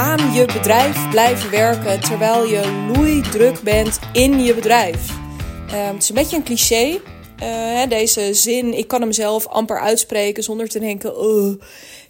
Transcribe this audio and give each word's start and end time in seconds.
aan 0.00 0.32
je 0.32 0.44
bedrijf 0.44 1.10
blijven 1.10 1.50
werken 1.50 2.00
terwijl 2.00 2.46
je 2.46 2.90
loeidruk 2.94 3.60
bent 3.62 3.98
in 4.12 4.40
je 4.40 4.54
bedrijf. 4.54 5.08
Ehm, 5.68 5.92
het 5.94 6.02
is 6.02 6.08
een 6.08 6.14
beetje 6.14 6.36
een 6.36 6.42
cliché, 6.42 7.00
uh, 7.42 7.88
deze 7.88 8.34
zin. 8.34 8.78
Ik 8.78 8.88
kan 8.88 9.00
hem 9.00 9.12
zelf 9.12 9.46
amper 9.46 9.80
uitspreken 9.80 10.42
zonder 10.42 10.68
te 10.68 10.78
denken. 10.78 11.10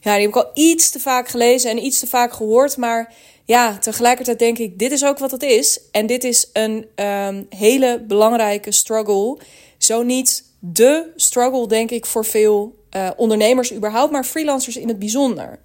ja, 0.00 0.14
die 0.14 0.21
heb 0.21 0.29
ik 0.29 0.36
al 0.36 0.50
iets 0.54 0.90
te 0.90 1.00
vaak 1.00 1.29
gelezen 1.29 1.71
en 1.71 1.84
iets 1.84 1.98
te 1.98 2.07
vaak 2.07 2.32
gehoord. 2.32 2.76
Maar 2.76 3.14
ja, 3.45 3.79
tegelijkertijd 3.79 4.38
denk 4.38 4.59
ik, 4.59 4.79
dit 4.79 4.93
is 4.93 5.04
ook 5.04 5.18
wat 5.18 5.30
het 5.30 5.43
is. 5.43 5.80
En 5.91 6.07
dit 6.07 6.25
is 6.25 6.50
een 6.52 6.86
um, 7.07 7.46
hele 7.48 8.04
belangrijke 8.07 8.72
struggle. 8.72 9.38
Zo 9.79 10.02
niet 10.02 10.45
de 10.59 11.12
struggle, 11.16 11.68
denk 11.68 11.91
ik, 11.91 12.07
voor 12.07 12.25
veel 12.25 12.75
uh, 12.96 13.11
ondernemers 13.16 13.75
überhaupt, 13.75 14.13
maar 14.13 14.25
freelancers 14.25 14.77
in 14.77 14.88
het 14.88 14.99
bijzonder. 14.99 15.58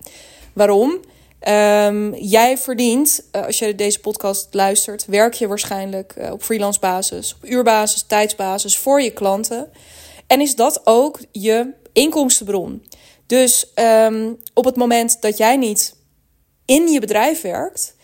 Waarom? 0.53 0.99
Um, 1.47 2.15
jij 2.15 2.57
verdient, 2.57 3.23
uh, 3.31 3.45
als 3.45 3.59
je 3.59 3.75
deze 3.75 3.99
podcast 3.99 4.47
luistert, 4.51 5.05
werk 5.05 5.33
je 5.33 5.47
waarschijnlijk 5.47 6.15
uh, 6.17 6.31
op 6.31 6.43
freelance 6.43 6.79
basis, 6.79 7.35
op 7.35 7.49
uurbasis, 7.49 8.03
tijdsbasis 8.07 8.77
voor 8.77 9.01
je 9.01 9.11
klanten. 9.11 9.69
En 10.27 10.41
is 10.41 10.55
dat 10.55 10.81
ook 10.83 11.19
je 11.31 11.73
inkomstenbron? 11.93 12.85
Dus 13.27 13.71
um, 13.75 14.39
op 14.53 14.65
het 14.65 14.75
moment 14.75 15.21
dat 15.21 15.37
jij 15.37 15.57
niet 15.57 15.95
in 16.65 16.87
je 16.87 16.99
bedrijf 16.99 17.41
werkt, 17.41 17.95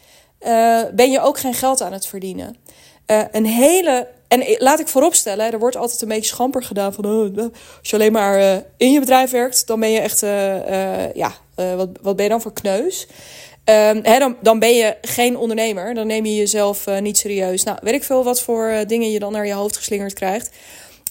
uh, 0.42 0.82
ben 0.94 1.12
je 1.12 1.22
ook 1.22 1.40
geen 1.40 1.54
geld 1.54 1.82
aan 1.82 1.94
het 1.94 2.06
verdienen. 2.06 2.58
een 3.32 3.46
hele 3.46 4.08
en 4.28 4.56
laat 4.58 4.80
ik 4.80 4.88
vooropstellen, 4.88 5.52
er 5.52 5.60
wordt 5.60 5.76
altijd 5.76 6.02
een 6.02 6.08
beetje 6.08 6.34
schamper 6.34 6.64
gedaan 6.64 6.94
van 6.94 7.06
oh, 7.06 7.38
als 7.80 7.90
je 7.90 7.96
alleen 7.96 8.12
maar 8.12 8.64
in 8.78 8.92
je 8.92 9.00
bedrijf 9.00 9.32
werkt, 9.32 9.68
dan 9.68 9.80
ben 9.80 9.92
je 9.92 10.00
echt, 10.00 10.20
ja, 11.16 11.34
wat, 11.76 11.90
wat 12.02 12.16
ben 12.16 12.24
je 12.24 12.32
dan 12.32 12.42
voor 12.42 12.54
kneus? 12.54 13.08
Um, 13.66 14.02
dan, 14.04 14.38
dan 14.42 14.60
ben 14.60 14.76
je 14.76 14.98
geen 15.02 15.38
ondernemer, 15.38 15.94
dan 15.94 16.08
neem 16.08 16.26
je 16.26 16.36
jezelf 16.36 16.86
niet 17.00 17.18
serieus. 17.18 17.64
Nou, 17.64 17.78
weet 17.82 17.94
ik 17.94 18.04
veel 18.04 18.24
wat 18.24 18.42
voor 18.42 18.84
dingen 18.88 19.12
je 19.12 19.20
dan 19.20 19.32
naar 19.32 19.48
je 19.48 19.54
hoofd 19.54 19.78
geslingerd 19.78 20.14
krijgt. 20.14 20.50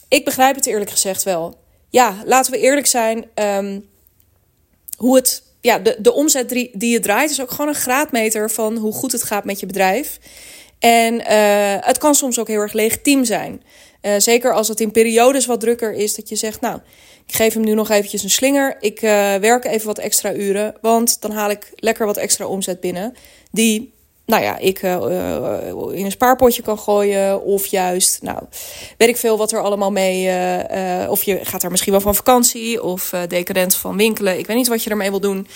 Ik 0.09 0.25
begrijp 0.25 0.55
het 0.55 0.67
eerlijk 0.67 0.91
gezegd 0.91 1.23
wel. 1.23 1.59
Ja, 1.91 2.23
laten 2.25 2.53
we 2.53 2.59
eerlijk 2.59 2.87
zijn. 2.87 3.25
Um, 3.34 3.89
hoe 4.97 5.17
het, 5.17 5.43
ja, 5.61 5.78
de, 5.78 5.97
de 5.98 6.12
omzet 6.12 6.48
die, 6.48 6.91
je 6.91 7.01
draait 7.01 7.31
is 7.31 7.41
ook 7.41 7.51
gewoon 7.51 7.69
een 7.69 7.75
graadmeter 7.75 8.51
van 8.51 8.77
hoe 8.77 8.93
goed 8.93 9.12
het 9.12 9.23
gaat 9.23 9.45
met 9.45 9.61
je 9.61 9.67
bedrijf. 9.67 10.19
En 10.78 11.23
het 11.84 11.98
kan 11.98 12.15
soms 12.15 12.39
ook 12.39 12.48
heel 12.48 12.61
erg 12.61 12.73
legitiem 12.73 13.25
zijn. 13.25 13.62
Zeker 14.19 14.53
als 14.53 14.69
het 14.69 14.81
in 14.81 14.91
periodes 14.91 15.47
wat 15.47 15.61
drukker 15.61 15.93
is, 15.93 16.15
dat 16.15 16.28
je 16.28 16.37
zegt, 16.37 16.61
nou, 16.61 16.81
ik 17.31 17.36
geef 17.36 17.55
hem 17.55 17.64
nu 17.64 17.75
nog 17.75 17.91
eventjes 17.91 18.23
een 18.23 18.31
slinger. 18.31 18.77
Ik 18.81 19.03
uh, 19.03 19.11
werk 19.34 19.64
even 19.64 19.86
wat 19.86 19.98
extra 19.98 20.34
uren, 20.34 20.75
want 20.81 21.20
dan 21.20 21.31
haal 21.31 21.50
ik 21.50 21.72
lekker 21.75 22.06
wat 22.06 22.17
extra 22.17 22.47
omzet 22.47 22.81
binnen. 22.81 23.14
Die, 23.50 23.92
nou 24.27 24.42
ja, 24.42 24.59
ik 24.59 24.83
in 24.83 26.05
een 26.05 26.11
spaarpotje 26.11 26.62
kan 26.62 26.78
gooien. 26.78 27.42
Of 27.42 27.67
juist, 27.67 28.22
nou, 28.22 28.39
weet 28.97 29.09
ik 29.09 29.17
veel 29.17 29.39
wat 29.39 29.53
er 29.53 29.62
allemaal 29.62 29.91
mee. 29.91 30.28
of 31.09 31.22
je 31.22 31.39
gaat 31.42 31.62
er 31.62 31.70
misschien 31.70 31.92
wel 31.92 32.00
van 32.00 32.14
vakantie 32.14 32.83
of 32.83 33.12
decadent 33.28 33.75
van 33.75 33.97
winkelen. 33.97 34.39
Ik 34.39 34.47
weet 34.47 34.56
niet 34.56 34.69
wat 34.69 34.84
je 34.84 34.91
ermee 34.91 35.11
wil 35.11 35.20
doen. 35.20 35.47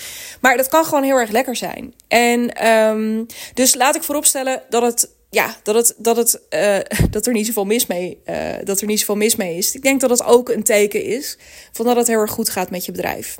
Maar 0.40 0.56
dat 0.56 0.68
kan 0.68 0.84
gewoon 0.84 1.02
heel 1.02 1.16
erg 1.16 1.30
lekker 1.30 1.56
zijn. 1.56 1.94
En 2.08 2.68
um, 2.68 3.26
dus 3.54 3.74
laat 3.74 3.96
ik 3.96 4.02
vooropstellen 4.02 4.62
dat 4.68 4.82
het 4.82 5.08
ja, 5.34 5.56
dat, 5.62 5.74
het, 5.74 5.94
dat, 5.96 6.16
het, 6.16 6.40
uh, 6.50 6.78
dat 7.10 7.26
er 7.26 7.32
niet 7.32 7.46
zoveel 7.46 7.64
mis 7.64 7.86
mee, 7.86 8.20
uh, 8.26 8.36
dat 8.64 8.80
er 8.80 8.86
niet 8.86 8.98
zoveel 8.98 9.16
mis 9.16 9.36
mee 9.36 9.56
is. 9.56 9.74
Ik 9.74 9.82
denk 9.82 10.00
dat 10.00 10.08
dat 10.08 10.24
ook 10.24 10.48
een 10.48 10.62
teken 10.62 11.04
is 11.04 11.38
van 11.72 11.86
dat 11.86 11.96
het 11.96 12.06
heel 12.06 12.18
erg 12.18 12.30
goed 12.30 12.48
gaat 12.48 12.70
met 12.70 12.84
je 12.84 12.92
bedrijf. 12.92 13.36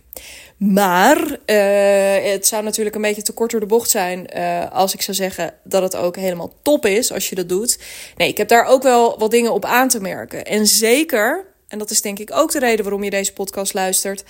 Maar 0.56 1.38
uh, 1.46 2.32
het 2.32 2.46
zou 2.46 2.62
natuurlijk 2.62 2.96
een 2.96 3.02
beetje 3.02 3.22
te 3.22 3.32
kort 3.32 3.50
door 3.50 3.60
de 3.60 3.66
bocht 3.66 3.90
zijn 3.90 4.30
als 4.70 4.94
ik 4.94 5.02
zou 5.02 5.16
zeggen 5.16 5.54
dat 5.64 5.82
het 5.82 5.96
ook 5.96 6.16
helemaal 6.16 6.52
top 6.62 6.86
is 6.86 7.12
als 7.12 7.28
je 7.28 7.34
dat 7.34 7.48
doet. 7.48 7.78
Nee, 8.16 8.28
ik 8.28 8.36
heb 8.36 8.48
daar 8.48 8.64
ook 8.64 8.82
wel 8.82 9.18
wat 9.18 9.30
dingen 9.30 9.52
op 9.52 9.64
aan 9.64 9.88
te 9.88 10.00
merken. 10.00 10.44
En 10.44 10.66
zeker, 10.66 11.46
en 11.68 11.78
dat 11.78 11.90
is 11.90 12.00
denk 12.00 12.18
ik 12.18 12.30
ook 12.32 12.52
de 12.52 12.58
reden 12.58 12.84
waarom 12.84 13.04
je 13.04 13.10
deze 13.10 13.32
podcast 13.32 13.74
luistert. 13.74 14.24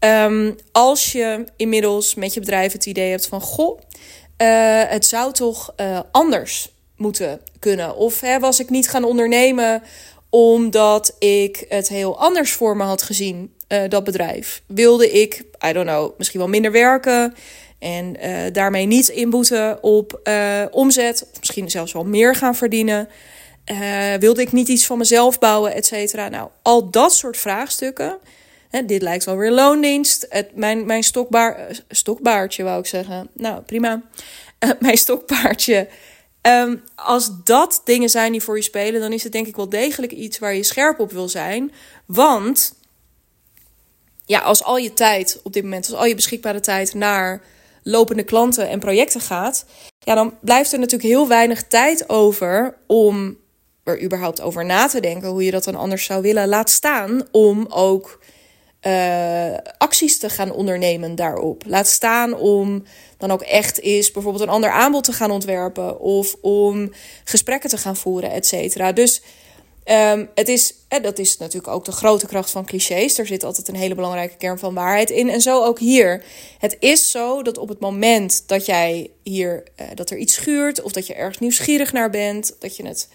Um, 0.00 0.56
als 0.72 1.12
je 1.12 1.44
inmiddels 1.56 2.14
met 2.14 2.34
je 2.34 2.40
bedrijf 2.40 2.72
het 2.72 2.86
idee 2.86 3.10
hebt 3.10 3.26
van 3.26 3.40
goh, 3.40 3.80
het 4.88 5.06
zou 5.06 5.32
toch 5.32 5.74
anders 6.10 6.75
moeten 6.96 7.40
kunnen? 7.58 7.96
Of 7.96 8.20
hè, 8.20 8.38
was 8.38 8.60
ik 8.60 8.70
niet 8.70 8.88
gaan 8.88 9.04
ondernemen 9.04 9.82
omdat 10.30 11.16
ik 11.18 11.64
het 11.68 11.88
heel 11.88 12.18
anders 12.18 12.52
voor 12.52 12.76
me 12.76 12.82
had 12.84 13.02
gezien, 13.02 13.54
uh, 13.68 13.82
dat 13.88 14.04
bedrijf? 14.04 14.62
Wilde 14.66 15.10
ik, 15.10 15.44
I 15.66 15.72
don't 15.72 15.86
know, 15.86 16.18
misschien 16.18 16.40
wel 16.40 16.48
minder 16.48 16.72
werken 16.72 17.34
en 17.78 18.16
uh, 18.16 18.52
daarmee 18.52 18.86
niet 18.86 19.08
inboeten 19.08 19.82
op 19.82 20.20
uh, 20.24 20.62
omzet, 20.70 21.26
of 21.32 21.38
misschien 21.38 21.70
zelfs 21.70 21.92
wel 21.92 22.04
meer 22.04 22.34
gaan 22.34 22.54
verdienen? 22.54 23.08
wilde 24.18 24.40
ik 24.40 24.52
niet 24.52 24.68
iets 24.68 24.86
van 24.86 24.98
mezelf 24.98 25.38
bouwen, 25.38 25.74
et 25.74 25.86
cetera? 25.86 26.28
Nou, 26.28 26.48
al 26.62 26.90
dat 26.90 27.14
soort 27.14 27.36
vraagstukken. 27.36 28.18
Hè, 28.68 28.84
dit 28.84 29.02
lijkt 29.02 29.24
wel 29.24 29.36
weer 29.36 29.50
loondienst. 29.50 30.26
Het, 30.28 30.56
mijn 30.56 30.86
mijn 30.86 31.02
stokbaar, 31.02 31.66
stokbaardje, 31.88 32.62
wou 32.62 32.78
ik 32.78 32.86
zeggen. 32.86 33.28
Nou, 33.32 33.62
prima. 33.62 34.02
mijn 34.80 34.96
stokpaardje 34.96 35.88
Um, 36.46 36.82
als 36.94 37.30
dat 37.44 37.80
dingen 37.84 38.08
zijn 38.08 38.32
die 38.32 38.42
voor 38.42 38.56
je 38.56 38.62
spelen, 38.62 39.00
dan 39.00 39.12
is 39.12 39.22
het 39.22 39.32
denk 39.32 39.46
ik 39.46 39.56
wel 39.56 39.68
degelijk 39.68 40.12
iets 40.12 40.38
waar 40.38 40.54
je 40.54 40.62
scherp 40.62 41.00
op 41.00 41.12
wil 41.12 41.28
zijn. 41.28 41.72
Want 42.06 42.74
ja, 44.24 44.38
als 44.38 44.64
al 44.64 44.76
je 44.76 44.92
tijd 44.92 45.40
op 45.42 45.52
dit 45.52 45.62
moment, 45.62 45.86
als 45.86 45.98
al 45.98 46.06
je 46.06 46.14
beschikbare 46.14 46.60
tijd 46.60 46.94
naar 46.94 47.42
lopende 47.82 48.22
klanten 48.22 48.68
en 48.68 48.78
projecten 48.78 49.20
gaat, 49.20 49.64
ja, 49.98 50.14
dan 50.14 50.34
blijft 50.40 50.72
er 50.72 50.78
natuurlijk 50.78 51.10
heel 51.10 51.28
weinig 51.28 51.62
tijd 51.62 52.08
over 52.08 52.76
om 52.86 53.36
er 53.84 54.02
überhaupt 54.02 54.40
over 54.40 54.64
na 54.64 54.86
te 54.86 55.00
denken 55.00 55.28
hoe 55.28 55.44
je 55.44 55.50
dat 55.50 55.64
dan 55.64 55.74
anders 55.74 56.04
zou 56.04 56.22
willen. 56.22 56.48
Laat 56.48 56.70
staan 56.70 57.22
om 57.30 57.66
ook 57.68 58.18
uh, 58.86 59.56
acties 59.78 60.18
te 60.18 60.28
gaan 60.28 60.52
ondernemen 60.52 61.14
daarop. 61.14 61.62
Laat 61.66 61.86
staan 61.86 62.34
om 62.34 62.84
dan 63.18 63.30
ook 63.30 63.42
echt 63.42 63.80
is 63.80 64.10
bijvoorbeeld 64.10 64.44
een 64.44 64.50
ander 64.50 64.70
aanbod 64.70 65.04
te 65.04 65.12
gaan 65.12 65.30
ontwerpen 65.30 66.00
of 66.00 66.36
om 66.40 66.92
gesprekken 67.24 67.70
te 67.70 67.76
gaan 67.76 67.96
voeren, 67.96 68.30
et 68.30 68.46
cetera. 68.46 68.92
Dus 68.92 69.22
um, 69.84 70.28
het 70.34 70.48
is, 70.48 70.74
eh, 70.88 71.02
dat 71.02 71.18
is 71.18 71.36
natuurlijk 71.36 71.72
ook 71.72 71.84
de 71.84 71.92
grote 71.92 72.26
kracht 72.26 72.50
van 72.50 72.64
clichés. 72.64 73.18
Er 73.18 73.26
zit 73.26 73.44
altijd 73.44 73.68
een 73.68 73.74
hele 73.74 73.94
belangrijke 73.94 74.36
kern 74.36 74.58
van 74.58 74.74
waarheid 74.74 75.10
in. 75.10 75.28
En 75.30 75.40
zo 75.40 75.64
ook 75.64 75.78
hier. 75.78 76.24
Het 76.58 76.76
is 76.80 77.10
zo 77.10 77.42
dat 77.42 77.58
op 77.58 77.68
het 77.68 77.80
moment 77.80 78.42
dat 78.46 78.66
jij 78.66 79.10
hier, 79.22 79.62
uh, 79.80 79.86
dat 79.94 80.10
er 80.10 80.18
iets 80.18 80.34
schuurt 80.34 80.82
of 80.82 80.92
dat 80.92 81.06
je 81.06 81.14
ergens 81.14 81.38
nieuwsgierig 81.38 81.92
naar 81.92 82.10
bent, 82.10 82.56
dat 82.58 82.76
je 82.76 82.86
het 82.86 83.08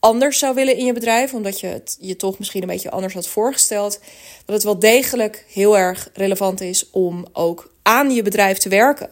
anders 0.00 0.38
zou 0.38 0.54
willen 0.54 0.76
in 0.76 0.84
je 0.84 0.92
bedrijf, 0.92 1.34
omdat 1.34 1.60
je 1.60 1.66
het 1.66 1.96
je 2.00 2.16
toch 2.16 2.38
misschien 2.38 2.62
een 2.62 2.68
beetje 2.68 2.90
anders 2.90 3.14
had 3.14 3.28
voorgesteld, 3.28 4.00
dat 4.44 4.54
het 4.54 4.64
wel 4.64 4.78
degelijk 4.78 5.44
heel 5.48 5.78
erg 5.78 6.08
relevant 6.12 6.60
is 6.60 6.90
om 6.90 7.26
ook 7.32 7.72
aan 7.82 8.10
je 8.10 8.22
bedrijf 8.22 8.58
te 8.58 8.68
werken. 8.68 9.08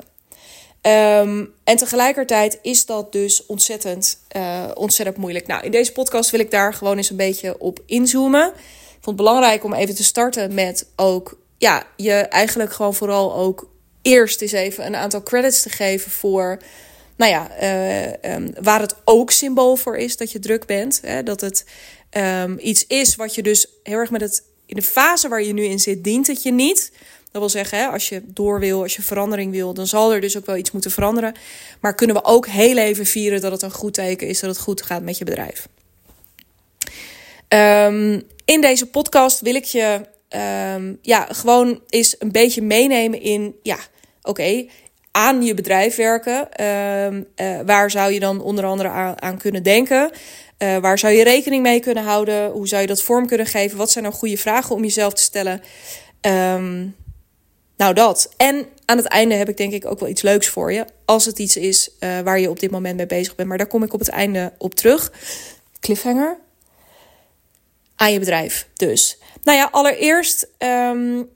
Um, 0.83 1.53
en 1.65 1.77
tegelijkertijd 1.77 2.59
is 2.63 2.87
dat 2.87 3.13
dus 3.13 3.47
ontzettend, 3.47 4.19
uh, 4.37 4.65
ontzettend 4.75 5.17
moeilijk. 5.17 5.47
Nou, 5.47 5.65
in 5.65 5.71
deze 5.71 5.93
podcast 5.93 6.31
wil 6.31 6.41
ik 6.41 6.51
daar 6.51 6.75
gewoon 6.75 6.97
eens 6.97 7.11
een 7.11 7.17
beetje 7.17 7.59
op 7.59 7.79
inzoomen. 7.87 8.47
Ik 8.47 9.03
vond 9.03 9.05
het 9.05 9.17
belangrijk 9.17 9.65
om 9.65 9.75
even 9.75 9.95
te 9.95 10.05
starten 10.05 10.55
met 10.55 10.87
ook, 10.97 11.39
ja, 11.59 11.87
je 11.97 12.13
eigenlijk 12.13 12.73
gewoon 12.73 12.95
vooral 12.95 13.35
ook 13.35 13.69
eerst 14.03 14.41
eens 14.41 14.53
even 14.53 14.87
een 14.87 14.97
aantal 14.97 15.23
credits 15.23 15.63
te 15.63 15.71
geven 15.71 16.11
voor 16.11 16.59
nou 17.17 17.31
ja, 17.31 17.63
uh, 17.63 18.35
um, 18.35 18.53
waar 18.61 18.81
het 18.81 18.95
ook 19.05 19.31
symbool 19.31 19.77
voor 19.77 19.97
is 19.97 20.17
dat 20.17 20.33
je 20.33 20.39
druk 20.39 20.67
bent. 20.67 21.01
Hè, 21.03 21.23
dat 21.23 21.41
het 21.41 21.65
um, 22.11 22.59
iets 22.61 22.87
is 22.87 23.17
wat 23.17 23.35
je 23.35 23.43
dus 23.43 23.67
heel 23.83 23.99
erg 23.99 24.11
met 24.11 24.21
het. 24.21 24.45
In 24.67 24.77
de 24.77 24.83
fase 24.83 25.29
waar 25.29 25.43
je 25.43 25.53
nu 25.53 25.65
in 25.65 25.79
zit, 25.79 26.05
dient 26.05 26.27
het 26.27 26.43
je 26.43 26.53
niet. 26.53 26.93
Dat 27.31 27.41
wil 27.41 27.49
zeggen, 27.49 27.91
als 27.91 28.09
je 28.09 28.23
door 28.25 28.61
wil, 28.61 28.83
als 28.83 28.97
je 28.97 29.03
verandering 29.03 29.53
wil, 29.53 29.75
dan 29.75 29.87
zal 29.87 30.13
er 30.13 30.21
dus 30.21 30.37
ook 30.37 30.47
wel 30.47 30.57
iets 30.57 30.71
moeten 30.71 30.91
veranderen. 30.91 31.35
Maar 31.81 31.95
kunnen 31.95 32.17
we 32.17 32.25
ook 32.25 32.47
heel 32.47 32.77
even 32.77 33.07
vieren 33.07 33.41
dat 33.41 33.53
het 33.53 33.63
een 33.63 33.71
goed 33.71 33.95
teken 33.95 34.29
is 34.29 34.41
dat 34.41 34.51
het 34.51 34.59
goed 34.59 34.83
gaat 34.83 35.03
met 35.03 35.19
je 35.19 35.25
bedrijf. 35.25 35.69
Um, 37.49 38.23
in 38.45 38.61
deze 38.61 38.87
podcast 38.87 39.41
wil 39.41 39.55
ik 39.55 39.65
je 39.65 40.01
ja, 41.03 41.29
gewoon 41.31 41.81
eens 41.89 42.17
een 42.19 42.33
beetje 42.33 42.63
meenemen 42.63 43.21
in, 43.21 43.57
ja, 43.63 43.79
oké, 44.23 44.67
aan 45.17 45.43
je 45.43 45.55
bedrijf 45.55 45.97
werken. 45.97 46.49
Uh, 46.61 47.61
waar 47.67 47.91
zou 47.91 48.13
je 48.13 48.21
dan 48.21 48.41
onder 48.41 48.65
andere 48.65 48.89
aan, 49.17 49.39
kunnen 49.39 49.63
denken? 49.63 50.11
Uh, 50.59 50.77
waar 50.77 50.99
zou 50.99 51.13
je 51.13 51.25
rekening 51.25 51.63
mee 51.63 51.81
kunnen 51.81 52.05
houden? 52.05 52.51
Hoe 52.51 52.69
zou 52.69 52.81
je 52.81 52.87
dat 52.87 53.03
vorm 53.03 53.27
kunnen 53.27 53.47
geven? 53.47 53.79
Wat 53.79 53.91
zijn 53.91 54.05
nou 54.05 54.17
goede 54.17 54.37
vragen 54.37 54.75
om 54.75 54.83
jezelf 54.83 55.13
te 55.13 55.23
stellen? 55.23 55.63
Um, 56.21 56.97
nou, 57.77 57.95
dat. 57.95 58.33
En 58.37 58.67
aan 58.85 58.97
het 58.97 59.07
einde 59.07 59.35
heb 59.35 59.49
ik 59.49 59.57
denk 59.57 59.73
ik 59.73 59.87
ook 59.87 60.01
wel 60.01 60.09
iets 60.09 60.23
leuks 60.23 60.49
voor 60.49 60.73
je. 60.73 60.85
Als 61.05 61.25
het 61.25 61.39
iets 61.39 61.57
is 61.57 61.91
uh, 62.01 62.21
waar 62.21 62.41
je 62.41 62.51
op 62.51 62.61
dit 62.61 62.71
moment 62.71 62.97
mee 62.97 63.07
bezig 63.07 63.35
bent. 63.35 63.49
Maar 63.49 63.59
daar 63.59 63.67
kom 63.67 63.83
ik 63.83 63.93
op 63.93 64.01
het 64.01 64.09
einde 64.09 64.53
op 64.59 64.75
terug. 64.75 65.13
Cliffhanger. 65.81 66.39
Aan 67.97 68.13
je 68.13 68.19
bedrijf 68.19 68.69
dus. 68.75 69.19
Nou 69.43 69.59
ja, 69.59 69.69
allereerst 69.71 70.49
um, 70.59 71.29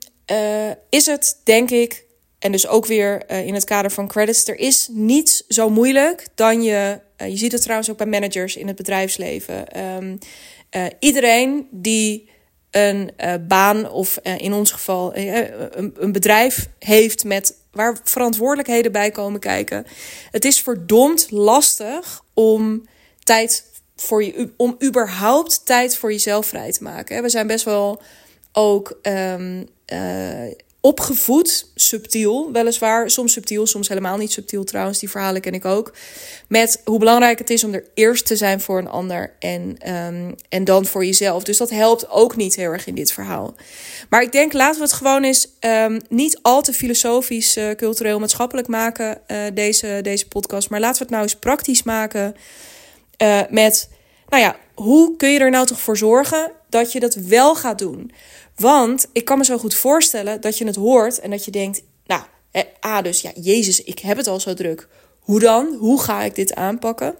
is 0.89 1.05
het 1.05 1.39
denk 1.43 1.69
ik 1.71 2.09
en 2.41 2.51
dus 2.51 2.67
ook 2.67 2.85
weer 2.85 3.29
in 3.29 3.53
het 3.53 3.63
kader 3.63 3.91
van 3.91 4.07
credits, 4.07 4.47
er 4.47 4.59
is 4.59 4.87
niets 4.91 5.43
zo 5.47 5.69
moeilijk 5.69 6.27
dan 6.35 6.63
je. 6.63 6.99
je 7.17 7.37
ziet 7.37 7.51
het 7.51 7.61
trouwens 7.61 7.89
ook 7.89 7.97
bij 7.97 8.05
managers 8.05 8.55
in 8.55 8.67
het 8.67 8.75
bedrijfsleven. 8.75 9.67
Ehm, 9.67 10.17
iedereen 10.99 11.67
die 11.71 12.29
een 12.71 13.11
baan 13.47 13.89
of 13.89 14.17
in 14.37 14.53
ons 14.53 14.71
geval 14.71 15.15
een, 15.15 16.11
bedrijf 16.11 16.67
heeft 16.79 17.23
met 17.23 17.57
waar 17.71 17.97
verantwoordelijkheden 18.03 18.91
bij 18.91 19.11
komen 19.11 19.39
kijken. 19.39 19.85
Het 20.31 20.45
is 20.45 20.61
verdomd 20.61 21.31
lastig 21.31 22.23
om 22.33 22.85
tijd 23.23 23.65
voor 23.95 24.23
je, 24.23 24.53
om 24.57 24.77
überhaupt 24.83 25.65
tijd 25.65 25.97
voor 25.97 26.11
jezelf 26.11 26.45
vrij 26.45 26.71
te 26.71 26.83
maken. 26.83 27.21
We 27.21 27.29
zijn 27.29 27.47
best 27.47 27.65
wel 27.65 28.01
ook 28.51 28.99
um, 29.01 29.67
opgevoed, 30.81 31.71
subtiel 31.75 32.51
weliswaar. 32.51 33.09
Soms 33.09 33.33
subtiel, 33.33 33.67
soms 33.67 33.87
helemaal 33.87 34.17
niet 34.17 34.31
subtiel 34.31 34.63
trouwens. 34.63 34.99
Die 34.99 35.09
verhalen 35.09 35.41
ken 35.41 35.53
ik 35.53 35.65
ook. 35.65 35.93
Met 36.47 36.81
hoe 36.85 36.99
belangrijk 36.99 37.39
het 37.39 37.49
is 37.49 37.63
om 37.63 37.73
er 37.73 37.85
eerst 37.93 38.25
te 38.25 38.35
zijn 38.35 38.61
voor 38.61 38.77
een 38.77 38.87
ander 38.87 39.33
en, 39.39 39.91
um, 39.95 40.35
en 40.49 40.63
dan 40.63 40.85
voor 40.85 41.05
jezelf. 41.05 41.43
Dus 41.43 41.57
dat 41.57 41.69
helpt 41.69 42.09
ook 42.09 42.35
niet 42.35 42.55
heel 42.55 42.71
erg 42.71 42.85
in 42.85 42.95
dit 42.95 43.11
verhaal. 43.11 43.55
Maar 44.09 44.21
ik 44.21 44.31
denk, 44.31 44.53
laten 44.53 44.79
we 44.79 44.85
het 44.85 44.93
gewoon 44.93 45.23
eens 45.23 45.47
um, 45.59 45.99
niet 46.09 46.39
al 46.41 46.61
te 46.61 46.73
filosofisch, 46.73 47.57
uh, 47.57 47.71
cultureel, 47.71 48.19
maatschappelijk 48.19 48.67
maken, 48.67 49.21
uh, 49.27 49.37
deze, 49.53 49.99
deze 50.01 50.27
podcast. 50.27 50.69
Maar 50.69 50.79
laten 50.79 50.97
we 50.97 51.03
het 51.03 51.11
nou 51.11 51.23
eens 51.23 51.35
praktisch 51.35 51.83
maken 51.83 52.35
uh, 53.21 53.41
met, 53.49 53.89
nou 54.29 54.41
ja, 54.41 54.55
hoe 54.73 55.15
kun 55.15 55.29
je 55.29 55.39
er 55.39 55.49
nou 55.49 55.65
toch 55.65 55.79
voor 55.79 55.97
zorgen 55.97 56.51
dat 56.69 56.91
je 56.91 56.99
dat 56.99 57.15
wel 57.15 57.55
gaat 57.55 57.79
doen? 57.79 58.11
Want 58.55 59.07
ik 59.13 59.25
kan 59.25 59.37
me 59.37 59.45
zo 59.45 59.57
goed 59.57 59.75
voorstellen 59.75 60.41
dat 60.41 60.57
je 60.57 60.65
het 60.65 60.75
hoort 60.75 61.19
en 61.19 61.29
dat 61.29 61.45
je 61.45 61.51
denkt, 61.51 61.81
nou, 62.05 62.23
ah, 62.79 63.03
dus 63.03 63.21
ja, 63.21 63.31
Jezus, 63.35 63.83
ik 63.83 63.99
heb 63.99 64.17
het 64.17 64.27
al 64.27 64.39
zo 64.39 64.53
druk. 64.53 64.87
Hoe 65.19 65.39
dan? 65.39 65.75
Hoe 65.79 66.01
ga 66.01 66.23
ik 66.23 66.35
dit 66.35 66.55
aanpakken? 66.55 67.15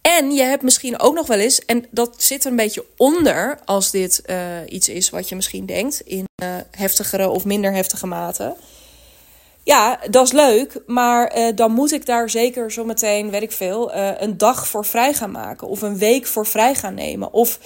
En 0.00 0.32
je 0.32 0.42
hebt 0.42 0.62
misschien 0.62 1.00
ook 1.00 1.14
nog 1.14 1.26
wel 1.26 1.38
eens, 1.38 1.64
en 1.64 1.86
dat 1.90 2.22
zit 2.22 2.44
er 2.44 2.50
een 2.50 2.56
beetje 2.56 2.84
onder 2.96 3.58
als 3.64 3.90
dit 3.90 4.22
uh, 4.26 4.36
iets 4.68 4.88
is 4.88 5.10
wat 5.10 5.28
je 5.28 5.36
misschien 5.36 5.66
denkt 5.66 6.00
in 6.00 6.24
uh, 6.42 6.48
heftigere 6.70 7.28
of 7.28 7.44
minder 7.44 7.72
heftige 7.72 8.06
mate. 8.06 8.56
Ja, 9.62 10.00
dat 10.10 10.26
is 10.26 10.32
leuk, 10.32 10.80
maar 10.86 11.38
uh, 11.38 11.48
dan 11.54 11.72
moet 11.72 11.92
ik 11.92 12.06
daar 12.06 12.30
zeker 12.30 12.70
zometeen, 12.70 13.30
weet 13.30 13.42
ik 13.42 13.52
veel, 13.52 13.94
een 13.94 14.38
dag 14.38 14.68
voor 14.68 14.84
vrij 14.84 15.14
gaan 15.14 15.30
maken 15.30 15.68
of 15.68 15.82
een 15.82 15.98
week 15.98 16.26
voor 16.26 16.46
vrij 16.46 16.74
gaan 16.74 16.94
nemen. 16.94 17.32
Of 17.32 17.58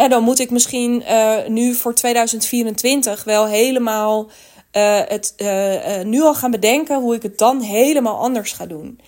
en 0.00 0.10
dan 0.10 0.22
moet 0.22 0.38
ik 0.38 0.50
misschien 0.50 1.02
uh, 1.02 1.46
nu 1.46 1.74
voor 1.74 1.94
2024 1.94 3.24
wel 3.24 3.46
helemaal 3.46 4.24
uh, 4.24 5.00
het 5.06 5.34
uh, 5.36 6.02
nu 6.04 6.22
al 6.22 6.34
gaan 6.34 6.50
bedenken 6.50 7.00
hoe 7.00 7.14
ik 7.14 7.22
het 7.22 7.38
dan 7.38 7.60
helemaal 7.60 8.18
anders 8.18 8.52
ga 8.52 8.66
doen. 8.66 9.00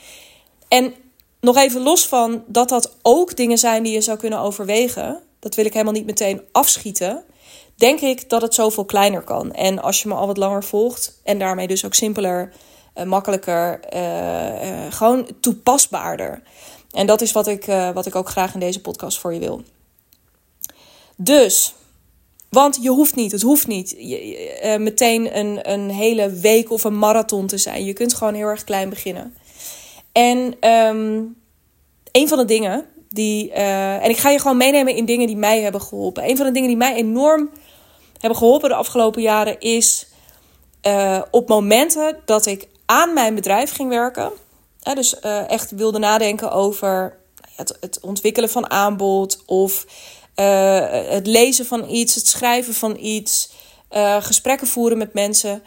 En 0.69 0.95
nog 1.41 1.57
even 1.57 1.81
los 1.81 2.07
van 2.07 2.45
dat 2.47 2.69
dat 2.69 2.97
ook 3.03 3.37
dingen 3.37 3.59
zijn 3.59 3.83
die 3.83 3.93
je 3.93 4.01
zou 4.01 4.19
kunnen 4.19 4.39
overwegen. 4.39 5.21
Dat 5.39 5.55
wil 5.55 5.65
ik 5.65 5.73
helemaal 5.73 5.93
niet 5.93 6.07
meteen 6.07 6.43
afschieten. 6.53 7.25
Denk 7.77 8.01
ik 8.01 8.29
dat 8.29 8.43
het 8.43 8.55
zoveel 8.55 8.85
kleiner 8.85 9.23
kan. 9.23 9.53
En 9.53 9.83
als 9.83 10.03
je 10.03 10.09
me 10.09 10.15
al 10.15 10.27
wat 10.27 10.37
langer 10.37 10.65
volgt 10.65 11.21
en 11.25 11.39
daarmee 11.39 11.67
dus 11.67 11.85
ook 11.85 11.95
simpeler, 11.95 12.53
makkelijker, 13.05 13.81
gewoon 14.91 15.29
toepasbaarder. 15.41 16.43
En 16.91 17.07
dat 17.07 17.21
is 17.21 17.33
wat 17.33 17.47
ik, 17.47 17.65
wat 17.95 18.07
ik 18.07 18.15
ook 18.15 18.29
graag 18.29 18.55
in 18.55 18.61
deze 18.61 18.81
podcast 18.81 19.19
voor 19.19 19.35
je 19.35 19.41
wil. 19.41 19.63
Dus, 21.25 21.75
want 22.49 22.79
je 22.81 22.91
hoeft 22.91 23.15
niet, 23.15 23.33
het 23.33 23.43
hoeft 23.43 23.67
niet 23.67 23.91
je, 23.99 24.61
uh, 24.65 24.77
meteen 24.77 25.39
een, 25.39 25.71
een 25.73 25.91
hele 25.91 26.31
week 26.31 26.71
of 26.71 26.85
een 26.85 26.99
marathon 26.99 27.47
te 27.47 27.59
zijn. 27.59 27.85
Je 27.85 27.93
kunt 27.93 28.15
gewoon 28.15 28.35
heel 28.35 28.47
erg 28.47 28.65
klein 28.65 28.89
beginnen. 28.89 29.35
En 30.13 30.69
um, 30.71 31.37
een 32.13 32.29
van 32.29 32.39
de 32.39 32.45
dingen 32.45 32.87
die. 33.09 33.51
Uh, 33.51 34.05
en 34.05 34.11
ik 34.11 34.17
ga 34.17 34.31
je 34.31 34.39
gewoon 34.39 34.57
meenemen 34.57 34.97
in 34.97 35.05
dingen 35.05 35.27
die 35.27 35.37
mij 35.37 35.61
hebben 35.61 35.81
geholpen. 35.81 36.29
Een 36.29 36.37
van 36.37 36.47
de 36.47 36.53
dingen 36.53 36.69
die 36.69 36.77
mij 36.77 36.95
enorm 36.95 37.51
hebben 38.19 38.39
geholpen 38.39 38.69
de 38.69 38.75
afgelopen 38.75 39.23
jaren 39.23 39.61
is. 39.61 40.07
Uh, 40.87 41.23
op 41.31 41.49
momenten 41.49 42.17
dat 42.25 42.47
ik 42.47 42.69
aan 42.87 43.13
mijn 43.13 43.35
bedrijf 43.35 43.73
ging 43.73 43.89
werken. 43.89 44.33
dus 44.95 45.21
echt 45.47 45.71
wilde 45.71 45.99
nadenken 45.99 46.53
over 46.53 47.17
het, 47.57 47.77
het 47.81 48.01
ontwikkelen 48.01 48.49
van 48.49 48.71
aanbod 48.71 49.43
of 49.47 49.87
uh, 50.37 51.11
het 51.11 51.27
lezen 51.27 51.67
van 51.67 51.89
iets, 51.89 52.15
het 52.15 52.27
schrijven 52.27 52.75
van 52.75 52.97
iets, 53.01 53.51
uh, 53.91 54.23
gesprekken 54.23 54.67
voeren 54.67 54.99
met 54.99 55.15
mensen. 55.15 55.63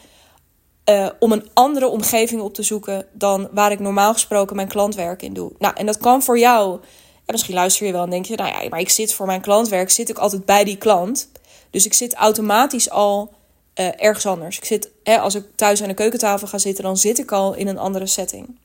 Uh, 0.90 1.10
om 1.20 1.32
een 1.32 1.50
andere 1.54 1.88
omgeving 1.88 2.42
op 2.42 2.54
te 2.54 2.64
zoeken 2.64 3.08
dan 3.12 3.48
waar 3.52 3.72
ik 3.72 3.80
normaal 3.80 4.14
gesproken 4.14 4.56
mijn 4.56 4.68
klantwerk 4.68 5.22
in 5.22 5.34
doe. 5.34 5.52
Nou, 5.60 5.76
en 5.76 5.86
dat 5.86 5.98
kan 5.98 6.24
voor 6.24 6.40
jou. 6.40 6.80
En 7.16 7.32
misschien 7.32 7.56
luister 7.56 7.86
je 7.86 7.92
wel 7.92 8.04
en 8.04 8.10
denk 8.10 8.26
je, 8.26 8.36
nou 8.36 8.64
ja, 8.64 8.70
maar 8.70 8.80
ik 8.80 8.90
zit 8.90 9.14
voor 9.14 9.26
mijn 9.26 9.42
klantwerk, 9.42 9.90
zit 9.90 10.10
ik 10.10 10.18
altijd 10.18 10.46
bij 10.46 10.64
die 10.64 10.78
klant. 10.78 11.30
Dus 11.70 11.86
ik 11.86 11.94
zit 11.94 12.14
automatisch 12.14 12.90
al 12.90 13.34
ergens 13.74 14.26
anders. 14.26 14.58
Ik 14.58 14.66
zit, 14.66 14.90
hè, 15.04 15.20
als 15.20 15.36
ik 15.36 15.44
thuis 15.56 15.82
aan 15.82 15.88
de 15.88 15.94
keukentafel 15.94 16.48
ga 16.48 16.58
zitten, 16.58 16.84
dan 16.84 16.98
zit 16.98 17.20
ik 17.20 17.32
al 17.32 17.54
in 17.54 17.68
een 17.68 17.78
andere 17.78 18.06
setting. 18.06 18.58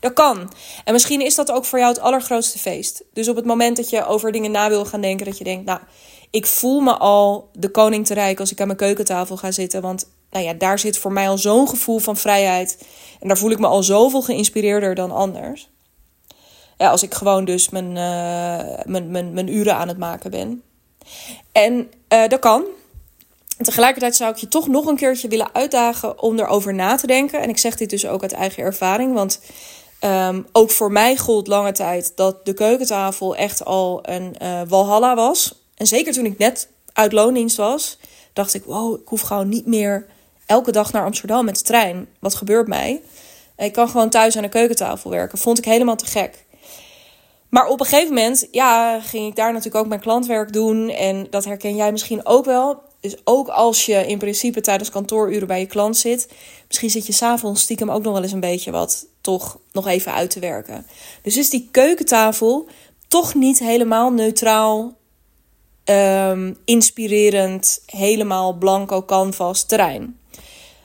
Dat 0.00 0.12
kan. 0.12 0.52
En 0.84 0.92
misschien 0.92 1.20
is 1.20 1.34
dat 1.34 1.50
ook 1.50 1.64
voor 1.64 1.78
jou 1.78 1.92
het 1.92 2.02
allergrootste 2.02 2.58
feest. 2.58 3.04
Dus 3.12 3.28
op 3.28 3.36
het 3.36 3.44
moment 3.44 3.76
dat 3.76 3.90
je 3.90 4.06
over 4.06 4.32
dingen 4.32 4.50
na 4.50 4.68
wil 4.68 4.84
gaan 4.84 5.00
denken, 5.00 5.26
dat 5.26 5.38
je 5.38 5.44
denkt, 5.44 5.64
nou, 5.64 5.80
ik 6.30 6.46
voel 6.46 6.80
me 6.80 6.96
al 6.96 7.48
de 7.52 7.68
koning 7.68 8.06
te 8.06 8.14
rijk 8.14 8.40
als 8.40 8.52
ik 8.52 8.60
aan 8.60 8.66
mijn 8.66 8.78
keukentafel 8.78 9.36
ga 9.36 9.50
zitten. 9.50 9.82
Want 9.82 10.08
nou 10.30 10.44
ja, 10.44 10.52
daar 10.52 10.78
zit 10.78 10.98
voor 10.98 11.12
mij 11.12 11.28
al 11.28 11.38
zo'n 11.38 11.68
gevoel 11.68 11.98
van 11.98 12.16
vrijheid. 12.16 12.78
En 13.20 13.28
daar 13.28 13.38
voel 13.38 13.50
ik 13.50 13.58
me 13.58 13.66
al 13.66 13.82
zoveel 13.82 14.22
geïnspireerder 14.22 14.94
dan 14.94 15.10
anders. 15.10 15.68
Ja, 16.78 16.90
als 16.90 17.02
ik 17.02 17.14
gewoon 17.14 17.44
dus 17.44 17.68
mijn, 17.68 17.88
uh, 17.88 18.84
mijn, 18.84 19.10
mijn, 19.10 19.32
mijn 19.32 19.48
uren 19.48 19.76
aan 19.76 19.88
het 19.88 19.98
maken 19.98 20.30
ben. 20.30 20.62
En 21.52 21.90
uh, 22.12 22.28
dat 22.28 22.40
kan. 22.40 22.64
En 23.58 23.64
tegelijkertijd 23.64 24.16
zou 24.16 24.30
ik 24.30 24.36
je 24.36 24.48
toch 24.48 24.68
nog 24.68 24.86
een 24.86 24.96
keertje 24.96 25.28
willen 25.28 25.54
uitdagen 25.54 26.22
om 26.22 26.38
erover 26.38 26.74
na 26.74 26.96
te 26.96 27.06
denken. 27.06 27.40
En 27.40 27.48
ik 27.48 27.58
zeg 27.58 27.76
dit 27.76 27.90
dus 27.90 28.06
ook 28.06 28.22
uit 28.22 28.32
eigen 28.32 28.62
ervaring. 28.62 29.14
Want 29.14 29.40
Um, 30.00 30.46
ook 30.52 30.70
voor 30.70 30.92
mij 30.92 31.16
gold 31.16 31.46
lange 31.46 31.72
tijd 31.72 32.12
dat 32.14 32.46
de 32.46 32.52
keukentafel 32.54 33.36
echt 33.36 33.64
al 33.64 34.00
een 34.02 34.36
uh, 34.42 34.60
walhalla 34.68 35.14
was. 35.14 35.54
En 35.74 35.86
zeker 35.86 36.12
toen 36.12 36.24
ik 36.24 36.38
net 36.38 36.68
uit 36.92 37.12
loondienst 37.12 37.56
was, 37.56 37.98
dacht 38.32 38.54
ik: 38.54 38.64
wow, 38.64 39.00
ik 39.00 39.08
hoef 39.08 39.20
gewoon 39.20 39.48
niet 39.48 39.66
meer 39.66 40.06
elke 40.46 40.72
dag 40.72 40.92
naar 40.92 41.04
Amsterdam 41.04 41.44
met 41.44 41.56
de 41.56 41.62
trein. 41.62 42.08
Wat 42.18 42.34
gebeurt 42.34 42.68
mij? 42.68 43.00
Ik 43.56 43.72
kan 43.72 43.88
gewoon 43.88 44.10
thuis 44.10 44.36
aan 44.36 44.42
de 44.42 44.48
keukentafel 44.48 45.10
werken. 45.10 45.38
Vond 45.38 45.58
ik 45.58 45.64
helemaal 45.64 45.96
te 45.96 46.06
gek. 46.06 46.44
Maar 47.48 47.66
op 47.66 47.80
een 47.80 47.86
gegeven 47.86 48.14
moment, 48.14 48.48
ja, 48.50 49.00
ging 49.00 49.26
ik 49.26 49.36
daar 49.36 49.52
natuurlijk 49.52 49.76
ook 49.76 49.88
mijn 49.88 50.00
klantwerk 50.00 50.52
doen. 50.52 50.88
En 50.88 51.26
dat 51.30 51.44
herken 51.44 51.76
jij 51.76 51.92
misschien 51.92 52.26
ook 52.26 52.44
wel. 52.44 52.82
Dus 53.00 53.16
ook 53.24 53.48
als 53.48 53.86
je 53.86 54.06
in 54.06 54.18
principe 54.18 54.60
tijdens 54.60 54.90
kantooruren 54.90 55.46
bij 55.46 55.60
je 55.60 55.66
klant 55.66 55.96
zit, 55.96 56.28
misschien 56.66 56.90
zit 56.90 57.06
je 57.06 57.12
s'avonds 57.12 57.62
stiekem 57.62 57.90
ook 57.90 58.02
nog 58.02 58.12
wel 58.12 58.22
eens 58.22 58.32
een 58.32 58.40
beetje 58.40 58.70
wat 58.70 59.06
toch 59.20 59.58
nog 59.72 59.86
even 59.86 60.12
uit 60.12 60.30
te 60.30 60.40
werken. 60.40 60.86
Dus 61.22 61.36
is 61.36 61.50
die 61.50 61.68
keukentafel 61.70 62.68
toch 63.08 63.34
niet 63.34 63.58
helemaal 63.58 64.12
neutraal, 64.12 64.94
um, 65.84 66.56
inspirerend, 66.64 67.82
helemaal 67.86 68.52
blanco 68.52 69.02
canvas 69.02 69.64
terrein. 69.64 70.18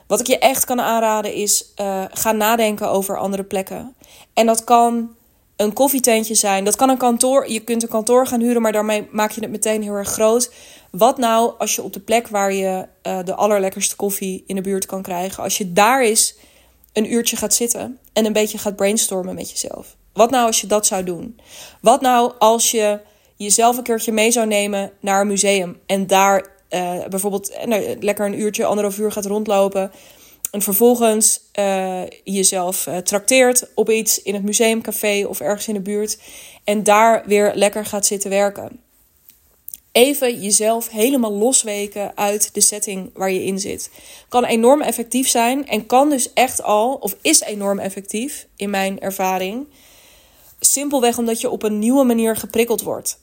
Wat 0.06 0.20
ik 0.20 0.26
je 0.26 0.38
echt 0.38 0.64
kan 0.64 0.80
aanraden 0.80 1.34
is 1.34 1.72
uh, 1.80 2.04
ga 2.10 2.32
nadenken 2.32 2.90
over 2.90 3.18
andere 3.18 3.44
plekken. 3.44 3.94
En 4.34 4.46
dat 4.46 4.64
kan 4.64 5.10
een 5.56 5.72
koffietentje 5.72 6.34
zijn. 6.34 6.64
Dat 6.64 6.76
kan 6.76 6.88
een 6.88 6.96
kantoor. 6.96 7.50
Je 7.50 7.60
kunt 7.60 7.82
een 7.82 7.88
kantoor 7.88 8.26
gaan 8.26 8.40
huren, 8.40 8.62
maar 8.62 8.72
daarmee 8.72 9.08
maak 9.10 9.30
je 9.30 9.40
het 9.40 9.50
meteen 9.50 9.82
heel 9.82 9.94
erg 9.94 10.08
groot. 10.08 10.52
Wat 10.92 11.18
nou 11.18 11.52
als 11.58 11.74
je 11.74 11.82
op 11.82 11.92
de 11.92 12.00
plek 12.00 12.28
waar 12.28 12.52
je 12.52 12.86
uh, 13.02 13.18
de 13.24 13.34
allerlekkerste 13.34 13.96
koffie 13.96 14.44
in 14.46 14.56
de 14.56 14.62
buurt 14.62 14.86
kan 14.86 15.02
krijgen, 15.02 15.42
als 15.42 15.58
je 15.58 15.72
daar 15.72 16.04
is 16.04 16.36
een 16.92 17.12
uurtje 17.12 17.36
gaat 17.36 17.54
zitten 17.54 17.98
en 18.12 18.24
een 18.24 18.32
beetje 18.32 18.58
gaat 18.58 18.76
brainstormen 18.76 19.34
met 19.34 19.50
jezelf? 19.50 19.96
Wat 20.12 20.30
nou 20.30 20.46
als 20.46 20.60
je 20.60 20.66
dat 20.66 20.86
zou 20.86 21.04
doen? 21.04 21.40
Wat 21.80 22.00
nou 22.00 22.32
als 22.38 22.70
je 22.70 23.00
jezelf 23.36 23.76
een 23.76 23.82
keertje 23.82 24.12
mee 24.12 24.30
zou 24.30 24.46
nemen 24.46 24.92
naar 25.00 25.20
een 25.20 25.26
museum 25.26 25.80
en 25.86 26.06
daar 26.06 26.46
uh, 26.70 27.06
bijvoorbeeld 27.08 27.58
nou, 27.64 27.96
lekker 28.00 28.26
een 28.26 28.40
uurtje, 28.40 28.64
anderhalf 28.64 28.98
uur 28.98 29.12
gaat 29.12 29.26
rondlopen. 29.26 29.92
En 30.50 30.62
vervolgens 30.62 31.40
jezelf 32.24 32.88
trakteert 33.04 33.68
op 33.74 33.90
iets 33.90 34.22
in 34.22 34.34
het 34.34 34.42
museumcafé 34.42 35.26
of 35.28 35.40
ergens 35.40 35.68
in 35.68 35.74
de 35.74 35.80
buurt. 35.80 36.18
En 36.64 36.82
daar 36.82 37.22
weer 37.26 37.52
lekker 37.54 37.86
gaat 37.86 38.06
zitten 38.06 38.30
werken. 38.30 38.81
Even 39.92 40.40
jezelf 40.40 40.88
helemaal 40.88 41.32
losweken 41.32 42.16
uit 42.16 42.54
de 42.54 42.60
setting 42.60 43.10
waar 43.14 43.30
je 43.30 43.44
in 43.44 43.58
zit. 43.58 43.90
Kan 44.28 44.44
enorm 44.44 44.82
effectief 44.82 45.28
zijn 45.28 45.68
en 45.68 45.86
kan 45.86 46.10
dus 46.10 46.32
echt 46.32 46.62
al, 46.62 46.94
of 46.94 47.16
is 47.20 47.40
enorm 47.40 47.78
effectief 47.78 48.46
in 48.56 48.70
mijn 48.70 49.00
ervaring. 49.00 49.66
Simpelweg 50.60 51.18
omdat 51.18 51.40
je 51.40 51.50
op 51.50 51.62
een 51.62 51.78
nieuwe 51.78 52.04
manier 52.04 52.36
geprikkeld 52.36 52.82
wordt. 52.82 53.20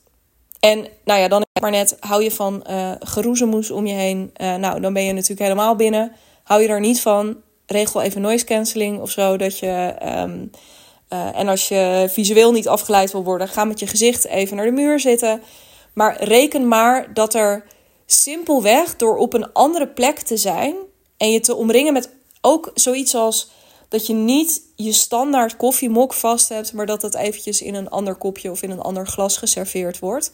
En 0.60 0.86
nou 1.04 1.20
ja, 1.20 1.28
dan 1.28 1.44
maar 1.60 1.70
net, 1.70 1.96
hou 2.00 2.22
je 2.22 2.30
van 2.30 2.64
uh, 2.70 2.92
geroezemoes 2.98 3.70
om 3.70 3.86
je 3.86 3.94
heen. 3.94 4.32
nou, 4.36 4.80
dan 4.80 4.92
ben 4.92 5.04
je 5.04 5.12
natuurlijk 5.12 5.40
helemaal 5.40 5.76
binnen 5.76 6.12
hou 6.50 6.62
je 6.62 6.68
er 6.68 6.80
niet 6.80 7.00
van, 7.00 7.36
regel 7.66 8.02
even 8.02 8.20
noise 8.20 8.44
cancelling 8.44 9.00
of 9.00 9.10
zo. 9.10 9.36
Dat 9.36 9.58
je, 9.58 9.94
ehm, 9.98 10.46
eh, 11.08 11.38
en 11.38 11.48
als 11.48 11.68
je 11.68 12.06
visueel 12.10 12.52
niet 12.52 12.68
afgeleid 12.68 13.12
wil 13.12 13.24
worden, 13.24 13.48
ga 13.48 13.64
met 13.64 13.78
je 13.78 13.86
gezicht 13.86 14.26
even 14.26 14.56
naar 14.56 14.64
de 14.64 14.72
muur 14.72 15.00
zitten. 15.00 15.42
Maar 16.00 16.24
reken 16.24 16.68
maar 16.68 17.14
dat 17.14 17.34
er 17.34 17.64
simpelweg 18.06 18.96
door 18.96 19.16
op 19.16 19.32
een 19.32 19.52
andere 19.52 19.88
plek 19.88 20.18
te 20.18 20.36
zijn 20.36 20.74
en 21.16 21.30
je 21.30 21.40
te 21.40 21.54
omringen 21.54 21.92
met 21.92 22.10
ook 22.40 22.70
zoiets 22.74 23.14
als 23.14 23.50
dat 23.88 24.06
je 24.06 24.14
niet 24.14 24.62
je 24.76 24.92
standaard 24.92 25.56
koffiemok 25.56 26.12
vast 26.12 26.48
hebt, 26.48 26.72
maar 26.72 26.86
dat 26.86 27.02
het 27.02 27.14
eventjes 27.14 27.62
in 27.62 27.74
een 27.74 27.90
ander 27.90 28.14
kopje 28.14 28.50
of 28.50 28.62
in 28.62 28.70
een 28.70 28.80
ander 28.80 29.06
glas 29.06 29.36
geserveerd 29.36 29.98
wordt. 29.98 30.32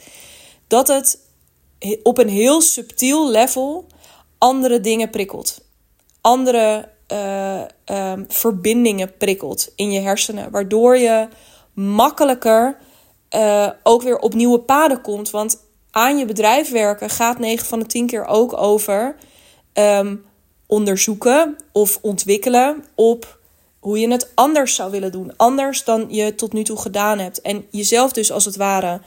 Dat 0.67 0.89
het 0.89 1.19
op 2.03 2.19
een 2.19 2.29
heel 2.29 2.61
subtiel 2.61 3.31
level 3.31 3.87
andere 4.39 4.81
dingen 4.81 5.11
prikkelt. 5.11 5.61
Andere 6.21 6.89
uh, 7.13 7.63
um, 7.85 8.25
verbindingen 8.29 9.17
prikkelt 9.17 9.73
in 9.77 9.93
je 9.93 10.01
hersenen. 10.01 10.51
Waardoor 10.51 10.97
je 10.97 11.29
makkelijker 11.73 12.79
uh, 13.35 13.71
ook 13.83 14.03
weer 14.03 14.19
op 14.19 14.35
nieuwe 14.35 14.59
paden 14.59 15.01
komt. 15.01 15.31
Want 15.31 15.65
aan 15.91 16.19
je 16.19 16.25
bedrijf 16.25 16.71
werken 16.71 17.11
gaat 17.11 17.39
9 17.39 17.67
van 17.67 17.79
de 17.79 17.87
10 17.87 18.07
keer 18.07 18.27
ook 18.27 18.57
over 18.57 19.17
um, 19.75 20.25
onderzoeken 20.67 21.57
of 21.73 21.99
ontwikkelen 22.03 22.85
op 22.95 23.39
hoe 23.79 23.99
je 23.99 24.11
het 24.11 24.31
anders 24.35 24.75
zou 24.75 24.91
willen 24.91 25.13
doen. 25.13 25.33
Anders 25.37 25.85
dan 25.85 26.07
je 26.09 26.35
tot 26.35 26.53
nu 26.53 26.65
toe 26.65 26.79
gedaan 26.79 27.19
hebt. 27.19 27.41
En 27.41 27.67
jezelf 27.71 28.13
dus 28.13 28.33
als 28.33 28.45
het 28.45 28.57
ware 28.57 29.01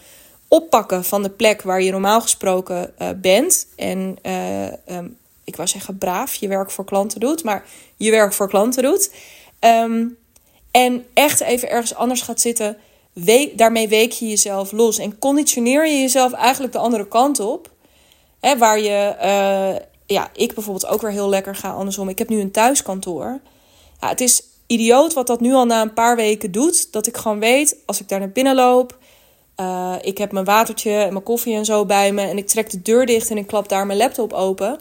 oppakken 0.47 1.03
van 1.03 1.23
de 1.23 1.29
plek 1.29 1.61
waar 1.61 1.81
je 1.81 1.91
normaal 1.91 2.21
gesproken 2.21 2.93
uh, 3.01 3.09
bent. 3.15 3.67
En 3.75 4.17
uh, 4.23 4.97
um, 4.97 5.17
ik 5.43 5.55
wou 5.55 5.67
zeggen 5.67 5.97
braaf, 5.97 6.33
je 6.33 6.47
werk 6.47 6.71
voor 6.71 6.85
klanten 6.85 7.19
doet, 7.19 7.43
maar 7.43 7.65
je 7.97 8.11
werk 8.11 8.33
voor 8.33 8.49
klanten 8.49 8.83
doet. 8.83 9.13
Um, 9.59 10.17
en 10.71 11.05
echt 11.13 11.39
even 11.41 11.69
ergens 11.69 11.95
anders 11.95 12.21
gaat 12.21 12.41
zitten. 12.41 12.77
Daarmee 13.55 13.87
week 13.87 14.11
je 14.11 14.27
jezelf 14.27 14.71
los 14.71 14.97
en 14.97 15.19
conditioneer 15.19 15.87
je 15.87 15.99
jezelf 15.99 16.31
eigenlijk 16.31 16.73
de 16.73 16.79
andere 16.79 17.07
kant 17.07 17.39
op. 17.39 17.69
Hè, 18.39 18.57
waar 18.57 18.79
je, 18.79 19.15
uh, 19.23 19.81
ja, 20.05 20.29
ik 20.33 20.53
bijvoorbeeld 20.53 20.91
ook 20.91 21.01
weer 21.01 21.11
heel 21.11 21.29
lekker 21.29 21.55
ga 21.55 21.71
andersom. 21.71 22.09
Ik 22.09 22.17
heb 22.17 22.29
nu 22.29 22.39
een 22.39 22.51
thuiskantoor. 22.51 23.39
Ja, 24.01 24.07
het 24.07 24.21
is 24.21 24.43
idioot 24.67 25.13
wat 25.13 25.27
dat 25.27 25.39
nu 25.39 25.53
al 25.53 25.65
na 25.65 25.81
een 25.81 25.93
paar 25.93 26.15
weken 26.15 26.51
doet. 26.51 26.91
Dat 26.91 27.07
ik 27.07 27.17
gewoon 27.17 27.39
weet, 27.39 27.77
als 27.85 27.99
ik 27.99 28.09
daar 28.09 28.19
naar 28.19 28.31
binnen 28.31 28.55
loop, 28.55 28.97
uh, 29.57 29.95
ik 30.01 30.17
heb 30.17 30.31
mijn 30.31 30.45
watertje 30.45 30.91
en 30.91 31.13
mijn 31.13 31.23
koffie 31.23 31.55
en 31.55 31.65
zo 31.65 31.85
bij 31.85 32.11
me. 32.11 32.21
En 32.21 32.37
ik 32.37 32.47
trek 32.47 32.69
de 32.69 32.81
deur 32.81 33.05
dicht 33.05 33.29
en 33.29 33.37
ik 33.37 33.47
klap 33.47 33.69
daar 33.69 33.85
mijn 33.85 33.99
laptop 33.99 34.33
open 34.33 34.79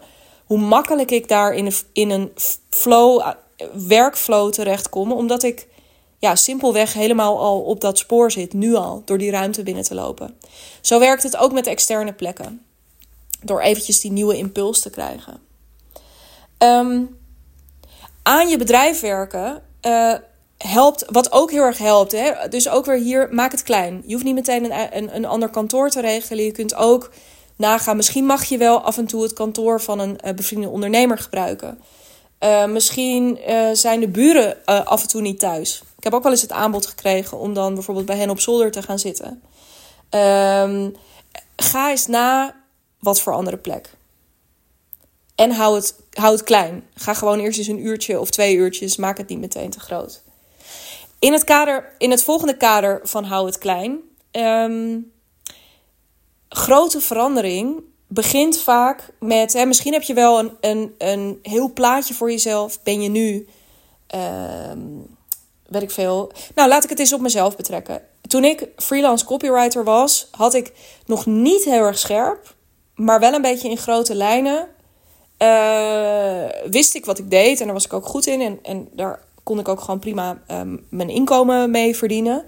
hoe 0.49 0.57
makkelijk 0.57 1.11
ik 1.11 1.27
daar 1.27 1.53
in 1.53 1.65
een, 1.65 1.73
in 1.93 2.09
een 2.09 2.31
flow, 2.69 3.19
eh, 3.19 3.29
werkflow 3.87 4.51
terechtkom. 4.51 5.11
Omdat 5.11 5.43
ik 5.43 5.67
ja, 6.19 6.35
simpelweg 6.35 6.93
helemaal 6.93 7.39
al 7.39 7.61
op 7.61 7.81
dat 7.81 7.97
spoor 7.97 8.31
zit, 8.31 8.53
nu 8.53 8.75
al, 8.75 9.01
door 9.05 9.17
die 9.17 9.31
ruimte 9.31 9.63
binnen 9.63 9.83
te 9.83 9.95
lopen. 9.95 10.37
Zo 10.81 10.99
werkt 10.99 11.23
het 11.23 11.37
ook 11.37 11.51
met 11.51 11.67
externe 11.67 12.13
plekken. 12.13 12.65
Door 13.41 13.61
eventjes 13.61 13.99
die 13.99 14.11
nieuwe 14.11 14.37
impuls 14.37 14.79
te 14.81 14.89
krijgen. 14.89 15.39
Um, 16.57 17.17
aan 18.23 18.49
je 18.49 18.57
bedrijf 18.57 18.99
werken 18.99 19.61
uh, 19.81 20.13
helpt, 20.57 21.05
wat 21.09 21.31
ook 21.31 21.51
heel 21.51 21.63
erg 21.63 21.77
helpt. 21.77 22.11
Hè? 22.11 22.47
Dus 22.49 22.69
ook 22.69 22.85
weer 22.85 22.97
hier, 22.97 23.27
maak 23.31 23.51
het 23.51 23.63
klein. 23.63 24.03
Je 24.05 24.13
hoeft 24.13 24.25
niet 24.25 24.35
meteen 24.35 24.63
een, 24.63 24.97
een, 24.97 25.15
een 25.15 25.25
ander 25.25 25.49
kantoor 25.49 25.89
te 25.89 26.01
regelen. 26.01 26.45
Je 26.45 26.51
kunt 26.51 26.75
ook 26.75 27.11
nagaan. 27.55 27.95
Misschien 27.95 28.25
mag 28.25 28.43
je 28.43 28.57
wel 28.57 28.81
af 28.81 28.97
en 28.97 29.05
toe 29.05 29.23
het 29.23 29.33
kantoor 29.33 29.81
van 29.81 29.99
een 29.99 30.19
uh, 30.25 30.33
bevriende 30.33 30.69
ondernemer 30.69 31.17
gebruiken. 31.17 31.81
Uh, 32.43 32.65
misschien 32.65 33.39
zijn 33.73 33.99
de 33.99 34.07
buren 34.07 34.65
af 34.65 35.01
en 35.01 35.07
toe 35.07 35.21
niet 35.21 35.39
thuis. 35.39 35.83
Ik 35.99 36.05
heb 36.05 36.13
ook 36.13 36.23
wel 36.23 36.31
eens 36.31 36.41
het 36.41 36.51
aanbod 36.51 36.85
gekregen 36.85 37.37
om 37.37 37.53
dan 37.53 37.73
bijvoorbeeld 37.73 38.05
bij 38.05 38.17
hen 38.17 38.29
op 38.29 38.39
zolder 38.39 38.71
te 38.71 38.81
gaan 38.81 38.99
zitten. 38.99 39.43
Um, 40.09 40.95
ga 41.55 41.89
eens 41.89 42.07
na 42.07 42.55
wat 42.99 43.21
voor 43.21 43.33
andere 43.33 43.57
plek. 43.57 43.97
En 45.35 45.51
hou 45.51 45.75
het, 45.75 45.95
hou 46.13 46.43
klein. 46.43 46.87
Ga 46.93 47.13
gewoon 47.13 47.39
eerst 47.39 47.57
eens 47.57 47.67
een 47.67 47.85
uurtje 47.85 48.19
of 48.19 48.29
twee 48.29 48.55
uurtjes. 48.55 48.95
Maak 48.95 49.17
het 49.17 49.29
niet 49.29 49.39
meteen 49.39 49.69
te 49.69 49.79
groot. 49.79 50.21
In 51.19 51.33
het, 51.33 51.43
kader, 51.43 51.91
in 51.97 52.11
het 52.11 52.23
volgende 52.23 52.57
kader 52.57 52.99
van 53.03 53.23
hou 53.23 53.45
het 53.45 53.57
klein. 53.57 53.99
Um, 54.31 55.11
grote 56.49 57.01
verandering 57.01 57.81
begint 58.07 58.57
vaak 58.57 59.09
met. 59.19 59.53
Hè, 59.53 59.65
misschien 59.65 59.93
heb 59.93 60.01
je 60.01 60.13
wel 60.13 60.39
een, 60.39 60.51
een, 60.61 60.95
een 60.97 61.39
heel 61.41 61.73
plaatje 61.73 62.13
voor 62.13 62.31
jezelf. 62.31 62.83
Ben 62.83 63.01
je 63.01 63.09
nu. 63.09 63.47
Uh, 64.15 64.71
weet 65.69 65.81
ik 65.81 65.91
veel. 65.91 66.31
Nou, 66.55 66.69
laat 66.69 66.83
ik 66.83 66.89
het 66.89 66.99
eens 66.99 67.13
op 67.13 67.21
mezelf 67.21 67.55
betrekken. 67.55 68.01
Toen 68.21 68.43
ik 68.43 68.67
freelance 68.75 69.25
copywriter 69.25 69.83
was, 69.83 70.27
had 70.31 70.53
ik 70.53 70.71
nog 71.05 71.25
niet 71.25 71.63
heel 71.63 71.83
erg 71.83 71.97
scherp, 71.97 72.55
maar 72.95 73.19
wel 73.19 73.33
een 73.33 73.41
beetje 73.41 73.69
in 73.69 73.77
grote 73.77 74.15
lijnen. 74.15 74.67
Uh, 75.39 76.69
wist 76.71 76.95
ik 76.95 77.05
wat 77.05 77.19
ik 77.19 77.29
deed 77.29 77.59
en 77.59 77.65
daar 77.65 77.73
was 77.73 77.85
ik 77.85 77.93
ook 77.93 78.05
goed 78.05 78.27
in. 78.27 78.41
En, 78.41 78.59
en 78.63 78.87
daar 78.91 79.19
kon 79.43 79.59
ik 79.59 79.67
ook 79.67 79.81
gewoon 79.81 79.99
prima 79.99 80.41
um, 80.51 80.85
mijn 80.89 81.09
inkomen 81.09 81.71
mee 81.71 81.95
verdienen. 81.95 82.45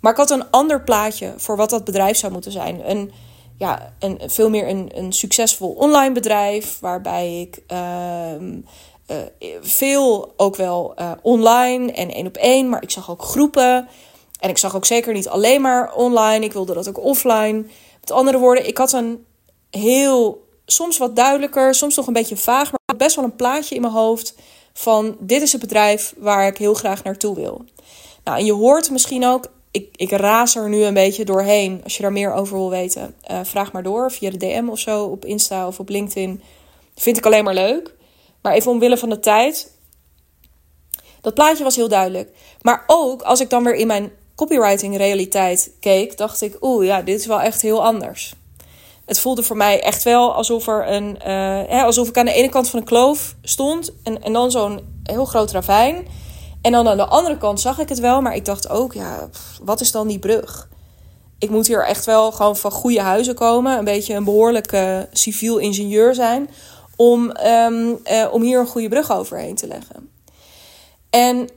Maar 0.00 0.12
ik 0.12 0.18
had 0.18 0.30
een 0.30 0.50
ander 0.50 0.82
plaatje 0.82 1.34
voor 1.36 1.56
wat 1.56 1.70
dat 1.70 1.84
bedrijf 1.84 2.16
zou 2.16 2.32
moeten 2.32 2.52
zijn. 2.52 2.90
Een 2.90 3.12
ja, 3.60 3.92
een, 3.98 4.20
veel 4.26 4.50
meer 4.50 4.68
een, 4.68 4.90
een 4.94 5.12
succesvol 5.12 5.70
online 5.70 6.12
bedrijf. 6.12 6.78
Waarbij 6.80 7.40
ik 7.40 7.62
uh, 7.72 8.58
uh, 9.10 9.16
veel 9.60 10.32
ook 10.36 10.56
wel 10.56 10.94
uh, 10.98 11.12
online 11.22 11.92
en 11.92 12.10
één 12.10 12.26
op 12.26 12.36
één. 12.36 12.68
Maar 12.68 12.82
ik 12.82 12.90
zag 12.90 13.10
ook 13.10 13.22
groepen. 13.22 13.88
En 14.40 14.50
ik 14.50 14.58
zag 14.58 14.76
ook 14.76 14.84
zeker 14.84 15.12
niet 15.12 15.28
alleen 15.28 15.60
maar 15.60 15.94
online. 15.94 16.44
Ik 16.44 16.52
wilde 16.52 16.74
dat 16.74 16.88
ook 16.88 17.04
offline. 17.04 17.64
Met 18.00 18.10
andere 18.10 18.38
woorden, 18.38 18.66
ik 18.66 18.78
had 18.78 18.92
een 18.92 19.24
heel, 19.70 20.46
soms 20.66 20.98
wat 20.98 21.16
duidelijker, 21.16 21.74
soms 21.74 21.96
nog 21.96 22.06
een 22.06 22.12
beetje 22.12 22.36
vaag. 22.36 22.70
Maar 22.70 22.96
best 22.96 23.16
wel 23.16 23.24
een 23.24 23.36
plaatje 23.36 23.74
in 23.74 23.80
mijn 23.80 23.92
hoofd 23.92 24.34
van 24.72 25.16
dit 25.18 25.42
is 25.42 25.52
het 25.52 25.60
bedrijf 25.60 26.14
waar 26.18 26.46
ik 26.46 26.58
heel 26.58 26.74
graag 26.74 27.02
naartoe 27.02 27.34
wil. 27.34 27.64
Nou, 28.24 28.38
en 28.38 28.44
je 28.44 28.52
hoort 28.52 28.90
misschien 28.90 29.26
ook 29.26 29.50
ik, 29.70 29.88
ik 29.96 30.10
raas 30.10 30.56
er 30.56 30.68
nu 30.68 30.82
een 30.82 30.94
beetje 30.94 31.24
doorheen. 31.24 31.80
Als 31.84 31.96
je 31.96 32.02
daar 32.02 32.12
meer 32.12 32.32
over 32.32 32.56
wil 32.56 32.70
weten, 32.70 33.14
uh, 33.30 33.40
vraag 33.42 33.72
maar 33.72 33.82
door 33.82 34.12
via 34.12 34.30
de 34.30 34.36
DM 34.36 34.68
of 34.68 34.78
zo 34.78 35.04
op 35.04 35.24
Insta 35.24 35.66
of 35.66 35.78
op 35.78 35.88
LinkedIn. 35.88 36.42
Vind 36.94 37.16
ik 37.16 37.26
alleen 37.26 37.44
maar 37.44 37.54
leuk. 37.54 37.94
Maar 38.42 38.52
even 38.52 38.70
omwille 38.70 38.96
van 38.96 39.08
de 39.08 39.20
tijd. 39.20 39.78
Dat 41.20 41.34
plaatje 41.34 41.64
was 41.64 41.76
heel 41.76 41.88
duidelijk. 41.88 42.30
Maar 42.62 42.84
ook 42.86 43.22
als 43.22 43.40
ik 43.40 43.50
dan 43.50 43.64
weer 43.64 43.74
in 43.74 43.86
mijn 43.86 44.12
copywriting 44.34 44.96
realiteit 44.96 45.70
keek, 45.80 46.16
dacht 46.16 46.40
ik, 46.40 46.56
oeh 46.60 46.86
ja, 46.86 47.02
dit 47.02 47.20
is 47.20 47.26
wel 47.26 47.40
echt 47.40 47.62
heel 47.62 47.84
anders. 47.84 48.34
Het 49.04 49.20
voelde 49.20 49.42
voor 49.42 49.56
mij 49.56 49.82
echt 49.82 50.02
wel 50.02 50.34
alsof 50.34 50.66
er 50.66 50.88
een, 50.88 51.16
hè, 51.68 51.82
alsof 51.82 52.08
ik 52.08 52.18
aan 52.18 52.24
de 52.24 52.32
ene 52.32 52.48
kant 52.48 52.68
van 52.68 52.78
een 52.78 52.84
kloof 52.84 53.34
stond 53.42 53.92
en, 54.02 54.22
en 54.22 54.32
dan 54.32 54.50
zo'n 54.50 54.80
heel 55.02 55.24
groot 55.24 55.50
ravijn. 55.50 56.06
En 56.62 56.72
dan 56.72 56.88
aan 56.88 56.96
de 56.96 57.06
andere 57.06 57.38
kant 57.38 57.60
zag 57.60 57.78
ik 57.78 57.88
het 57.88 57.98
wel, 57.98 58.20
maar 58.20 58.34
ik 58.34 58.44
dacht 58.44 58.68
ook, 58.68 58.92
ja, 58.92 59.28
wat 59.62 59.80
is 59.80 59.92
dan 59.92 60.06
die 60.06 60.18
brug? 60.18 60.68
Ik 61.38 61.50
moet 61.50 61.66
hier 61.66 61.86
echt 61.86 62.04
wel 62.04 62.32
gewoon 62.32 62.56
van 62.56 62.70
goede 62.70 63.00
huizen 63.00 63.34
komen, 63.34 63.78
een 63.78 63.84
beetje 63.84 64.14
een 64.14 64.24
behoorlijke 64.24 65.08
civiel 65.12 65.58
ingenieur 65.58 66.14
zijn, 66.14 66.50
om, 67.00 67.36
um, 67.46 68.00
uh, 68.10 68.28
om 68.32 68.42
hier 68.42 68.60
een 68.60 68.66
goede 68.66 68.88
brug 68.88 69.12
overheen 69.12 69.54
te 69.54 69.66
leggen. 69.66 70.10
En 71.10 71.48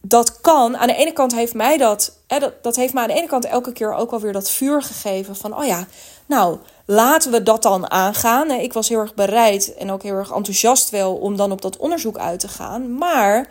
dat 0.00 0.40
kan, 0.40 0.76
aan 0.76 0.86
de 0.86 0.94
ene 0.94 1.12
kant 1.12 1.34
heeft 1.34 1.54
mij 1.54 1.76
dat, 1.76 2.18
hè, 2.26 2.38
dat, 2.38 2.62
dat 2.62 2.76
heeft 2.76 2.94
me 2.94 3.00
aan 3.00 3.08
de 3.08 3.14
ene 3.14 3.26
kant 3.26 3.44
elke 3.44 3.72
keer 3.72 3.94
ook 3.94 4.10
wel 4.10 4.20
weer 4.20 4.32
dat 4.32 4.50
vuur 4.50 4.82
gegeven 4.82 5.36
van, 5.36 5.58
oh 5.58 5.64
ja, 5.64 5.86
nou, 6.26 6.58
laten 6.86 7.30
we 7.30 7.42
dat 7.42 7.62
dan 7.62 7.90
aangaan. 7.90 8.50
Ik 8.50 8.72
was 8.72 8.88
heel 8.88 8.98
erg 8.98 9.14
bereid 9.14 9.74
en 9.74 9.90
ook 9.90 10.02
heel 10.02 10.14
erg 10.14 10.30
enthousiast 10.30 10.90
wel 10.90 11.14
om 11.14 11.36
dan 11.36 11.52
op 11.52 11.62
dat 11.62 11.76
onderzoek 11.76 12.18
uit 12.18 12.40
te 12.40 12.48
gaan, 12.48 12.98
maar 12.98 13.50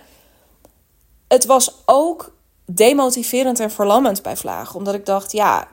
het 1.27 1.45
was 1.45 1.75
ook 1.85 2.33
demotiverend 2.75 3.59
en 3.59 3.71
verlammend 3.71 4.21
bij 4.21 4.37
vlagen. 4.37 4.75
Omdat 4.75 4.93
ik 4.93 5.05
dacht, 5.05 5.31
ja, 5.31 5.67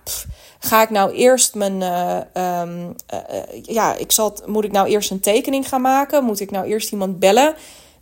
ga 0.58 0.82
ik 0.82 0.90
nou 0.90 1.12
eerst 1.12 1.54
mijn. 1.54 1.80
Uh, 1.80 2.60
um, 2.60 2.94
uh, 3.14 3.62
ja, 3.62 3.94
ik 3.94 4.12
zal, 4.12 4.36
moet 4.46 4.64
ik 4.64 4.72
nou 4.72 4.88
eerst 4.88 5.10
een 5.10 5.20
tekening 5.20 5.68
gaan 5.68 5.80
maken? 5.80 6.24
Moet 6.24 6.40
ik 6.40 6.50
nou 6.50 6.66
eerst 6.66 6.92
iemand 6.92 7.18
bellen 7.18 7.54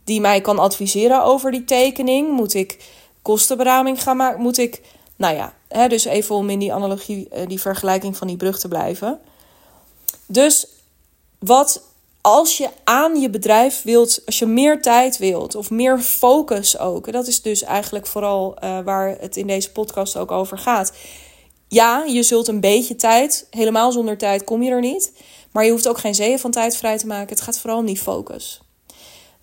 die 0.04 0.20
mij 0.20 0.40
kan 0.40 0.58
adviseren 0.58 1.24
over 1.24 1.50
die 1.50 1.64
tekening? 1.64 2.30
Moet 2.30 2.54
ik 2.54 2.84
kostenberaming 3.22 4.02
gaan 4.02 4.16
maken? 4.16 4.40
Moet 4.40 4.58
ik. 4.58 4.82
Nou 5.16 5.34
ja, 5.34 5.54
hè, 5.68 5.88
dus 5.88 6.04
even 6.04 6.34
om 6.34 6.50
in 6.50 6.58
die 6.58 6.72
analogie, 6.72 7.28
die 7.46 7.60
vergelijking 7.60 8.16
van 8.16 8.26
die 8.26 8.36
brug 8.36 8.58
te 8.58 8.68
blijven. 8.68 9.18
Dus 10.26 10.66
wat 11.38 11.82
als 12.26 12.56
je 12.56 12.68
aan 12.84 13.20
je 13.20 13.30
bedrijf 13.30 13.82
wilt, 13.82 14.22
als 14.26 14.38
je 14.38 14.46
meer 14.46 14.82
tijd 14.82 15.18
wilt 15.18 15.54
of 15.54 15.70
meer 15.70 15.98
focus 15.98 16.78
ook, 16.78 17.12
dat 17.12 17.26
is 17.26 17.42
dus 17.42 17.62
eigenlijk 17.62 18.06
vooral 18.06 18.56
uh, 18.64 18.78
waar 18.80 19.16
het 19.20 19.36
in 19.36 19.46
deze 19.46 19.72
podcast 19.72 20.16
ook 20.16 20.30
over 20.30 20.58
gaat. 20.58 20.92
Ja, 21.68 22.04
je 22.04 22.22
zult 22.22 22.48
een 22.48 22.60
beetje 22.60 22.96
tijd, 22.96 23.46
helemaal 23.50 23.92
zonder 23.92 24.18
tijd 24.18 24.44
kom 24.44 24.62
je 24.62 24.70
er 24.70 24.80
niet, 24.80 25.12
maar 25.52 25.64
je 25.64 25.70
hoeft 25.70 25.88
ook 25.88 25.98
geen 25.98 26.14
zeeën 26.14 26.38
van 26.38 26.50
tijd 26.50 26.76
vrij 26.76 26.98
te 26.98 27.06
maken. 27.06 27.28
Het 27.28 27.40
gaat 27.40 27.58
vooral 27.58 27.78
om 27.78 27.86
die 27.86 27.98
focus. 27.98 28.60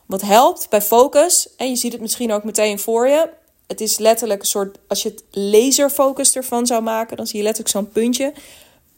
Wat 0.06 0.22
helpt 0.22 0.70
bij 0.70 0.82
focus, 0.82 1.56
en 1.58 1.70
je 1.70 1.76
ziet 1.76 1.92
het 1.92 2.02
misschien 2.02 2.32
ook 2.32 2.44
meteen 2.44 2.80
voor 2.80 3.08
je. 3.08 3.30
Het 3.68 3.82
is 3.82 3.98
letterlijk 3.98 4.42
een 4.42 4.48
soort, 4.48 4.78
als 4.88 5.04
je 5.04 5.10
het 5.10 5.24
laserfocus 5.32 6.36
ervan 6.36 6.66
zou 6.66 6.82
maken, 6.82 7.18
dan 7.18 7.28
zie 7.28 7.38
je 7.38 7.44
letterlijk 7.44 7.76
zo'n 7.76 7.92
puntje. 7.92 8.34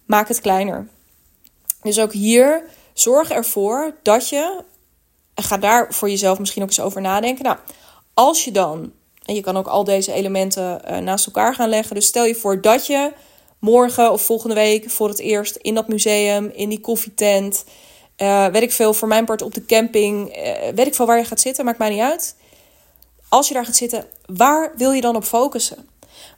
Maak 0.05 0.27
het 0.27 0.41
kleiner. 0.41 0.87
Dus 1.81 1.99
ook 1.99 2.13
hier, 2.13 2.63
zorg 2.95 3.29
ervoor 3.29 3.95
dat 4.03 4.29
je, 4.29 4.63
en 5.33 5.43
ga 5.43 5.57
daar 5.57 5.93
voor 5.93 6.09
jezelf 6.09 6.39
misschien 6.39 6.61
ook 6.61 6.69
eens 6.69 6.79
over 6.79 7.01
nadenken. 7.01 7.43
Nou, 7.43 7.57
als 8.13 8.43
je 8.43 8.51
dan, 8.51 8.91
en 9.25 9.35
je 9.35 9.41
kan 9.41 9.57
ook 9.57 9.67
al 9.67 9.83
deze 9.83 10.13
elementen 10.13 10.81
uh, 10.89 10.97
naast 10.97 11.25
elkaar 11.25 11.55
gaan 11.55 11.69
leggen. 11.69 11.95
Dus 11.95 12.05
stel 12.05 12.25
je 12.25 12.35
voor 12.35 12.61
dat 12.61 12.87
je 12.87 13.11
morgen 13.59 14.11
of 14.11 14.21
volgende 14.21 14.55
week 14.55 14.89
voor 14.89 15.09
het 15.09 15.19
eerst 15.19 15.55
in 15.55 15.75
dat 15.75 15.87
museum, 15.87 16.51
in 16.53 16.69
die 16.69 16.79
koffietent, 16.79 17.63
uh, 18.17 18.47
weet 18.47 18.61
ik 18.61 18.71
veel, 18.71 18.93
voor 18.93 19.07
mijn 19.07 19.25
part 19.25 19.41
op 19.41 19.53
de 19.53 19.65
camping, 19.65 20.37
uh, 20.37 20.51
weet 20.75 20.87
ik 20.87 20.95
veel 20.95 21.05
waar 21.05 21.17
je 21.17 21.25
gaat 21.25 21.39
zitten, 21.39 21.65
maakt 21.65 21.77
mij 21.77 21.89
niet 21.89 21.99
uit. 21.99 22.35
Als 23.29 23.47
je 23.47 23.53
daar 23.53 23.65
gaat 23.65 23.75
zitten, 23.75 24.05
waar 24.25 24.71
wil 24.75 24.91
je 24.91 25.01
dan 25.01 25.15
op 25.15 25.23
focussen? 25.23 25.89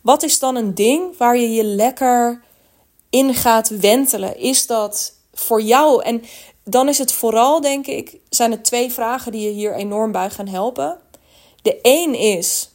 Wat 0.01 0.23
is 0.23 0.39
dan 0.39 0.55
een 0.55 0.75
ding 0.75 1.17
waar 1.17 1.37
je 1.37 1.53
je 1.53 1.63
lekker 1.63 2.41
in 3.09 3.33
gaat 3.33 3.69
wentelen? 3.69 4.37
Is 4.39 4.67
dat 4.67 5.13
voor 5.39 5.61
jou? 5.61 6.03
En 6.03 6.23
dan 6.63 6.87
is 6.87 6.97
het 6.97 7.11
vooral, 7.11 7.61
denk 7.61 7.87
ik, 7.87 8.17
zijn 8.29 8.51
er 8.51 8.63
twee 8.63 8.91
vragen 8.91 9.31
die 9.31 9.41
je 9.41 9.53
hier 9.53 9.75
enorm 9.75 10.11
bij 10.11 10.29
gaan 10.29 10.47
helpen. 10.47 10.99
De 11.61 11.81
één 11.81 12.13
is, 12.13 12.69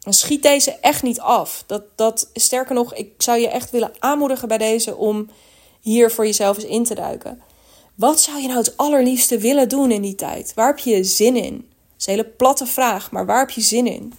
schiet 0.00 0.42
deze 0.42 0.70
echt 0.70 1.02
niet 1.02 1.20
af. 1.20 1.64
Dat, 1.66 1.82
dat, 1.94 2.30
sterker 2.34 2.74
nog, 2.74 2.94
ik 2.94 3.12
zou 3.18 3.38
je 3.38 3.48
echt 3.48 3.70
willen 3.70 3.92
aanmoedigen 3.98 4.48
bij 4.48 4.58
deze 4.58 4.96
om 4.96 5.30
hier 5.80 6.10
voor 6.10 6.26
jezelf 6.26 6.56
eens 6.56 6.66
in 6.66 6.84
te 6.84 6.94
duiken. 6.94 7.42
Wat 7.94 8.20
zou 8.20 8.40
je 8.40 8.46
nou 8.46 8.58
het 8.58 8.76
allerliefste 8.76 9.38
willen 9.38 9.68
doen 9.68 9.90
in 9.90 10.02
die 10.02 10.14
tijd? 10.14 10.52
Waar 10.54 10.66
heb 10.66 10.78
je 10.78 11.04
zin 11.04 11.36
in? 11.36 11.54
Dat 11.54 11.98
is 11.98 12.06
een 12.06 12.12
hele 12.12 12.28
platte 12.28 12.66
vraag, 12.66 13.10
maar 13.10 13.26
waar 13.26 13.38
heb 13.38 13.50
je 13.50 13.60
zin 13.60 13.86
in? 13.86 14.14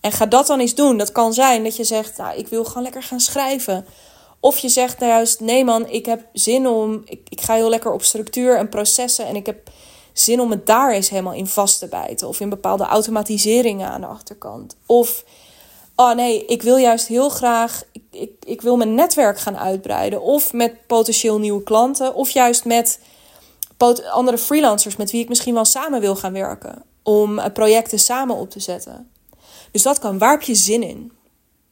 En 0.00 0.12
ga 0.12 0.26
dat 0.26 0.46
dan 0.46 0.60
eens 0.60 0.74
doen. 0.74 0.96
Dat 0.96 1.12
kan 1.12 1.34
zijn 1.34 1.64
dat 1.64 1.76
je 1.76 1.84
zegt, 1.84 2.16
nou, 2.16 2.38
ik 2.38 2.48
wil 2.48 2.64
gewoon 2.64 2.82
lekker 2.82 3.02
gaan 3.02 3.20
schrijven. 3.20 3.86
Of 4.40 4.58
je 4.58 4.68
zegt 4.68 4.98
nou 4.98 5.12
juist, 5.12 5.40
nee 5.40 5.64
man, 5.64 5.88
ik 5.88 6.06
heb 6.06 6.26
zin 6.32 6.68
om, 6.68 7.02
ik, 7.04 7.20
ik 7.28 7.40
ga 7.40 7.54
heel 7.54 7.68
lekker 7.68 7.92
op 7.92 8.02
structuur 8.02 8.56
en 8.56 8.68
processen 8.68 9.26
en 9.26 9.36
ik 9.36 9.46
heb 9.46 9.70
zin 10.12 10.40
om 10.40 10.50
het 10.50 10.66
daar 10.66 10.92
eens 10.92 11.08
helemaal 11.08 11.32
in 11.32 11.46
vast 11.46 11.78
te 11.78 11.86
bijten. 11.86 12.28
Of 12.28 12.40
in 12.40 12.48
bepaalde 12.48 12.84
automatiseringen 12.84 13.88
aan 13.88 14.00
de 14.00 14.06
achterkant. 14.06 14.76
Of, 14.86 15.24
oh 15.96 16.14
nee, 16.14 16.44
ik 16.44 16.62
wil 16.62 16.76
juist 16.76 17.06
heel 17.06 17.28
graag, 17.28 17.82
ik, 17.92 18.02
ik, 18.10 18.30
ik 18.44 18.60
wil 18.60 18.76
mijn 18.76 18.94
netwerk 18.94 19.38
gaan 19.38 19.58
uitbreiden. 19.58 20.22
Of 20.22 20.52
met 20.52 20.86
potentieel 20.86 21.38
nieuwe 21.38 21.62
klanten. 21.62 22.14
Of 22.14 22.30
juist 22.30 22.64
met 22.64 23.00
andere 24.10 24.38
freelancers 24.38 24.96
met 24.96 25.10
wie 25.10 25.22
ik 25.22 25.28
misschien 25.28 25.54
wel 25.54 25.64
samen 25.64 26.00
wil 26.00 26.16
gaan 26.16 26.32
werken. 26.32 26.82
Om 27.02 27.38
eh, 27.38 27.52
projecten 27.52 27.98
samen 27.98 28.36
op 28.36 28.50
te 28.50 28.60
zetten. 28.60 29.10
Dus 29.70 29.82
dat 29.82 29.98
kan. 29.98 30.18
Waar 30.18 30.30
heb 30.30 30.42
je 30.42 30.54
zin 30.54 30.82
in? 30.82 31.12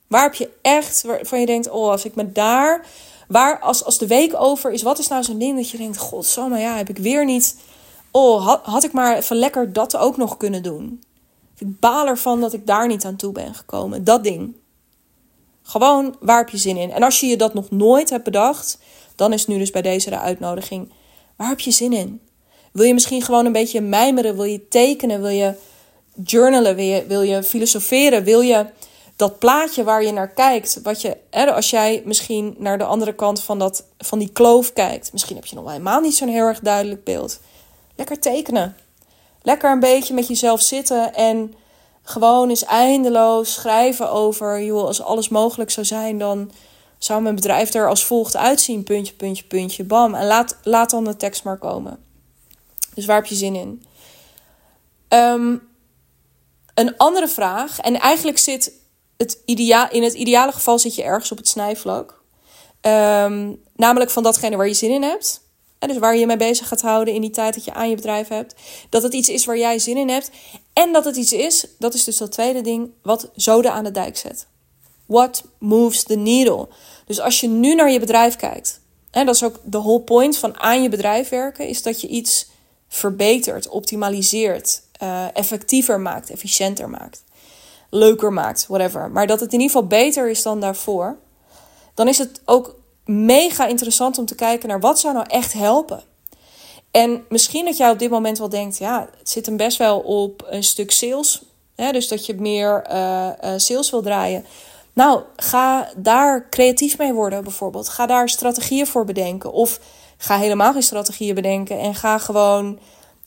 Waar 0.07 0.23
heb 0.23 0.35
je 0.35 0.51
echt, 0.63 1.03
waarvan 1.03 1.41
je 1.41 1.47
denkt, 1.47 1.71
oh, 1.71 1.91
als 1.91 2.05
ik 2.05 2.15
me 2.15 2.33
daar, 2.33 2.87
waar, 3.29 3.61
als, 3.61 3.85
als 3.85 3.99
de 3.99 4.07
week 4.07 4.35
over 4.35 4.73
is, 4.73 4.83
wat 4.83 4.99
is 4.99 5.09
nou 5.09 5.23
zo'n 5.23 5.39
ding 5.39 5.57
dat 5.57 5.71
je 5.71 5.79
denkt, 5.79 5.99
godsamme, 5.99 6.59
ja, 6.59 6.77
heb 6.77 6.89
ik 6.89 6.99
weer 6.99 7.25
niet, 7.25 7.57
oh, 8.11 8.47
had, 8.47 8.61
had 8.65 8.85
ik 8.85 8.93
maar 8.93 9.17
even 9.17 9.37
lekker 9.37 9.73
dat 9.73 9.97
ook 9.97 10.17
nog 10.17 10.37
kunnen 10.37 10.63
doen. 10.63 11.03
Ik 11.59 11.81
baal 11.81 12.07
ervan 12.07 12.41
dat 12.41 12.53
ik 12.53 12.67
daar 12.67 12.87
niet 12.87 13.05
aan 13.05 13.17
toe 13.17 13.33
ben 13.33 13.55
gekomen. 13.55 14.05
Dat 14.05 14.25
ding. 14.25 14.55
Gewoon, 15.63 16.17
waar 16.21 16.39
heb 16.39 16.49
je 16.49 16.57
zin 16.57 16.77
in? 16.77 16.91
En 16.91 17.03
als 17.03 17.21
je 17.21 17.27
je 17.27 17.37
dat 17.37 17.55
nog 17.55 17.71
nooit 17.71 18.11
hebt 18.11 18.25
bedacht, 18.25 18.79
dan 19.15 19.33
is 19.33 19.47
nu 19.47 19.59
dus 19.59 19.71
bij 19.71 19.83
deze 19.83 20.11
de 20.11 20.19
uitnodiging. 20.19 20.93
Waar 21.37 21.49
heb 21.49 21.61
je 21.61 21.71
zin 21.71 21.93
in? 21.93 22.21
Wil 22.73 22.85
je 22.85 22.95
misschien 22.95 23.23
gewoon 23.23 23.47
een 23.47 23.53
beetje 23.53 23.81
mijmeren? 23.81 24.37
Wil 24.37 24.45
je 24.45 24.69
tekenen? 24.69 25.21
Wil 25.21 25.31
je 25.31 25.55
journalen? 26.25 26.77
Wil 26.77 26.85
je, 26.85 27.07
wil 27.07 27.23
je 27.23 27.43
filosoferen? 27.43 28.25
Wil 28.25 28.41
je 28.41 28.67
dat 29.17 29.39
plaatje 29.39 29.85
waar 29.85 30.03
je 30.03 30.13
naar 30.13 30.29
kijkt, 30.29 30.81
wat 30.83 31.01
je, 31.01 31.17
hè, 31.31 31.53
als 31.53 31.71
jij 31.71 32.03
misschien 32.05 32.55
naar 32.59 32.79
de 32.79 32.85
andere 32.85 33.15
kant 33.15 33.43
van, 33.43 33.59
dat, 33.59 33.85
van 33.99 34.19
die 34.19 34.33
kloof 34.33 34.73
kijkt, 34.73 35.13
misschien 35.13 35.37
heb 35.37 35.47
je 35.47 35.55
nog 35.55 35.69
helemaal 35.69 36.01
niet 36.01 36.17
zo'n 36.17 36.29
heel 36.29 36.45
erg 36.45 36.61
duidelijk 36.61 37.05
beeld. 37.05 37.41
Lekker 37.95 38.19
tekenen. 38.19 38.77
Lekker 39.43 39.71
een 39.71 39.81
beetje 39.81 40.15
met 40.15 40.29
jezelf 40.29 40.61
zitten 40.61 41.15
en 41.15 41.55
gewoon 42.03 42.49
eens 42.49 42.65
eindeloos 42.65 43.53
schrijven 43.53 44.11
over, 44.11 44.63
joh, 44.63 44.85
als 44.85 45.03
alles 45.03 45.29
mogelijk 45.29 45.71
zou 45.71 45.87
zijn, 45.87 46.19
dan 46.19 46.51
zou 46.99 47.23
mijn 47.23 47.35
bedrijf 47.35 47.75
er 47.75 47.89
als 47.89 48.05
volgt 48.05 48.37
uitzien. 48.37 48.85
Puntje, 48.85 49.15
puntje, 49.15 49.45
puntje, 49.45 49.85
bam. 49.85 50.15
En 50.15 50.27
laat, 50.27 50.57
laat 50.63 50.91
dan 50.91 51.05
de 51.05 51.17
tekst 51.17 51.45
maar 51.45 51.59
komen. 51.59 51.99
Dus 52.95 53.07
waar 53.07 53.17
heb 53.17 53.27
je 53.27 53.35
zin 53.35 53.55
in? 53.55 53.85
Um, 55.09 55.69
een 56.75 56.97
andere 56.97 57.29
vraag, 57.29 57.81
en 57.81 58.01
eigenlijk 58.01 58.39
zit 58.39 58.73
het 59.17 59.39
idea 59.45 59.91
in 59.91 60.03
het 60.03 60.15
ideale 60.15 60.53
geval 60.53 60.79
zit 60.79 60.95
je 60.95 61.03
ergens 61.03 61.33
op 61.33 61.37
het 61.37 61.49
snijvlak. 61.49 62.23
Ehm, 62.81 63.53
namelijk 63.77 64.11
van 64.11 64.23
datgene 64.23 64.57
waar 64.57 64.67
je 64.67 64.75
zin 64.75 64.91
in 64.91 65.03
hebt. 65.03 65.45
En 65.79 65.89
dus 65.89 65.99
waar 65.99 66.15
je 66.15 66.21
je 66.21 66.27
mee 66.27 66.37
bezig 66.37 66.69
gaat 66.69 66.81
houden 66.81 67.15
in 67.15 67.21
die 67.21 67.31
tijd 67.31 67.55
dat 67.55 67.65
je 67.65 67.75
aan 67.75 67.89
je 67.89 67.97
bedrijf 67.97 68.29
hebt. 68.29 68.55
Dat 68.89 69.03
het 69.03 69.15
iets 69.15 69.29
is 69.29 69.45
waar 69.45 69.59
jij 69.59 69.79
zin 69.79 69.97
in 69.97 70.09
hebt. 70.09 70.31
En 70.73 70.93
dat 70.93 71.05
het 71.05 71.17
iets 71.17 71.33
is, 71.33 71.67
dat 71.79 71.95
is 71.95 72.05
dus 72.05 72.17
dat 72.17 72.33
tweede 72.33 72.61
ding, 72.61 72.91
wat 73.03 73.31
zoden 73.35 73.73
aan 73.73 73.85
de 73.85 73.91
dijk 73.91 74.17
zet. 74.17 74.47
What 75.07 75.45
moves 75.59 76.03
the 76.03 76.17
needle? 76.17 76.69
Dus 77.07 77.21
als 77.21 77.41
je 77.41 77.49
nu 77.49 77.75
naar 77.75 77.91
je 77.91 78.01
bedrijf 78.01 78.37
kijkt. 78.37 78.81
En 79.11 79.27
dat 79.27 79.35
is 79.35 79.43
ook 79.43 79.61
de 79.65 79.79
whole 79.79 80.01
point 80.01 80.39
van 80.39 80.61
aan 80.61 80.83
je 80.83 80.89
bedrijf 80.89 81.29
werken. 81.29 81.69
Is 81.69 81.83
dat 81.83 82.01
je 82.01 82.09
iets 82.09 82.47
verbetert, 82.89 83.69
optimaliseert, 83.69 84.83
uh, 85.03 85.37
effectiever 85.37 86.01
maakt, 86.01 86.31
efficiënter 86.31 86.91
maakt 86.91 87.25
leuker 87.91 88.33
maakt, 88.33 88.67
whatever. 88.67 89.11
Maar 89.11 89.27
dat 89.27 89.41
het 89.41 89.53
in 89.53 89.61
ieder 89.61 89.75
geval 89.75 89.89
beter 89.89 90.29
is 90.29 90.43
dan 90.43 90.61
daarvoor. 90.61 91.17
Dan 91.95 92.09
is 92.09 92.19
het 92.19 92.41
ook 92.45 92.75
mega 93.05 93.67
interessant 93.67 94.19
om 94.19 94.27
te 94.27 94.35
kijken 94.35 94.69
naar 94.69 94.81
wat 94.81 95.01
zou 95.01 95.15
nou 95.15 95.27
echt 95.29 95.53
helpen. 95.53 96.03
En 96.91 97.25
misschien 97.29 97.65
dat 97.65 97.77
jij 97.77 97.91
op 97.91 97.99
dit 97.99 98.11
moment 98.11 98.39
wel 98.39 98.49
denkt, 98.49 98.79
ja, 98.79 99.09
het 99.19 99.29
zit 99.29 99.47
hem 99.47 99.57
best 99.57 99.79
wel 99.79 99.99
op 99.99 100.47
een 100.49 100.65
stuk 100.65 100.91
sales. 100.91 101.43
Hè, 101.75 101.93
dus 101.93 102.09
dat 102.09 102.27
je 102.27 102.35
meer 102.35 102.87
uh, 102.91 103.31
sales 103.57 103.91
wil 103.91 104.03
draaien. 104.03 104.45
Nou, 104.93 105.23
ga 105.37 105.89
daar 105.97 106.49
creatief 106.51 106.99
mee 106.99 107.13
worden 107.13 107.45
bijvoorbeeld. 107.45 107.89
Ga 107.89 108.07
daar 108.07 108.29
strategieën 108.29 108.87
voor 108.87 109.05
bedenken. 109.05 109.53
Of 109.53 109.81
ga 110.17 110.39
helemaal 110.39 110.73
geen 110.73 110.83
strategieën 110.83 111.35
bedenken 111.35 111.79
en 111.79 111.95
ga 111.95 112.19
gewoon 112.19 112.79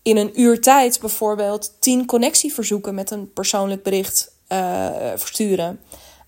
in 0.01 0.17
een 0.17 0.41
uur 0.41 0.61
tijd 0.61 0.99
bijvoorbeeld 0.99 1.73
tien 1.79 2.05
connectieverzoeken 2.05 2.95
met 2.95 3.11
een 3.11 3.33
persoonlijk 3.33 3.83
bericht 3.83 4.31
uh, 4.49 4.87
versturen 5.15 5.79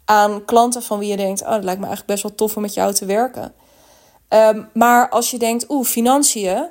aan 0.06 0.46
klanten 0.46 0.84
van 0.84 1.00
wie 1.00 1.10
je 1.10 1.18
denkt: 1.18 1.42
Oh, 1.42 1.50
dat 1.50 1.64
lijkt 1.64 1.80
me 1.80 1.86
eigenlijk 1.88 2.06
best 2.06 2.24
wel 2.24 2.36
tof 2.36 2.56
om 2.56 2.62
met 2.62 2.74
jou 2.74 2.94
te 2.94 3.06
werken. 3.06 3.54
Um, 4.30 4.70
maar 4.74 5.10
als 5.10 5.32
je 5.32 5.38
denkt: 5.38 5.66
Oeh, 5.70 5.86
financiën. 5.86 6.68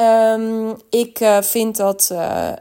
Um, 0.00 0.76
ik, 0.90 1.20
uh, 1.20 1.42
vind 1.42 1.76
dat, 1.76 2.08
uh, 2.12 2.52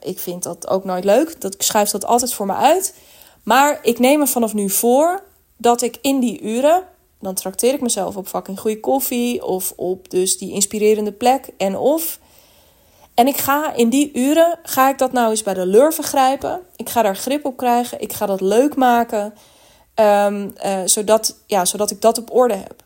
ik 0.00 0.18
vind 0.18 0.42
dat 0.42 0.68
ook 0.68 0.84
nooit 0.84 1.04
leuk. 1.04 1.40
Dat, 1.40 1.54
ik 1.54 1.62
schrijf 1.62 1.90
dat 1.90 2.04
altijd 2.04 2.34
voor 2.34 2.46
me 2.46 2.54
uit. 2.54 2.94
Maar 3.42 3.78
ik 3.82 3.98
neem 3.98 4.18
me 4.18 4.26
vanaf 4.26 4.54
nu 4.54 4.70
voor 4.70 5.22
dat 5.56 5.82
ik 5.82 5.98
in 6.00 6.20
die 6.20 6.40
uren. 6.40 6.82
Dan 7.20 7.34
trakteer 7.34 7.74
ik 7.74 7.80
mezelf 7.80 8.16
op 8.16 8.28
fucking 8.28 8.60
goede 8.60 8.80
koffie. 8.80 9.44
Of 9.44 9.72
op 9.76 10.10
dus 10.10 10.38
die 10.38 10.52
inspirerende 10.52 11.12
plek. 11.12 11.50
En 11.56 11.76
of 11.76 12.18
en 13.20 13.26
ik 13.26 13.36
ga 13.36 13.74
in 13.74 13.88
die 13.88 14.10
uren, 14.14 14.58
ga 14.62 14.88
ik 14.88 14.98
dat 14.98 15.12
nou 15.12 15.30
eens 15.30 15.42
bij 15.42 15.54
de 15.54 15.66
lurven 15.66 16.04
grijpen. 16.04 16.60
Ik 16.76 16.88
ga 16.88 17.02
daar 17.02 17.16
grip 17.16 17.44
op 17.44 17.56
krijgen. 17.56 18.00
Ik 18.00 18.12
ga 18.12 18.26
dat 18.26 18.40
leuk 18.40 18.76
maken. 18.76 19.34
Um, 19.94 20.54
uh, 20.64 20.78
zodat, 20.84 21.36
ja, 21.46 21.64
zodat 21.64 21.90
ik 21.90 22.00
dat 22.00 22.18
op 22.18 22.34
orde 22.34 22.54
heb. 22.54 22.82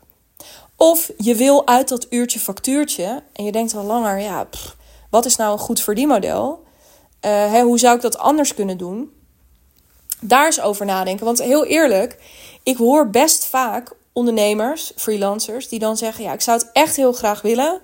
Of 0.75 1.11
je 1.17 1.35
wil 1.35 1.67
uit 1.67 1.89
dat 1.89 2.07
uurtje 2.09 2.39
factuurtje. 2.39 3.23
En 3.33 3.43
je 3.43 3.51
denkt 3.51 3.75
al 3.75 3.83
langer, 3.83 4.19
ja, 4.19 4.47
wat 5.09 5.25
is 5.25 5.35
nou 5.35 5.51
een 5.51 5.59
goed 5.59 5.81
verdienmodel? 5.81 6.63
Hè, 7.19 7.61
hoe 7.61 7.79
zou 7.79 7.95
ik 7.95 8.01
dat 8.01 8.17
anders 8.17 8.53
kunnen 8.53 8.77
doen? 8.77 9.11
Daar 10.21 10.45
eens 10.45 10.61
over 10.61 10.85
nadenken. 10.85 11.25
Want 11.25 11.41
heel 11.41 11.65
eerlijk, 11.65 12.17
ik 12.63 12.77
hoor 12.77 13.09
best 13.09 13.45
vaak 13.45 13.95
ondernemers, 14.13 14.91
freelancers, 14.95 15.67
die 15.67 15.79
dan 15.79 15.97
zeggen: 15.97 16.23
Ja, 16.23 16.33
ik 16.33 16.41
zou 16.41 16.57
het 16.57 16.69
echt 16.71 16.95
heel 16.95 17.13
graag 17.13 17.41
willen. 17.41 17.81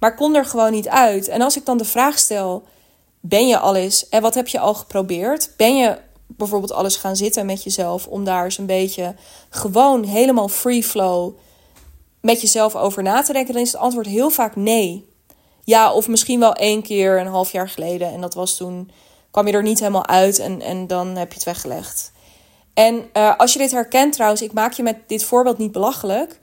Maar 0.00 0.14
kon 0.14 0.34
er 0.34 0.44
gewoon 0.44 0.72
niet 0.72 0.88
uit. 0.88 1.28
En 1.28 1.42
als 1.42 1.56
ik 1.56 1.64
dan 1.64 1.78
de 1.78 1.84
vraag 1.84 2.18
stel: 2.18 2.62
ben 3.20 3.46
je 3.46 3.58
alles 3.58 4.08
en 4.08 4.22
wat 4.22 4.34
heb 4.34 4.48
je 4.48 4.58
al 4.58 4.74
geprobeerd? 4.74 5.52
Ben 5.56 5.76
je 5.76 5.98
bijvoorbeeld 6.26 6.72
alles 6.72 6.96
gaan 6.96 7.16
zitten 7.16 7.46
met 7.46 7.62
jezelf 7.62 8.06
om 8.06 8.24
daar 8.24 8.44
eens 8.44 8.58
een 8.58 8.66
beetje 8.66 9.14
gewoon 9.50 10.04
helemaal 10.04 10.48
free 10.48 10.84
flow 10.84 11.32
met 12.20 12.40
jezelf 12.40 12.76
over 12.76 13.02
na 13.02 13.22
te 13.22 13.32
denken? 13.32 13.54
Dan 13.54 13.62
is 13.62 13.72
het 13.72 13.80
antwoord 13.80 14.06
heel 14.06 14.30
vaak 14.30 14.56
nee. 14.56 15.08
Ja, 15.64 15.92
of 15.92 16.08
misschien 16.08 16.40
wel 16.40 16.54
één 16.54 16.82
keer 16.82 17.20
een 17.20 17.26
half 17.26 17.52
jaar 17.52 17.68
geleden. 17.68 18.12
En 18.12 18.20
dat 18.20 18.34
was 18.34 18.56
toen, 18.56 18.90
kwam 19.30 19.46
je 19.46 19.52
er 19.52 19.62
niet 19.62 19.78
helemaal 19.78 20.06
uit 20.06 20.38
en, 20.38 20.60
en 20.60 20.86
dan 20.86 21.16
heb 21.16 21.28
je 21.28 21.34
het 21.34 21.44
weggelegd. 21.44 22.12
En 22.74 23.08
uh, 23.16 23.36
als 23.36 23.52
je 23.52 23.58
dit 23.58 23.70
herkent 23.70 24.12
trouwens, 24.12 24.42
ik 24.42 24.52
maak 24.52 24.72
je 24.72 24.82
met 24.82 24.96
dit 25.06 25.24
voorbeeld 25.24 25.58
niet 25.58 25.72
belachelijk. 25.72 26.40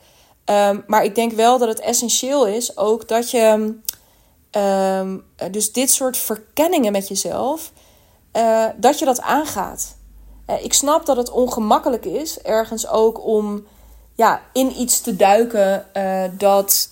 Um, 0.49 0.83
maar 0.87 1.03
ik 1.03 1.15
denk 1.15 1.31
wel 1.31 1.57
dat 1.57 1.67
het 1.67 1.79
essentieel 1.79 2.47
is 2.47 2.77
ook 2.77 3.07
dat 3.07 3.31
je 3.31 3.75
Ehm, 4.57 5.17
dus 5.51 5.71
dit 5.71 5.91
soort 5.91 6.17
verkenningen 6.17 6.91
met 6.91 7.07
jezelf, 7.07 7.71
uh, 8.33 8.65
dat 8.75 8.99
je 8.99 9.05
dat 9.05 9.21
aangaat. 9.21 9.97
Uh, 10.49 10.63
ik 10.63 10.73
snap 10.73 11.05
dat 11.05 11.17
het 11.17 11.29
ongemakkelijk 11.29 12.05
is, 12.05 12.41
ergens 12.41 12.87
ook 12.87 13.25
om 13.25 13.65
ja, 14.15 14.41
in 14.53 14.79
iets 14.79 15.01
te 15.01 15.15
duiken 15.15 15.85
uh, 15.93 16.23
dat 16.37 16.89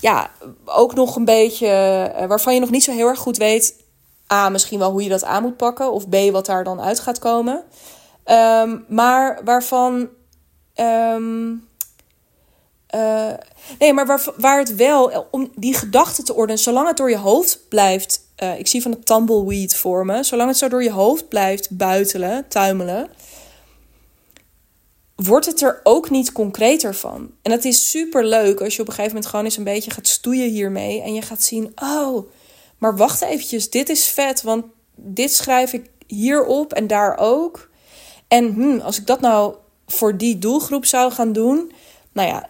ja, 0.00 0.30
ook 0.64 0.94
nog 0.94 1.16
een 1.16 1.24
beetje, 1.24 1.66
waarvan 2.28 2.54
je 2.54 2.60
nog 2.60 2.70
niet 2.70 2.84
zo 2.84 2.92
heel 2.92 3.08
erg 3.08 3.18
goed 3.18 3.36
weet, 3.36 3.74
A, 4.32 4.48
misschien 4.48 4.78
wel 4.78 4.90
hoe 4.90 5.02
je 5.02 5.08
dat 5.08 5.24
aan 5.24 5.42
moet 5.42 5.56
pakken, 5.56 5.92
of 5.92 6.08
B, 6.08 6.16
wat 6.32 6.46
daar 6.46 6.64
dan 6.64 6.80
uit 6.80 7.00
gaat 7.00 7.18
komen. 7.18 7.62
Maar 8.88 9.40
waarvan. 9.44 10.08
Uh, 12.94 13.32
nee, 13.78 13.92
maar 13.92 14.06
waar, 14.06 14.32
waar 14.36 14.58
het 14.58 14.74
wel 14.74 15.26
om 15.30 15.50
die 15.56 15.74
gedachten 15.74 16.24
te 16.24 16.34
ordenen, 16.34 16.58
zolang 16.58 16.88
het 16.88 16.96
door 16.96 17.10
je 17.10 17.16
hoofd 17.16 17.68
blijft. 17.68 18.20
Uh, 18.42 18.58
ik 18.58 18.66
zie 18.66 18.82
van 18.82 18.90
het 18.90 19.06
tumbleweed 19.06 19.76
vormen. 19.76 20.24
Zolang 20.24 20.48
het 20.48 20.58
zo 20.58 20.68
door 20.68 20.82
je 20.82 20.90
hoofd 20.90 21.28
blijft 21.28 21.76
buitelen, 21.76 22.48
tuimelen. 22.48 23.10
Wordt 25.14 25.46
het 25.46 25.62
er 25.62 25.80
ook 25.82 26.10
niet 26.10 26.32
concreter 26.32 26.94
van. 26.94 27.30
En 27.42 27.52
het 27.52 27.64
is 27.64 27.90
super 27.90 28.24
leuk 28.26 28.60
als 28.60 28.76
je 28.76 28.82
op 28.82 28.88
een 28.88 28.94
gegeven 28.94 29.14
moment 29.14 29.30
gewoon 29.30 29.44
eens 29.44 29.56
een 29.56 29.64
beetje 29.64 29.90
gaat 29.90 30.06
stoeien 30.06 30.50
hiermee. 30.50 31.02
En 31.02 31.14
je 31.14 31.22
gaat 31.22 31.42
zien: 31.42 31.72
oh, 31.82 32.30
maar 32.78 32.96
wacht 32.96 33.22
eventjes, 33.22 33.70
dit 33.70 33.88
is 33.88 34.06
vet. 34.06 34.42
Want 34.42 34.64
dit 34.94 35.34
schrijf 35.34 35.72
ik 35.72 35.90
hierop 36.06 36.72
en 36.72 36.86
daar 36.86 37.16
ook. 37.18 37.70
En 38.28 38.52
hmm, 38.52 38.80
als 38.80 38.98
ik 38.98 39.06
dat 39.06 39.20
nou 39.20 39.54
voor 39.86 40.16
die 40.16 40.38
doelgroep 40.38 40.86
zou 40.86 41.12
gaan 41.12 41.32
doen. 41.32 41.72
Nou 42.12 42.28
ja, 42.28 42.48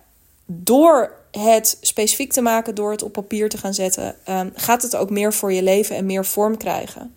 door 0.52 1.18
het 1.30 1.78
specifiek 1.80 2.32
te 2.32 2.40
maken, 2.40 2.74
door 2.74 2.90
het 2.90 3.02
op 3.02 3.12
papier 3.12 3.48
te 3.48 3.58
gaan 3.58 3.74
zetten, 3.74 4.16
um, 4.28 4.52
gaat 4.54 4.82
het 4.82 4.96
ook 4.96 5.10
meer 5.10 5.32
voor 5.32 5.52
je 5.52 5.62
leven 5.62 5.96
en 5.96 6.06
meer 6.06 6.24
vorm 6.24 6.56
krijgen. 6.56 7.14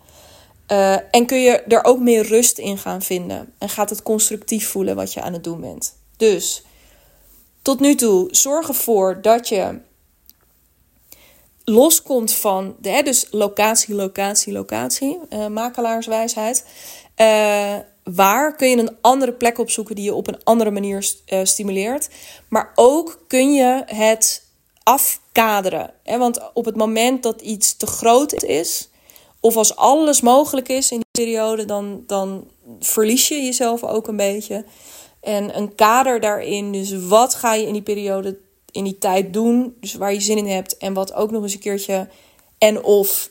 Uh, 0.72 0.92
en 1.10 1.26
kun 1.26 1.40
je 1.40 1.50
er 1.50 1.84
ook 1.84 1.98
meer 1.98 2.26
rust 2.26 2.58
in 2.58 2.78
gaan 2.78 3.02
vinden. 3.02 3.52
En 3.58 3.68
gaat 3.68 3.90
het 3.90 4.02
constructief 4.02 4.68
voelen 4.68 4.96
wat 4.96 5.12
je 5.12 5.22
aan 5.22 5.32
het 5.32 5.44
doen 5.44 5.60
bent. 5.60 5.96
Dus 6.16 6.64
tot 7.62 7.80
nu 7.80 7.94
toe, 7.94 8.28
zorg 8.30 8.68
ervoor 8.68 9.22
dat 9.22 9.48
je 9.48 9.78
loskomt 11.64 12.32
van 12.32 12.76
de, 12.80 12.88
hè, 12.88 13.02
dus 13.02 13.26
locatie, 13.30 13.94
locatie, 13.94 14.52
locatie, 14.52 15.18
uh, 15.30 15.46
makelaarswijsheid. 15.46 16.64
Uh, 17.16 17.76
waar 18.04 18.56
kun 18.56 18.68
je 18.68 18.76
een 18.76 18.96
andere 19.00 19.32
plek 19.32 19.58
opzoeken 19.58 19.94
die 19.94 20.04
je 20.04 20.14
op 20.14 20.26
een 20.28 20.44
andere 20.44 20.70
manier 20.70 21.12
uh, 21.32 21.40
stimuleert. 21.42 22.08
Maar 22.48 22.72
ook 22.74 23.24
kun 23.28 23.52
je 23.52 23.82
het 23.86 24.42
afkaderen. 24.82 25.90
Hè? 26.02 26.18
Want 26.18 26.50
op 26.54 26.64
het 26.64 26.76
moment 26.76 27.22
dat 27.22 27.40
iets 27.40 27.76
te 27.76 27.86
groot 27.86 28.32
is, 28.32 28.88
of 29.40 29.56
als 29.56 29.76
alles 29.76 30.20
mogelijk 30.20 30.68
is 30.68 30.90
in 30.90 30.96
die 30.96 31.24
periode, 31.24 31.64
dan, 31.64 32.04
dan 32.06 32.48
verlies 32.80 33.28
je 33.28 33.42
jezelf 33.42 33.84
ook 33.84 34.08
een 34.08 34.16
beetje. 34.16 34.64
En 35.20 35.56
een 35.56 35.74
kader 35.74 36.20
daarin, 36.20 36.72
dus 36.72 37.06
wat 37.06 37.34
ga 37.34 37.54
je 37.54 37.66
in 37.66 37.72
die 37.72 37.82
periode, 37.82 38.38
in 38.70 38.84
die 38.84 38.98
tijd 38.98 39.32
doen, 39.32 39.76
dus 39.80 39.94
waar 39.94 40.12
je 40.12 40.20
zin 40.20 40.38
in 40.38 40.46
hebt 40.46 40.76
en 40.76 40.92
wat 40.92 41.14
ook 41.14 41.30
nog 41.30 41.42
eens 41.42 41.54
een 41.54 41.60
keertje 41.60 42.08
en 42.58 42.82
of 42.82 43.30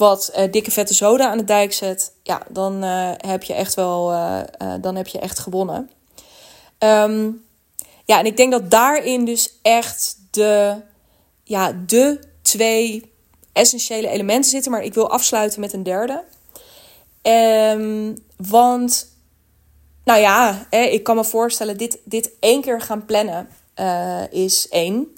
wat 0.00 0.32
uh, 0.36 0.50
dikke 0.50 0.70
vette 0.70 0.94
soda 0.94 1.30
aan 1.30 1.38
de 1.38 1.44
dijk 1.44 1.72
zet, 1.72 2.12
ja, 2.22 2.42
dan 2.48 2.84
uh, 2.84 3.10
heb 3.16 3.42
je 3.42 3.54
echt 3.54 3.74
wel, 3.74 4.12
uh, 4.12 4.42
dan 4.80 4.96
heb 4.96 5.06
je 5.06 5.18
echt 5.18 5.38
gewonnen. 5.38 5.90
Um, 6.78 7.44
ja, 8.04 8.18
en 8.18 8.26
ik 8.26 8.36
denk 8.36 8.52
dat 8.52 8.70
daarin 8.70 9.24
dus 9.24 9.52
echt 9.62 10.16
de, 10.30 10.76
ja, 11.44 11.72
de 11.86 12.18
twee 12.42 13.12
essentiële 13.52 14.08
elementen 14.08 14.50
zitten. 14.50 14.70
Maar 14.70 14.82
ik 14.82 14.94
wil 14.94 15.10
afsluiten 15.10 15.60
met 15.60 15.72
een 15.72 15.82
derde. 15.82 16.24
Um, 17.22 18.16
want, 18.36 19.06
nou 20.04 20.20
ja, 20.20 20.66
ik 20.70 21.02
kan 21.02 21.16
me 21.16 21.24
voorstellen, 21.24 21.76
dit, 21.76 21.98
dit 22.04 22.30
één 22.40 22.60
keer 22.60 22.80
gaan 22.80 23.04
plannen 23.04 23.48
is 24.30 24.68
één. 24.68 25.14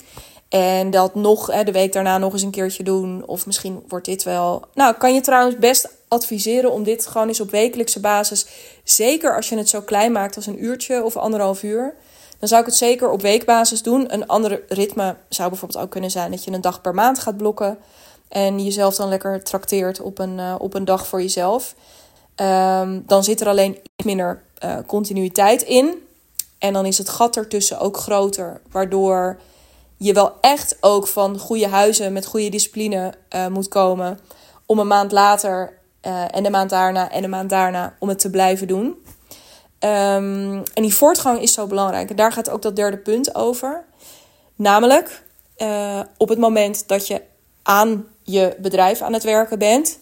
En 0.53 0.91
dat 0.91 1.15
nog 1.15 1.47
hè, 1.47 1.65
de 1.65 1.73
week 1.73 1.93
daarna 1.93 2.19
nog 2.19 2.33
eens 2.33 2.43
een 2.43 2.51
keertje 2.51 2.83
doen. 2.83 3.27
Of 3.27 3.47
misschien 3.47 3.83
wordt 3.89 4.05
dit 4.05 4.23
wel. 4.23 4.65
Nou, 4.75 4.95
kan 4.95 5.15
je 5.15 5.21
trouwens 5.21 5.57
best 5.59 5.89
adviseren 6.09 6.73
om 6.73 6.83
dit 6.83 7.07
gewoon 7.07 7.29
eens 7.29 7.41
op 7.41 7.51
wekelijkse 7.51 8.01
basis. 8.01 8.47
Zeker 8.85 9.37
als 9.37 9.49
je 9.49 9.57
het 9.57 9.69
zo 9.69 9.81
klein 9.81 10.13
maakt 10.13 10.37
als 10.37 10.47
een 10.47 10.65
uurtje 10.65 11.05
of 11.05 11.17
anderhalf 11.17 11.63
uur. 11.63 11.95
Dan 12.39 12.49
zou 12.49 12.61
ik 12.61 12.67
het 12.67 12.77
zeker 12.77 13.11
op 13.11 13.23
weekbasis 13.23 13.83
doen. 13.83 14.13
Een 14.15 14.27
andere 14.27 14.63
ritme 14.69 15.17
zou 15.29 15.49
bijvoorbeeld 15.49 15.85
ook 15.85 15.91
kunnen 15.91 16.11
zijn 16.11 16.31
dat 16.31 16.45
je 16.45 16.53
een 16.53 16.61
dag 16.61 16.81
per 16.81 16.95
maand 16.95 17.19
gaat 17.19 17.37
blokken. 17.37 17.79
En 18.29 18.65
jezelf 18.65 18.95
dan 18.95 19.09
lekker 19.09 19.45
trakteert 19.45 20.01
op 20.01 20.19
een, 20.19 20.39
uh, 20.39 20.55
op 20.59 20.75
een 20.75 20.85
dag 20.85 21.07
voor 21.07 21.21
jezelf. 21.21 21.75
Um, 22.37 23.03
dan 23.07 23.25
zit 23.25 23.41
er 23.41 23.49
alleen 23.49 23.73
iets 23.73 24.05
minder 24.05 24.43
uh, 24.65 24.77
continuïteit 24.87 25.63
in. 25.63 26.07
En 26.59 26.73
dan 26.73 26.87
is 26.87 26.99
het 26.99 27.09
gat 27.09 27.37
ertussen 27.37 27.79
ook 27.79 27.97
groter. 27.97 28.61
Waardoor 28.71 29.39
je 30.03 30.13
wel 30.13 30.33
echt 30.41 30.77
ook 30.81 31.07
van 31.07 31.39
goede 31.39 31.69
huizen 31.69 32.13
met 32.13 32.27
goede 32.27 32.49
discipline 32.49 33.15
uh, 33.35 33.47
moet 33.47 33.69
komen. 33.69 34.19
Om 34.67 34.79
een 34.79 34.87
maand 34.87 35.13
later 35.13 35.79
uh, 36.03 36.25
en 36.37 36.43
de 36.43 36.51
maand 36.51 36.71
daarna 36.71 37.11
en 37.11 37.23
de 37.23 37.29
maand 37.29 37.51
daarna 37.51 37.97
om 37.99 38.09
het 38.09 38.19
te 38.19 38.31
blijven 38.31 38.67
doen. 38.67 38.87
Um, 38.87 40.63
en 40.75 40.83
die 40.83 40.95
voortgang 40.95 41.41
is 41.41 41.53
zo 41.53 41.67
belangrijk. 41.67 42.11
En 42.11 42.17
daar 42.17 42.33
gaat 42.33 42.51
ook 42.51 42.63
dat 42.63 42.77
derde 42.77 42.99
punt 42.99 43.35
over. 43.35 43.85
Namelijk, 44.55 45.23
uh, 45.57 46.01
op 46.17 46.29
het 46.29 46.39
moment 46.39 46.89
dat 46.89 47.07
je 47.07 47.23
aan 47.63 48.07
je 48.23 48.57
bedrijf 48.59 49.01
aan 49.01 49.13
het 49.13 49.23
werken 49.23 49.59
bent, 49.59 49.99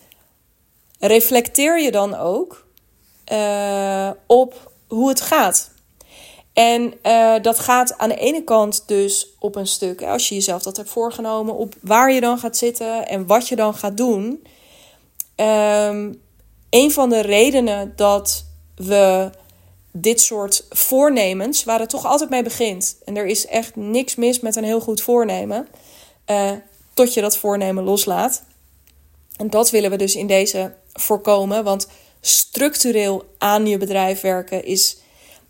reflecteer 0.99 1.81
je 1.81 1.91
dan 1.91 2.17
ook 2.17 2.67
op 4.27 4.73
hoe 4.89 5.09
het 5.09 5.21
gaat. 5.21 5.71
En 6.53 6.95
uh, 7.03 7.35
dat 7.43 7.59
gaat 7.59 7.99
aan 7.99 8.09
de 8.09 8.17
ene 8.17 8.45
kant 8.45 8.83
dus 8.87 9.29
op 9.39 9.55
een 9.55 9.67
stuk, 9.67 10.03
als 10.03 10.29
je 10.29 10.35
jezelf 10.35 10.63
dat 10.63 10.77
hebt 10.77 10.91
voorgenomen, 10.91 11.55
op 11.55 11.75
waar 11.81 12.13
je 12.13 12.21
dan 12.21 12.39
gaat 12.39 12.57
zitten 12.57 13.09
en 13.09 13.27
wat 13.27 13.49
je 13.49 13.57
dan 13.57 13.75
gaat 13.75 13.97
doen. 13.97 14.47
Um, 15.37 16.23
een 16.71 16.91
van 16.91 17.09
de 17.09 17.21
redenen 17.21 17.93
dat 17.97 18.45
we 18.75 19.31
dit 19.93 20.21
soort 20.21 20.67
voornemens, 20.71 21.65
waar 21.65 21.81
het 21.81 21.89
toch 21.89 22.05
altijd 22.05 22.31
mee 22.31 22.43
begint, 22.43 22.97
en 23.05 23.17
er 23.17 23.27
is 23.27 23.47
echt 23.47 23.77
niks 23.77 24.15
mis 24.15 24.41
met 24.41 24.57
een 24.57 24.65
heel 24.65 24.81
goed 24.81 25.01
voornemen, 25.01 25.69
uh, 26.27 26.51
tot 26.95 27.15
je 27.15 27.21
dat 27.21 27.37
voornemen 27.37 27.85
loslaat. 27.85 28.43
En 29.37 29.51
dat 29.51 29.71
willen 29.71 29.91
we 29.91 29.97
dus 29.97 30.15
in 30.15 30.27
deze 30.27 30.75
voorkomen, 30.93 31.65
want 31.65 31.89
structureel 32.21 33.25
aan 33.39 33.67
je 33.67 33.79
bedrijf 33.79 34.21
werken 34.21 34.65
is. 34.65 34.97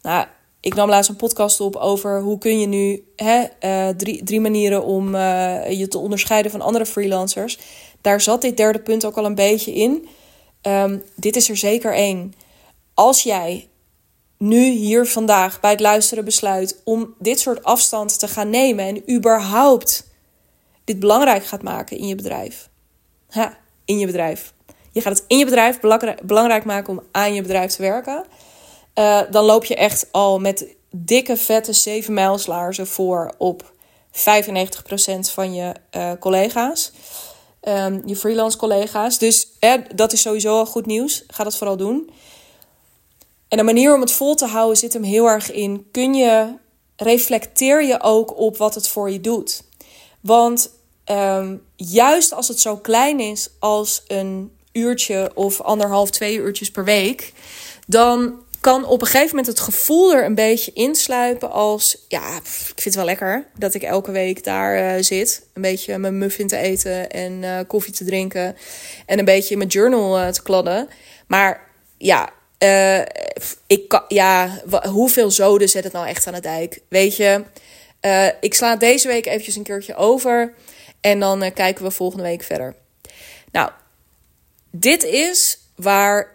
Nou, 0.02 0.26
ik 0.60 0.74
nam 0.74 0.88
laatst 0.88 1.10
een 1.10 1.16
podcast 1.16 1.60
op 1.60 1.76
over 1.76 2.20
hoe 2.20 2.38
kun 2.38 2.60
je 2.60 2.66
nu 2.66 3.04
hè, 3.16 3.44
uh, 3.60 3.88
drie, 3.88 4.24
drie 4.24 4.40
manieren 4.40 4.84
om 4.84 5.14
uh, 5.14 5.70
je 5.70 5.88
te 5.88 5.98
onderscheiden 5.98 6.50
van 6.50 6.60
andere 6.60 6.86
freelancers. 6.86 7.58
Daar 8.00 8.20
zat 8.20 8.42
dit 8.42 8.56
derde 8.56 8.80
punt 8.80 9.04
ook 9.04 9.16
al 9.16 9.24
een 9.24 9.34
beetje 9.34 9.74
in. 9.74 10.08
Um, 10.62 11.02
dit 11.14 11.36
is 11.36 11.48
er 11.48 11.56
zeker 11.56 11.94
één. 11.94 12.34
Als 12.94 13.22
jij 13.22 13.68
nu 14.38 14.70
hier 14.70 15.06
vandaag 15.06 15.60
bij 15.60 15.70
het 15.70 15.80
luisteren 15.80 16.24
besluit 16.24 16.80
om 16.84 17.14
dit 17.18 17.40
soort 17.40 17.64
afstand 17.64 18.18
te 18.18 18.28
gaan 18.28 18.50
nemen 18.50 18.84
en 18.84 19.16
überhaupt 19.16 20.08
dit 20.84 21.00
belangrijk 21.00 21.44
gaat 21.44 21.62
maken 21.62 21.98
in 21.98 22.06
je 22.06 22.14
bedrijf. 22.14 22.68
In 23.84 23.98
je 23.98 24.06
bedrijf. 24.06 24.52
Je 24.92 25.00
gaat 25.00 25.18
het 25.18 25.24
in 25.26 25.38
je 25.38 25.44
bedrijf 25.44 25.80
belangrijk 26.22 26.64
maken 26.64 26.98
om 26.98 27.04
aan 27.10 27.34
je 27.34 27.42
bedrijf 27.42 27.72
te 27.72 27.82
werken. 27.82 28.24
Uh, 29.00 29.20
dan 29.30 29.44
loop 29.44 29.64
je 29.64 29.74
echt 29.74 30.06
al 30.10 30.38
met 30.38 30.66
dikke, 30.90 31.36
vette 31.36 31.72
7 31.72 32.14
mijlslaarzen 32.14 32.86
voor 32.86 33.34
op 33.38 33.72
95% 34.12 34.12
van 35.32 35.54
je 35.54 35.72
uh, 35.96 36.12
collega's. 36.18 36.92
Um, 37.62 38.02
je 38.06 38.16
freelance 38.16 38.56
collega's. 38.56 39.18
Dus 39.18 39.48
eh, 39.58 39.72
dat 39.94 40.12
is 40.12 40.20
sowieso 40.20 40.58
al 40.58 40.66
goed 40.66 40.86
nieuws. 40.86 41.24
Ga 41.26 41.44
dat 41.44 41.56
vooral 41.56 41.76
doen. 41.76 42.10
En 43.48 43.56
de 43.56 43.62
manier 43.62 43.94
om 43.94 44.00
het 44.00 44.12
vol 44.12 44.34
te 44.34 44.46
houden 44.46 44.76
zit 44.76 44.92
hem 44.92 45.02
heel 45.02 45.26
erg 45.26 45.52
in. 45.52 45.88
Kun 45.90 46.14
je, 46.14 46.54
reflecteer 46.96 47.84
je 47.84 48.00
ook 48.00 48.38
op 48.38 48.56
wat 48.56 48.74
het 48.74 48.88
voor 48.88 49.10
je 49.10 49.20
doet. 49.20 49.62
Want 50.20 50.70
um, 51.10 51.62
juist 51.76 52.32
als 52.32 52.48
het 52.48 52.60
zo 52.60 52.76
klein 52.76 53.20
is 53.20 53.50
als 53.58 54.02
een 54.06 54.52
uurtje 54.72 55.30
of 55.34 55.60
anderhalf, 55.60 56.10
twee 56.10 56.36
uurtjes 56.36 56.70
per 56.70 56.84
week, 56.84 57.32
dan 57.86 58.42
kan 58.60 58.84
op 58.86 59.00
een 59.00 59.06
gegeven 59.06 59.28
moment 59.28 59.46
het 59.46 59.60
gevoel 59.60 60.12
er 60.12 60.24
een 60.24 60.34
beetje 60.34 60.72
insluipen 60.72 61.50
als... 61.50 62.04
Ja, 62.08 62.36
ik 62.36 62.42
vind 62.44 62.84
het 62.84 62.94
wel 62.94 63.04
lekker 63.04 63.46
dat 63.58 63.74
ik 63.74 63.82
elke 63.82 64.10
week 64.10 64.44
daar 64.44 64.96
uh, 64.96 65.02
zit. 65.02 65.42
Een 65.52 65.62
beetje 65.62 65.98
mijn 65.98 66.18
muffin 66.18 66.46
te 66.46 66.56
eten 66.56 67.10
en 67.10 67.42
uh, 67.42 67.58
koffie 67.66 67.92
te 67.92 68.04
drinken. 68.04 68.56
En 69.06 69.18
een 69.18 69.24
beetje 69.24 69.56
mijn 69.56 69.68
journal 69.68 70.20
uh, 70.20 70.28
te 70.28 70.42
kladden. 70.42 70.88
Maar 71.26 71.68
ja, 71.98 72.30
ik 73.66 74.02
ja, 74.08 74.62
hoeveel 74.88 75.30
zoden 75.30 75.68
zet 75.68 75.84
het 75.84 75.92
nou 75.92 76.06
echt 76.06 76.26
aan 76.26 76.34
de 76.34 76.40
dijk? 76.40 76.80
Weet 76.88 77.16
je, 77.16 77.44
ik 78.40 78.54
sla 78.54 78.76
deze 78.76 79.08
week 79.08 79.26
eventjes 79.26 79.56
een 79.56 79.62
keertje 79.62 79.94
over... 79.94 80.54
En 81.00 81.20
dan 81.20 81.52
kijken 81.52 81.84
we 81.84 81.90
volgende 81.90 82.24
week 82.24 82.42
verder. 82.42 82.74
Nou, 83.52 83.70
dit 84.70 85.02
is 85.04 85.58
waar 85.76 86.32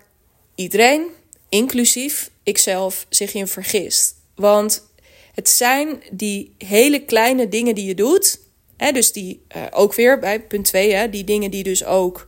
iedereen, 0.56 1.08
inclusief 1.56 2.30
ikzelf, 2.44 3.06
zich 3.10 3.34
in 3.34 3.48
vergist. 3.48 4.16
Want 4.36 4.88
het 5.34 5.50
zijn 5.50 6.02
die 6.12 6.56
hele 6.58 7.00
kleine 7.00 7.50
dingen 7.50 7.76
die 7.76 7.86
je 7.86 7.96
doet. 7.96 8.40
Hè, 8.78 8.92
dus 8.92 9.12
die 9.12 9.42
uh, 9.56 9.64
ook 9.72 9.94
weer 9.94 10.20
bij 10.20 10.42
punt 10.42 10.66
2, 10.66 11.10
die 11.10 11.24
dingen 11.24 11.52
die 11.52 11.64
dus 11.64 11.86
ook 11.86 12.28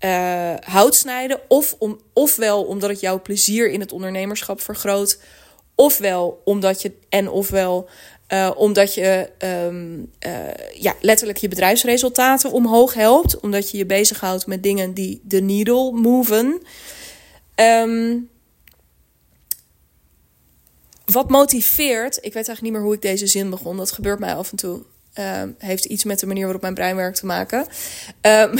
uh, 0.00 0.54
hout 0.60 0.94
snijden. 0.94 1.40
Of 1.48 1.76
om, 1.78 2.00
ofwel 2.12 2.64
omdat 2.64 2.90
het 2.90 3.00
jouw 3.00 3.22
plezier 3.22 3.70
in 3.70 3.80
het 3.80 3.92
ondernemerschap 3.92 4.60
vergroot. 4.60 5.18
Ofwel 5.74 6.42
omdat 6.44 6.82
je, 6.82 6.92
en 7.08 7.28
ofwel 7.28 7.88
uh, 8.28 8.50
omdat 8.56 8.94
je 8.94 9.30
uh, 9.44 10.80
ja, 10.80 10.94
letterlijk 11.00 11.38
je 11.38 11.48
bedrijfsresultaten 11.48 12.52
omhoog 12.52 12.94
helpt. 12.94 13.40
Omdat 13.40 13.70
je 13.70 13.76
je 13.76 13.86
bezighoudt 13.86 14.46
met 14.46 14.62
dingen 14.62 14.94
die 14.94 15.20
de 15.24 15.40
needle 15.40 15.92
moven. 15.92 16.62
Um, 17.56 18.32
wat 21.04 21.30
motiveert, 21.30 22.16
ik 22.16 22.22
weet 22.22 22.34
eigenlijk 22.34 22.62
niet 22.62 22.72
meer 22.72 22.82
hoe 22.82 22.94
ik 22.94 23.02
deze 23.02 23.26
zin 23.26 23.50
begon. 23.50 23.76
Dat 23.76 23.92
gebeurt 23.92 24.18
mij 24.18 24.34
af 24.34 24.50
en 24.50 24.56
toe. 24.56 24.82
Um, 25.18 25.54
heeft 25.58 25.84
iets 25.84 26.04
met 26.04 26.20
de 26.20 26.26
manier 26.26 26.42
waarop 26.42 26.62
mijn 26.62 26.74
brein 26.74 26.96
werkt 26.96 27.18
te 27.18 27.26
maken. 27.26 27.66
Um, 28.20 28.54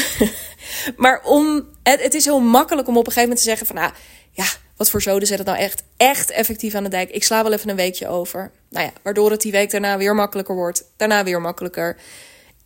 maar 0.97 1.23
om, 1.25 1.69
het, 1.83 2.15
is 2.15 2.25
heel 2.25 2.41
makkelijk 2.41 2.89
om 2.89 2.97
op 2.97 3.07
een 3.07 3.13
gegeven 3.13 3.29
moment 3.29 3.39
te 3.39 3.49
zeggen 3.49 3.67
van... 3.67 3.77
Ah, 3.77 3.91
ja, 4.31 4.47
wat 4.77 4.91
voor 4.91 5.03
zoden 5.03 5.29
zet 5.29 5.39
het 5.39 5.47
nou 5.47 5.59
echt, 5.59 5.83
echt 5.97 6.31
effectief 6.31 6.75
aan 6.75 6.85
de 6.85 6.91
dijk. 6.91 7.11
Ik 7.11 7.25
sla 7.25 7.43
wel 7.43 7.53
even 7.53 7.71
een 7.71 7.77
weekje 7.77 8.09
over. 8.09 8.51
Nou 8.71 8.85
ja, 8.85 8.93
waardoor 9.03 9.31
het 9.31 9.41
die 9.41 9.53
week 9.53 9.71
daarna 9.71 9.99
weer 9.99 10.15
makkelijker 10.15 10.55
wordt. 10.55 10.85
Daarna 10.97 11.25
weer 11.25 11.41
makkelijker. 11.41 11.97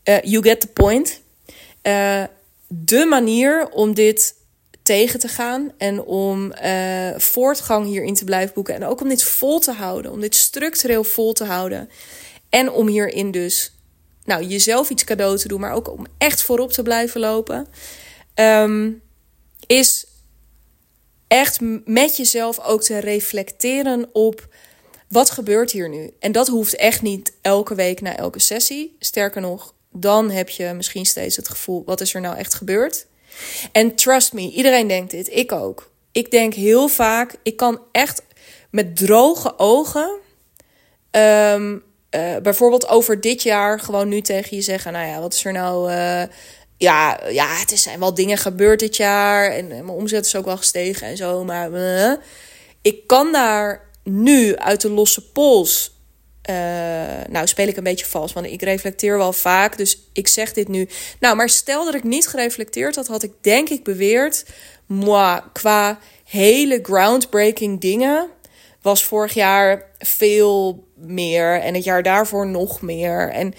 Uh, 0.05 0.21
you 0.23 0.43
get 0.43 0.61
the 0.61 0.67
point. 0.67 1.21
Uh, 1.83 2.23
de 2.67 3.07
manier 3.09 3.69
om 3.69 3.95
dit 3.95 4.35
tegen 4.89 5.21
te 5.21 5.29
gaan 5.29 5.73
en 5.79 6.03
om 6.03 6.53
uh, 6.65 7.11
voortgang 7.17 7.87
hierin 7.87 8.15
te 8.15 8.25
blijven 8.25 8.55
boeken. 8.55 8.75
En 8.75 8.85
ook 8.85 9.01
om 9.01 9.09
dit 9.09 9.23
vol 9.23 9.59
te 9.59 9.73
houden, 9.73 10.13
om 10.13 10.21
dit 10.21 10.35
structureel 10.35 11.05
vol 11.05 11.33
te 11.33 11.45
houden. 11.45 11.91
En 12.49 12.71
om 12.71 12.87
hierin 12.87 13.31
dus 13.31 13.73
nou, 14.25 14.45
jezelf 14.45 14.91
iets 14.91 15.05
cadeau 15.05 15.39
te 15.39 15.49
doen, 15.49 15.61
maar 15.61 15.73
ook 15.73 15.93
om 15.93 16.07
echt 16.19 16.43
voorop 16.43 16.73
te 16.73 16.83
blijven 16.83 17.21
lopen. 17.21 17.67
Um, 18.35 19.03
is 19.67 20.07
echt 21.27 21.59
met 21.85 22.17
jezelf 22.17 22.61
ook 22.61 22.83
te 22.83 22.99
reflecteren 22.99 24.09
op 24.13 24.49
wat 25.09 25.31
gebeurt 25.31 25.71
hier 25.71 25.89
nu. 25.89 26.11
En 26.19 26.33
dat 26.33 26.49
hoeft 26.49 26.77
echt 26.77 27.03
niet 27.03 27.33
elke 27.41 27.75
week 27.75 28.01
na 28.01 28.17
elke 28.17 28.39
sessie. 28.39 28.97
Sterker 28.99 29.41
nog, 29.41 29.75
dan 29.93 30.31
heb 30.31 30.49
je 30.49 30.73
misschien 30.73 31.07
steeds 31.07 31.37
het 31.37 31.49
gevoel: 31.49 31.83
wat 31.87 32.01
is 32.01 32.15
er 32.15 32.21
nou 32.21 32.37
echt 32.37 32.55
gebeurd? 32.55 33.07
En 33.73 33.95
trust 33.95 34.33
me, 34.33 34.51
iedereen 34.51 34.89
denkt 34.89 35.11
dit, 35.11 35.33
ik 35.33 35.53
ook. 35.53 35.91
Ik 36.13 36.31
denk 36.31 36.55
heel 36.55 36.89
vaak, 36.89 37.35
ik 37.43 37.57
kan 37.57 37.81
echt 37.93 38.23
met 38.71 38.97
droge 38.97 39.59
ogen. 39.59 40.19
Um, 41.11 41.83
uh, 42.11 42.37
bijvoorbeeld 42.37 42.89
over 42.89 43.21
dit 43.21 43.43
jaar 43.43 43.81
gewoon 43.81 44.09
nu 44.09 44.21
tegen 44.21 44.57
je 44.57 44.63
zeggen: 44.63 44.93
Nou 44.93 45.07
ja, 45.07 45.21
wat 45.21 45.35
is 45.35 45.45
er 45.45 45.53
nou. 45.53 45.91
Uh, 45.91 46.23
ja, 46.77 47.21
ja, 47.29 47.47
het 47.47 47.79
zijn 47.79 48.01
wel 48.01 48.15
dingen 48.15 48.39
gebeurd 48.39 48.81
dit 48.81 48.97
jaar. 48.97 49.51
En, 49.51 49.69
mijn 49.69 49.89
omzet 49.89 50.27
is 50.27 50.37
ook 50.37 50.45
wel 50.45 50.57
gestegen 50.57 51.07
en 51.07 51.17
zo. 51.17 51.45
Maar 51.45 51.71
uh, 51.71 52.13
ik 52.83 53.07
kan 53.07 53.33
daar 53.33 53.91
nu 54.03 54.57
uit 54.57 54.81
de 54.81 54.91
losse 54.91 55.31
pols. 55.31 55.98
Nou, 57.29 57.47
speel 57.47 57.69
ik 57.69 57.77
een 57.77 57.83
beetje 57.83 58.07
vals, 58.07 58.33
want 58.33 58.47
ik 58.47 58.63
reflecteer 58.63 59.19
wel 59.19 59.33
vaak. 59.33 59.77
Dus 59.77 59.99
ik 60.13 60.29
zeg 60.29 60.53
dit 60.53 60.69
nu. 60.69 60.89
Nou, 61.21 61.37
maar 61.37 61.49
stel 61.49 61.85
dat 61.85 61.95
ik 61.95 62.05
niet 62.05 62.27
gereflecteerd 62.27 62.97
had, 62.97 63.07
had 63.07 63.23
ik 63.23 63.33
denk 63.41 63.69
ik 63.69 63.85
beweerd. 63.85 64.45
Moi, 64.87 65.41
qua 65.53 65.99
hele 66.25 66.79
groundbreaking 66.83 67.81
dingen 67.81 68.29
was 68.83 69.05
vorig 69.05 69.35
jaar 69.35 69.91
veel 69.99 70.85
meer 70.95 71.61
en 71.61 71.75
het 71.75 71.85
jaar 71.85 72.03
daarvoor 72.03 72.47
nog 72.47 72.83
meer. 72.83 73.31
En 73.31 73.55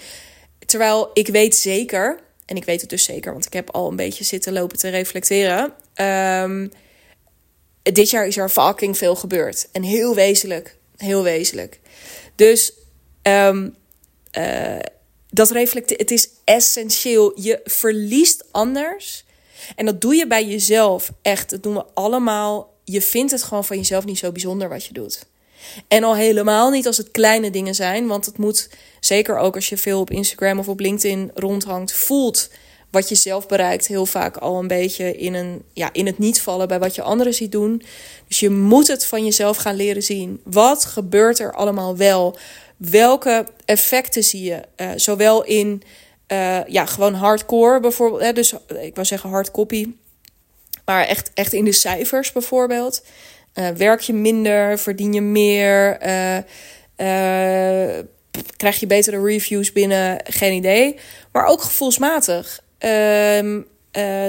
terwijl 0.66 1.10
ik 1.12 1.26
weet 1.26 1.56
zeker, 1.56 2.20
en 2.46 2.56
ik 2.56 2.64
weet 2.64 2.80
het 2.80 2.90
dus 2.90 3.04
zeker, 3.04 3.32
want 3.32 3.46
ik 3.46 3.52
heb 3.52 3.70
al 3.70 3.88
een 3.88 3.96
beetje 3.96 4.24
zitten 4.24 4.52
lopen 4.52 4.78
te 4.78 4.88
reflecteren. 4.88 5.72
Um, 5.94 6.70
dit 7.82 8.10
jaar 8.10 8.26
is 8.26 8.36
er 8.36 8.48
fucking 8.48 8.98
veel 8.98 9.16
gebeurd. 9.16 9.68
En 9.72 9.82
heel 9.82 10.14
wezenlijk. 10.14 10.76
Heel 10.96 11.22
wezenlijk. 11.22 11.80
Dus 12.34 12.72
um, 13.22 13.74
uh, 14.38 14.78
dat 15.30 15.50
reflecteert. 15.50 16.00
Het 16.00 16.10
is 16.10 16.28
essentieel. 16.44 17.40
Je 17.40 17.60
verliest 17.64 18.44
anders. 18.50 19.24
En 19.76 19.86
dat 19.86 20.00
doe 20.00 20.14
je 20.14 20.26
bij 20.26 20.46
jezelf 20.46 21.10
echt. 21.22 21.50
Dat 21.50 21.62
doen 21.62 21.74
we 21.74 21.84
allemaal. 21.94 22.74
Je 22.84 23.02
vindt 23.02 23.32
het 23.32 23.42
gewoon 23.42 23.64
van 23.64 23.76
jezelf 23.76 24.04
niet 24.04 24.18
zo 24.18 24.32
bijzonder 24.32 24.68
wat 24.68 24.84
je 24.84 24.92
doet. 24.92 25.26
En 25.88 26.04
al 26.04 26.16
helemaal 26.16 26.70
niet 26.70 26.86
als 26.86 26.96
het 26.96 27.10
kleine 27.10 27.50
dingen 27.50 27.74
zijn. 27.74 28.06
Want 28.06 28.26
het 28.26 28.38
moet, 28.38 28.68
zeker 29.00 29.38
ook 29.38 29.54
als 29.54 29.68
je 29.68 29.76
veel 29.76 30.00
op 30.00 30.10
Instagram 30.10 30.58
of 30.58 30.68
op 30.68 30.80
LinkedIn 30.80 31.30
rondhangt, 31.34 31.92
voelt 31.92 32.48
wat 32.90 33.08
je 33.08 33.14
zelf 33.14 33.46
bereikt 33.46 33.86
heel 33.86 34.06
vaak 34.06 34.36
al 34.36 34.58
een 34.58 34.66
beetje 34.66 35.16
in, 35.16 35.34
een, 35.34 35.62
ja, 35.72 35.92
in 35.92 36.06
het 36.06 36.18
niet 36.18 36.40
vallen 36.40 36.68
bij 36.68 36.78
wat 36.78 36.94
je 36.94 37.02
anderen 37.02 37.34
ziet 37.34 37.52
doen. 37.52 37.82
Dus 38.28 38.40
je 38.40 38.50
moet 38.50 38.86
het 38.86 39.06
van 39.06 39.24
jezelf 39.24 39.56
gaan 39.56 39.76
leren 39.76 40.02
zien. 40.02 40.40
Wat 40.44 40.84
gebeurt 40.84 41.38
er 41.38 41.54
allemaal 41.54 41.96
wel? 41.96 42.36
Welke 42.80 43.46
effecten 43.64 44.24
zie 44.24 44.42
je? 44.42 44.62
Uh, 44.76 44.90
zowel 44.96 45.44
in 45.44 45.82
uh, 46.32 46.66
ja, 46.66 46.86
gewoon 46.86 47.14
hardcore 47.14 47.80
bijvoorbeeld. 47.80 48.22
Hè, 48.22 48.32
dus 48.32 48.52
ik 48.82 48.94
wou 48.94 49.06
zeggen 49.06 49.30
hard 49.30 49.50
copy. 49.50 49.86
Maar 50.84 51.06
echt, 51.06 51.30
echt 51.34 51.52
in 51.52 51.64
de 51.64 51.72
cijfers 51.72 52.32
bijvoorbeeld. 52.32 53.04
Werk 53.76 54.00
je 54.00 54.12
minder? 54.12 54.78
Verdien 54.78 55.12
je 55.12 55.20
meer? 55.20 55.98
Krijg 58.56 58.80
je 58.80 58.86
betere 58.86 59.22
reviews 59.22 59.72
binnen? 59.72 60.20
Geen 60.24 60.52
idee. 60.52 60.96
Maar 61.32 61.46
ook 61.46 61.62
gevoelsmatig. 61.62 62.62
Ehm, 62.78 63.60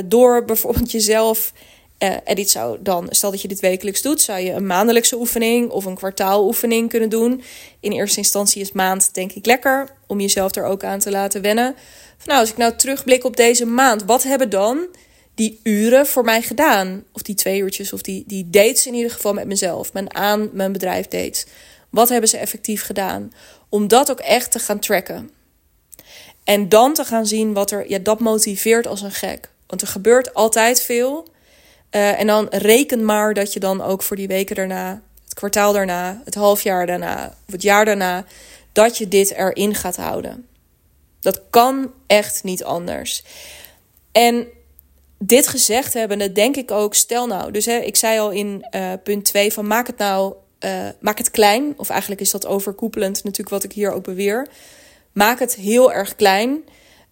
door 0.06 0.46
bijvoorbeeld 0.46 0.92
jezelf. 0.98 1.54
En 2.02 2.36
dit 2.36 2.50
zou 2.50 2.78
dan, 2.82 3.08
stel 3.10 3.32
dat 3.32 3.42
je 3.42 3.48
dit 3.48 3.60
wekelijks 3.60 4.02
doet, 4.02 4.22
zou 4.22 4.40
je 4.40 4.52
een 4.52 4.66
maandelijkse 4.66 5.16
oefening 5.16 5.70
of 5.70 5.86
een 5.86 5.96
kwartaaloefening 5.96 6.90
kunnen 6.90 7.10
doen. 7.10 7.44
In 7.80 7.92
eerste 7.92 8.18
instantie 8.18 8.62
is 8.62 8.72
maand 8.72 9.14
denk 9.14 9.32
ik 9.32 9.46
lekker 9.46 9.90
om 10.08 10.20
jezelf 10.20 10.56
er 10.56 10.66
ook 10.66 10.84
aan 10.84 11.00
te 11.00 11.12
laten 11.12 11.42
wennen. 11.42 11.76
Van, 12.18 12.28
nou, 12.28 12.40
als 12.40 12.50
ik 12.50 12.58
nou 12.58 12.76
terugblik 12.76 13.24
op 13.24 13.36
deze 13.36 13.66
maand, 13.66 14.04
wat 14.04 14.24
hebben 14.24 14.50
dan 14.50 14.88
die 15.36 15.60
uren 15.64 16.08
voor 16.08 16.24
mij 16.24 16.42
gedaan. 16.42 17.04
Of 17.12 17.22
die 17.22 17.36
twee 17.36 17.60
uurtjes, 17.60 17.94
of 17.94 18.02
die, 18.02 18.24
die 18.28 18.50
dates 18.50 18.88
in 18.88 18.94
ieder 18.94 19.12
geval 19.12 19.34
met 19.34 19.48
mezelf. 19.48 19.94
Mijn 19.94 20.16
aan 20.16 20.50
mijn 20.54 20.72
bedrijf 20.72 21.08
dates. 21.08 21.46
Wat 21.90 22.10
hebben 22.10 22.30
ze 22.30 22.38
effectief 22.38 22.84
gedaan? 22.84 23.34
Om 23.70 23.88
dat 23.88 24.12
ook 24.12 24.20
echt 24.20 24.52
te 24.52 24.60
gaan 24.60 24.80
tracken. 24.80 25.30
En 26.44 26.70
dan 26.70 26.94
te 26.94 27.06
gaan 27.06 27.26
zien 27.26 27.54
wat 27.54 27.72
er. 27.72 27.90
Ja, 27.90 28.00
dat 28.00 28.20
motiveert 28.20 28.88
als 28.88 29.02
een 29.02 29.12
gek. 29.12 29.50
Want 29.68 29.82
er 29.82 29.88
gebeurt 29.88 30.34
altijd 30.34 30.82
veel. 30.82 31.28
Uh, 31.92 32.20
en 32.20 32.28
dan 32.28 32.48
reken 32.50 33.06
maar 33.06 33.34
dat 33.34 33.54
je 33.54 33.60
dan 33.60 33.82
ook 33.82 34.04
voor 34.04 34.16
die 34.16 34.28
weken 34.28 34.56
daarna, 34.56 35.02
het 35.24 35.34
kwartaal 35.34 35.74
daarna, 35.74 36.22
het 36.26 36.36
halfjaar 36.36 36.86
daarna, 36.86 37.36
of 37.48 37.54
het 37.54 37.62
jaar 37.62 37.86
daarna, 37.86 38.26
dat 38.72 38.98
je 38.98 39.08
dit 39.08 39.32
erin 39.32 39.76
gaat 39.76 39.96
houden. 39.96 40.48
Dat 41.20 41.42
kan 41.50 41.92
echt 42.08 42.44
niet 42.44 42.64
anders. 42.64 43.24
En 44.12 44.48
dit 45.18 45.48
gezegd 45.48 45.94
hebbende, 45.94 46.32
denk 46.32 46.56
ik 46.56 46.72
ook, 46.72 46.94
stel 46.94 47.28
nou, 47.28 47.52
dus 47.52 47.66
hè, 47.66 47.78
ik 47.78 47.96
zei 47.96 48.20
al 48.20 48.30
in 48.30 48.66
uh, 48.76 48.94
punt 49.04 49.26
2 49.26 49.54
van 49.54 49.68
maak 49.68 49.88
het 49.88 49.98
nou, 49.98 50.34
uh, 50.60 50.88
maak 51.00 51.18
het 51.18 51.32
klein. 51.32 51.74
Of 51.78 51.90
eigenlijk 51.90 52.22
is 52.22 52.32
dat 52.32 52.46
overkoepelend 52.46 53.24
natuurlijk 53.24 53.50
wat 53.50 53.64
ik 53.64 53.74
hier 53.74 53.92
ook 53.92 54.04
beweer. 54.04 54.48
Maak 55.12 55.40
het 55.40 55.56
heel 55.56 55.94
erg 55.94 56.16
klein. 56.16 56.64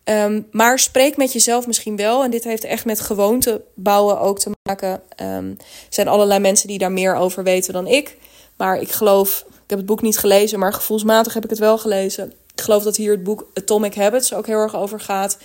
Um, 0.10 0.48
maar 0.52 0.80
spreek 0.80 1.18
met 1.18 1.34
jezelf 1.34 1.68
misschien 1.68 1.96
wel. 1.96 2.24
En 2.24 2.32
dit 2.32 2.44
heeft 2.44 2.64
echt 2.64 2.86
met 2.86 3.00
gewoonte 3.00 3.62
bouwen 3.76 4.20
ook 4.20 4.40
te 4.40 4.52
maken. 4.64 5.02
Um, 5.22 5.56
er 5.60 5.66
zijn 5.90 6.08
allerlei 6.08 6.40
mensen 6.40 6.68
die 6.68 6.78
daar 6.78 6.92
meer 6.92 7.16
over 7.16 7.44
weten 7.44 7.74
dan 7.74 7.88
ik. 7.88 8.18
Maar 8.58 8.82
ik 8.82 8.92
geloof, 8.92 9.46
ik 9.48 9.70
heb 9.70 9.78
het 9.78 9.88
boek 9.88 10.02
niet 10.02 10.18
gelezen, 10.18 10.60
maar 10.60 10.74
gevoelsmatig 10.74 11.34
heb 11.34 11.44
ik 11.44 11.50
het 11.50 11.60
wel 11.60 11.78
gelezen. 11.78 12.34
Ik 12.56 12.62
geloof 12.62 12.84
dat 12.84 12.96
hier 12.96 13.12
het 13.12 13.24
boek 13.24 13.48
Atomic 13.54 13.96
Habits 13.96 14.34
ook 14.34 14.48
heel 14.48 14.58
erg 14.58 14.76
over 14.76 15.00
gaat. 15.00 15.38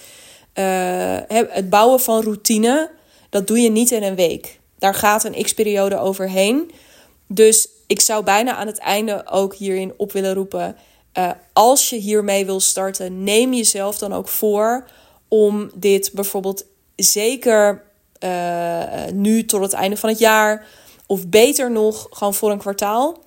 Uh, 0.55 1.18
het 1.29 1.70
bouwen 1.70 2.00
van 2.00 2.22
routine, 2.22 2.90
dat 3.31 3.46
doe 3.46 3.61
je 3.61 3.70
niet 3.70 3.90
in 3.90 4.03
een 4.03 4.14
week. 4.14 4.59
Daar 4.79 4.94
gaat 4.94 5.24
een 5.24 5.42
x-periode 5.42 5.98
overheen. 5.98 6.70
Dus 7.27 7.68
ik 7.87 8.00
zou 8.00 8.24
bijna 8.24 8.55
aan 8.55 8.66
het 8.66 8.79
einde 8.79 9.27
ook 9.31 9.55
hierin 9.55 9.92
op 9.96 10.12
willen 10.12 10.35
roepen. 10.35 10.77
Uh, 11.18 11.31
als 11.53 11.90
je 11.90 11.96
hiermee 11.96 12.46
wil 12.46 12.61
starten, 12.61 13.22
neem 13.22 13.53
jezelf 13.53 13.98
dan 13.98 14.12
ook 14.12 14.29
voor 14.29 14.88
om 15.29 15.70
dit 15.74 16.11
bijvoorbeeld 16.12 16.64
zeker 16.96 17.83
uh, 18.24 18.83
nu 19.12 19.44
tot 19.44 19.62
het 19.62 19.72
einde 19.72 19.96
van 19.96 20.09
het 20.09 20.18
jaar, 20.18 20.66
of 21.07 21.29
beter 21.29 21.70
nog, 21.70 22.07
gewoon 22.11 22.35
voor 22.35 22.50
een 22.50 22.59
kwartaal, 22.59 23.18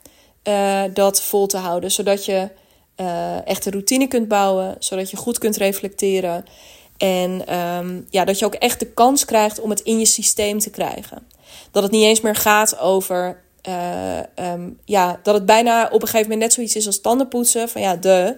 uh, 0.43 0.83
dat 0.93 1.21
vol 1.21 1.47
te 1.47 1.57
houden. 1.57 1.91
Zodat 1.91 2.25
je 2.25 2.49
echt 3.45 3.65
een 3.65 3.71
routine 3.71 4.07
kunt 4.07 4.27
bouwen, 4.27 4.75
zodat 4.79 5.11
je 5.11 5.17
goed 5.17 5.37
kunt 5.37 5.57
reflecteren 5.57 6.45
En 6.97 7.47
ehm, 7.47 8.01
ja, 8.09 8.25
dat 8.25 8.39
je 8.39 8.45
ook 8.45 8.53
echt 8.53 8.79
de 8.79 8.85
kans 8.85 9.25
krijgt 9.25 9.59
om 9.59 9.69
het 9.69 9.79
in 9.79 9.99
je 9.99 10.05
systeem 10.05 10.59
te 10.59 10.69
krijgen. 10.69 11.27
Dat 11.71 11.83
het 11.83 11.91
niet 11.91 12.03
eens 12.03 12.21
meer 12.21 12.35
gaat 12.35 12.79
over. 12.79 13.43
Uh, 13.67 14.19
um, 14.35 14.79
ja, 14.85 15.19
dat 15.23 15.33
het 15.33 15.45
bijna 15.45 15.85
op 15.85 16.01
een 16.01 16.07
gegeven 16.07 16.21
moment 16.21 16.39
net 16.39 16.53
zoiets 16.53 16.75
is 16.75 16.85
als 16.85 17.01
tandenpoetsen. 17.01 17.69
Van 17.69 17.81
ja, 17.81 17.95
de 17.95 18.37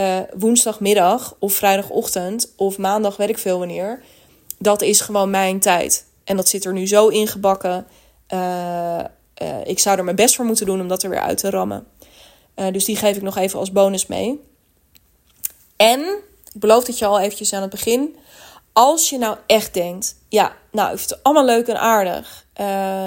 uh, 0.00 0.18
woensdagmiddag 0.38 1.36
of 1.38 1.52
vrijdagochtend 1.52 2.52
of 2.56 2.78
maandag, 2.78 3.16
weet 3.16 3.28
ik 3.28 3.38
veel 3.38 3.58
wanneer. 3.58 4.02
Dat 4.58 4.82
is 4.82 5.00
gewoon 5.00 5.30
mijn 5.30 5.60
tijd. 5.60 6.06
En 6.24 6.36
dat 6.36 6.48
zit 6.48 6.64
er 6.64 6.72
nu 6.72 6.86
zo 6.86 7.08
ingebakken. 7.08 7.86
Uh, 8.32 9.04
ik 9.64 9.78
zou 9.78 9.98
er 9.98 10.04
mijn 10.04 10.16
best 10.16 10.34
voor 10.34 10.44
moeten 10.44 10.66
doen 10.66 10.80
om 10.80 10.88
dat 10.88 11.02
er 11.02 11.10
weer 11.10 11.20
uit 11.20 11.38
te 11.38 11.50
rammen. 11.50 11.86
dus 12.54 12.84
die 12.84 12.96
geef 12.96 13.16
ik 13.16 13.22
nog 13.22 13.36
even 13.36 13.58
als 13.58 13.72
bonus 13.72 14.06
mee. 14.06 14.40
En, 15.76 16.00
ik 16.52 16.60
beloof 16.60 16.84
dat 16.84 16.98
je 16.98 17.06
al 17.06 17.20
eventjes 17.20 17.52
aan 17.52 17.60
het 17.62 17.70
begin. 17.70 18.16
Als 18.72 19.10
je 19.10 19.18
nou 19.18 19.36
echt 19.46 19.74
denkt, 19.74 20.16
ja, 20.28 20.56
nou, 20.70 20.94
ik 20.94 21.00
het 21.00 21.22
allemaal 21.22 21.44
leuk 21.44 21.66
en 21.66 21.80
aardig. 21.80 22.46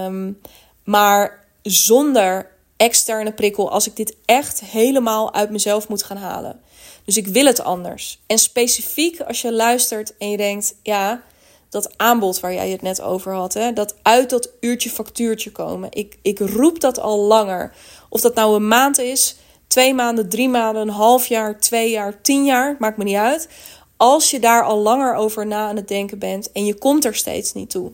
Um, 0.05 0.39
maar 0.83 1.45
zonder 1.71 2.51
externe 2.77 3.31
prikkel, 3.31 3.71
als 3.71 3.87
ik 3.87 3.95
dit 3.95 4.15
echt 4.25 4.59
helemaal 4.59 5.33
uit 5.33 5.49
mezelf 5.49 5.87
moet 5.87 6.03
gaan 6.03 6.17
halen. 6.17 6.59
Dus 7.05 7.17
ik 7.17 7.27
wil 7.27 7.45
het 7.45 7.61
anders. 7.61 8.19
En 8.27 8.37
specifiek 8.37 9.21
als 9.21 9.41
je 9.41 9.53
luistert 9.53 10.17
en 10.17 10.29
je 10.29 10.37
denkt, 10.37 10.75
ja, 10.83 11.23
dat 11.69 11.97
aanbod 11.97 12.39
waar 12.39 12.53
jij 12.53 12.69
het 12.69 12.81
net 12.81 13.01
over 13.01 13.33
had, 13.33 13.53
hè, 13.53 13.73
dat 13.73 13.95
uit 14.01 14.29
dat 14.29 14.49
uurtje 14.59 14.89
factuurtje 14.89 15.51
komen. 15.51 15.89
Ik, 15.91 16.17
ik 16.21 16.39
roep 16.39 16.79
dat 16.79 16.99
al 16.99 17.19
langer. 17.19 17.73
Of 18.09 18.21
dat 18.21 18.35
nou 18.35 18.55
een 18.55 18.67
maand 18.67 18.97
is, 18.97 19.35
twee 19.67 19.93
maanden, 19.93 20.29
drie 20.29 20.49
maanden, 20.49 20.81
een 20.81 20.89
half 20.89 21.27
jaar, 21.27 21.59
twee 21.59 21.89
jaar, 21.89 22.21
tien 22.21 22.45
jaar, 22.45 22.75
maakt 22.79 22.97
me 22.97 23.03
niet 23.03 23.15
uit. 23.15 23.49
Als 23.97 24.31
je 24.31 24.39
daar 24.39 24.63
al 24.63 24.77
langer 24.77 25.15
over 25.15 25.47
na 25.47 25.67
aan 25.67 25.75
het 25.75 25.87
denken 25.87 26.19
bent 26.19 26.51
en 26.51 26.65
je 26.65 26.73
komt 26.73 27.05
er 27.05 27.15
steeds 27.15 27.53
niet 27.53 27.69
toe 27.69 27.91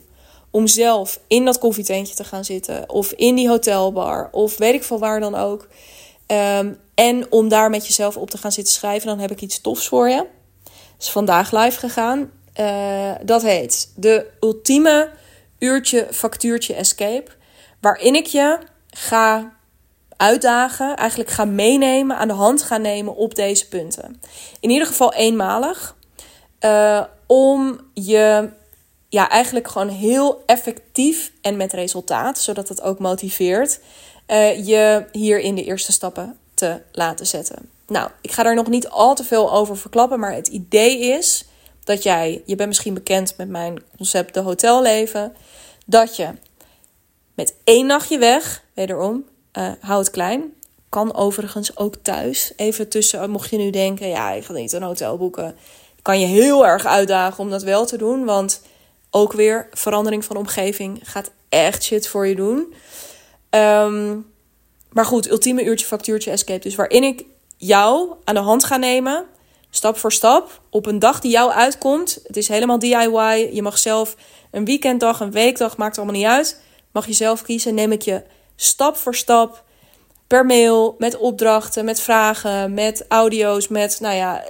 om 0.55 0.67
zelf 0.67 1.19
in 1.27 1.45
dat 1.45 1.57
koffietentje 1.57 2.15
te 2.15 2.23
gaan 2.23 2.45
zitten 2.45 2.89
of 2.89 3.11
in 3.11 3.35
die 3.35 3.47
hotelbar 3.47 4.29
of 4.31 4.57
weet 4.57 4.73
ik 4.73 4.83
veel 4.83 4.99
waar 4.99 5.19
dan 5.19 5.35
ook. 5.35 5.67
Ehm, 6.25 6.73
en 6.93 7.31
om 7.31 7.47
daar 7.47 7.69
met 7.69 7.87
jezelf 7.87 8.17
op 8.17 8.29
te 8.29 8.37
gaan 8.37 8.51
zitten 8.51 8.73
schrijven, 8.73 9.07
dan 9.07 9.19
heb 9.19 9.31
ik 9.31 9.41
iets 9.41 9.61
tofs 9.61 9.87
voor 9.87 10.09
je. 10.09 10.25
is 10.99 11.09
vandaag 11.09 11.51
live 11.51 11.79
gegaan. 11.79 12.31
Uh, 12.59 13.11
dat 13.23 13.41
heet 13.41 13.91
de 13.95 14.25
ultieme 14.39 15.09
uurtje 15.59 16.07
factuurtje 16.11 16.73
escape. 16.73 17.31
Waarin 17.81 18.15
ik 18.15 18.25
je 18.25 18.59
ga 18.89 19.53
uitdagen, 20.17 20.95
eigenlijk 20.95 21.29
ga 21.29 21.45
meenemen, 21.45 22.17
aan 22.17 22.27
de 22.27 22.33
hand 22.33 22.61
gaan 22.61 22.81
nemen 22.81 23.15
op 23.15 23.35
deze 23.35 23.67
punten. 23.67 24.21
In 24.59 24.69
ieder 24.69 24.87
geval 24.87 25.13
eenmalig. 25.13 25.95
Uh, 26.61 27.03
om 27.27 27.79
je 27.93 28.49
ja, 29.09 29.29
eigenlijk 29.29 29.67
gewoon 29.67 29.89
heel 29.89 30.43
effectief 30.45 31.31
en 31.41 31.57
met 31.57 31.73
resultaat, 31.73 32.39
zodat 32.39 32.69
het 32.69 32.81
ook 32.81 32.99
motiveert, 32.99 33.79
uh, 34.27 34.65
je 34.67 35.05
hier 35.11 35.39
in 35.39 35.55
de 35.55 35.63
eerste 35.63 35.91
stappen 35.91 36.37
te 36.53 36.81
laten 36.91 37.27
zetten. 37.27 37.69
Nou, 37.87 38.09
ik 38.21 38.31
ga 38.31 38.43
daar 38.43 38.55
nog 38.55 38.67
niet 38.67 38.89
al 38.89 39.15
te 39.15 39.23
veel 39.23 39.53
over 39.53 39.77
verklappen, 39.77 40.19
maar 40.19 40.33
het 40.33 40.47
idee 40.47 40.99
is 40.99 41.45
dat 41.83 42.03
jij, 42.03 42.41
je 42.45 42.55
bent 42.55 42.69
misschien 42.69 42.93
bekend 42.93 43.33
met 43.37 43.49
mijn 43.49 43.83
concept 43.97 44.33
de 44.33 44.39
hotelleven, 44.39 45.35
dat 45.85 46.15
je 46.15 46.29
met 47.35 47.55
één 47.63 47.85
nachtje 47.85 48.17
weg, 48.17 48.63
wederom, 48.73 49.25
uh, 49.53 49.71
hou 49.79 49.99
het 49.99 50.09
klein. 50.09 50.53
Kan 50.89 51.15
overigens 51.15 51.77
ook 51.77 51.95
thuis. 51.95 52.53
Even 52.55 52.89
tussen, 52.89 53.29
mocht 53.29 53.49
je 53.49 53.57
nu 53.57 53.69
denken, 53.69 54.07
ja, 54.07 54.31
ik 54.31 54.45
ga 54.45 54.53
niet 54.53 54.73
een 54.73 54.83
hotel 54.83 55.17
boeken. 55.17 55.55
Kan 56.01 56.19
je 56.19 56.25
heel 56.25 56.65
erg 56.65 56.85
uitdagen 56.85 57.43
om 57.43 57.49
dat 57.49 57.63
wel 57.63 57.85
te 57.85 57.97
doen. 57.97 58.25
Want 58.25 58.61
ook 59.15 59.33
weer 59.33 59.67
verandering 59.71 60.25
van 60.25 60.35
omgeving 60.35 60.99
gaat 61.03 61.31
echt 61.49 61.83
shit 61.83 62.07
voor 62.07 62.27
je 62.27 62.35
doen. 62.35 62.73
Um, 63.49 64.25
maar 64.91 65.05
goed, 65.05 65.29
ultieme 65.29 65.63
uurtje 65.63 65.85
factuurtje 65.85 66.31
escape. 66.31 66.59
Dus 66.59 66.75
waarin 66.75 67.03
ik 67.03 67.25
jou 67.57 68.15
aan 68.23 68.35
de 68.35 68.41
hand 68.41 68.63
ga 68.63 68.77
nemen, 68.77 69.25
stap 69.69 69.97
voor 69.97 70.11
stap, 70.11 70.61
op 70.69 70.85
een 70.85 70.99
dag 70.99 71.19
die 71.19 71.31
jou 71.31 71.51
uitkomt. 71.51 72.19
Het 72.23 72.37
is 72.37 72.47
helemaal 72.47 72.79
DIY. 72.79 73.49
Je 73.53 73.61
mag 73.61 73.77
zelf 73.77 74.15
een 74.51 74.65
weekenddag, 74.65 75.19
een 75.19 75.31
weekdag, 75.31 75.77
maakt 75.77 75.97
allemaal 75.97 76.15
niet 76.15 76.25
uit. 76.25 76.61
Mag 76.91 77.07
je 77.07 77.13
zelf 77.13 77.41
kiezen. 77.41 77.73
Neem 77.73 77.91
ik 77.91 78.01
je 78.01 78.23
stap 78.55 78.97
voor 78.97 79.15
stap 79.15 79.63
per 80.27 80.45
mail, 80.45 80.95
met 80.97 81.17
opdrachten, 81.17 81.85
met 81.85 81.99
vragen, 82.01 82.73
met 82.73 83.05
audio's, 83.07 83.67
met 83.67 83.97
nou 83.99 84.15
ja, 84.15 84.43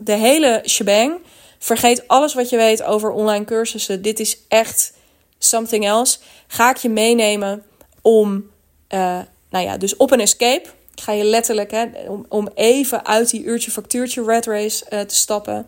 de, 0.00 0.12
hele 0.12 0.62
shebang. 0.66 1.20
Vergeet 1.62 2.08
alles 2.08 2.34
wat 2.34 2.48
je 2.48 2.56
weet 2.56 2.82
over 2.82 3.10
online 3.10 3.44
cursussen. 3.44 4.02
Dit 4.02 4.20
is 4.20 4.38
echt 4.48 4.92
something 5.38 5.86
else. 5.86 6.18
Ga 6.46 6.70
ik 6.70 6.76
je 6.76 6.88
meenemen 6.88 7.64
om, 8.02 8.50
uh, 8.88 9.18
nou 9.50 9.64
ja, 9.64 9.76
dus 9.76 9.96
op 9.96 10.10
een 10.10 10.20
escape. 10.20 10.68
Ga 10.94 11.12
je 11.12 11.24
letterlijk, 11.24 11.70
hè, 11.70 11.86
om, 12.08 12.26
om 12.28 12.48
even 12.54 13.06
uit 13.06 13.30
die 13.30 13.44
uurtje 13.44 13.70
factuurtje 13.70 14.24
red 14.24 14.46
race 14.46 14.84
uh, 14.90 15.00
te 15.00 15.14
stappen. 15.14 15.66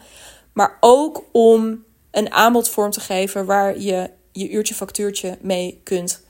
Maar 0.52 0.76
ook 0.81 1.24
om 1.33 1.85
een 2.11 2.33
aanbod 2.33 2.68
vorm 2.68 2.90
te 2.90 3.00
geven 3.00 3.44
waar 3.46 3.78
je 3.78 4.11
je 4.33 4.50
uurtje 4.50 4.74
factuurtje 4.74 5.38
mee 5.40 5.81
kunt 5.85 6.22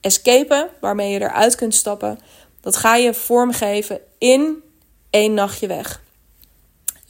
escapen, 0.00 0.68
waarmee 0.80 1.12
je 1.12 1.20
eruit 1.20 1.54
kunt 1.54 1.74
stappen. 1.74 2.18
Dat 2.60 2.76
ga 2.76 2.96
je 2.96 3.14
vormgeven 3.14 4.00
in 4.18 4.62
één 5.10 5.34
nachtje 5.34 5.66
weg. 5.66 6.02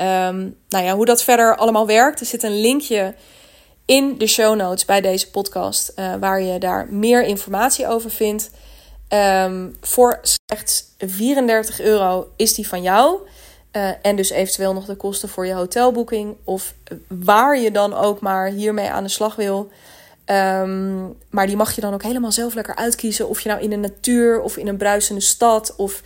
Um, 0.00 0.56
nou 0.68 0.84
ja, 0.84 0.94
hoe 0.94 1.04
dat 1.04 1.22
verder 1.22 1.56
allemaal 1.56 1.86
werkt, 1.86 2.20
er 2.20 2.26
zit 2.26 2.42
een 2.42 2.60
linkje 2.60 3.14
in 3.84 4.18
de 4.18 4.26
show 4.26 4.56
notes 4.56 4.84
bij 4.84 5.00
deze 5.00 5.30
podcast, 5.30 5.92
uh, 5.96 6.14
waar 6.20 6.42
je 6.42 6.58
daar 6.58 6.86
meer 6.90 7.22
informatie 7.22 7.88
over 7.88 8.10
vindt. 8.10 8.50
Um, 9.08 9.76
voor 9.80 10.20
slechts 10.22 10.84
34 10.98 11.80
euro 11.80 12.32
is 12.36 12.54
die 12.54 12.68
van 12.68 12.82
jou. 12.82 13.18
Uh, 13.72 13.90
en 14.02 14.16
dus 14.16 14.30
eventueel 14.30 14.72
nog 14.72 14.84
de 14.84 14.96
kosten 14.96 15.28
voor 15.28 15.46
je 15.46 15.52
hotelboeking. 15.52 16.36
Of 16.44 16.74
waar 17.08 17.58
je 17.58 17.70
dan 17.70 17.94
ook 17.94 18.20
maar 18.20 18.46
hiermee 18.46 18.90
aan 18.90 19.02
de 19.02 19.08
slag 19.08 19.36
wil. 19.36 19.70
Um, 20.26 21.16
maar 21.30 21.46
die 21.46 21.56
mag 21.56 21.74
je 21.74 21.80
dan 21.80 21.94
ook 21.94 22.02
helemaal 22.02 22.32
zelf 22.32 22.54
lekker 22.54 22.76
uitkiezen. 22.76 23.28
Of 23.28 23.40
je 23.40 23.48
nou 23.48 23.60
in 23.60 23.70
de 23.70 23.76
natuur 23.76 24.40
of 24.40 24.56
in 24.56 24.68
een 24.68 24.76
bruisende 24.76 25.20
stad. 25.20 25.74
Of 25.76 26.02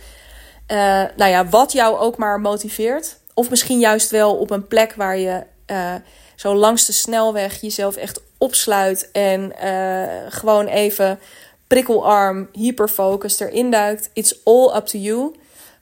uh, 0.71 0.77
nou 1.15 1.31
ja, 1.31 1.47
wat 1.47 1.71
jou 1.71 1.97
ook 1.97 2.17
maar 2.17 2.39
motiveert. 2.39 3.17
Of 3.35 3.49
misschien 3.49 3.79
juist 3.79 4.09
wel 4.09 4.35
op 4.35 4.49
een 4.49 4.67
plek 4.67 4.93
waar 4.93 5.17
je 5.17 5.43
uh, 5.71 5.93
zo 6.35 6.55
langs 6.55 6.85
de 6.85 6.93
snelweg 6.93 7.61
jezelf 7.61 7.95
echt 7.95 8.21
opsluit. 8.37 9.09
En 9.11 9.53
uh, 9.63 10.03
gewoon 10.29 10.67
even 10.67 11.19
prikkelarm, 11.67 12.49
hyperfocus 12.51 13.39
erin 13.39 13.71
duikt. 13.71 14.09
It's 14.13 14.35
all 14.43 14.75
up 14.75 14.85
to 14.85 14.97
you. 14.97 15.35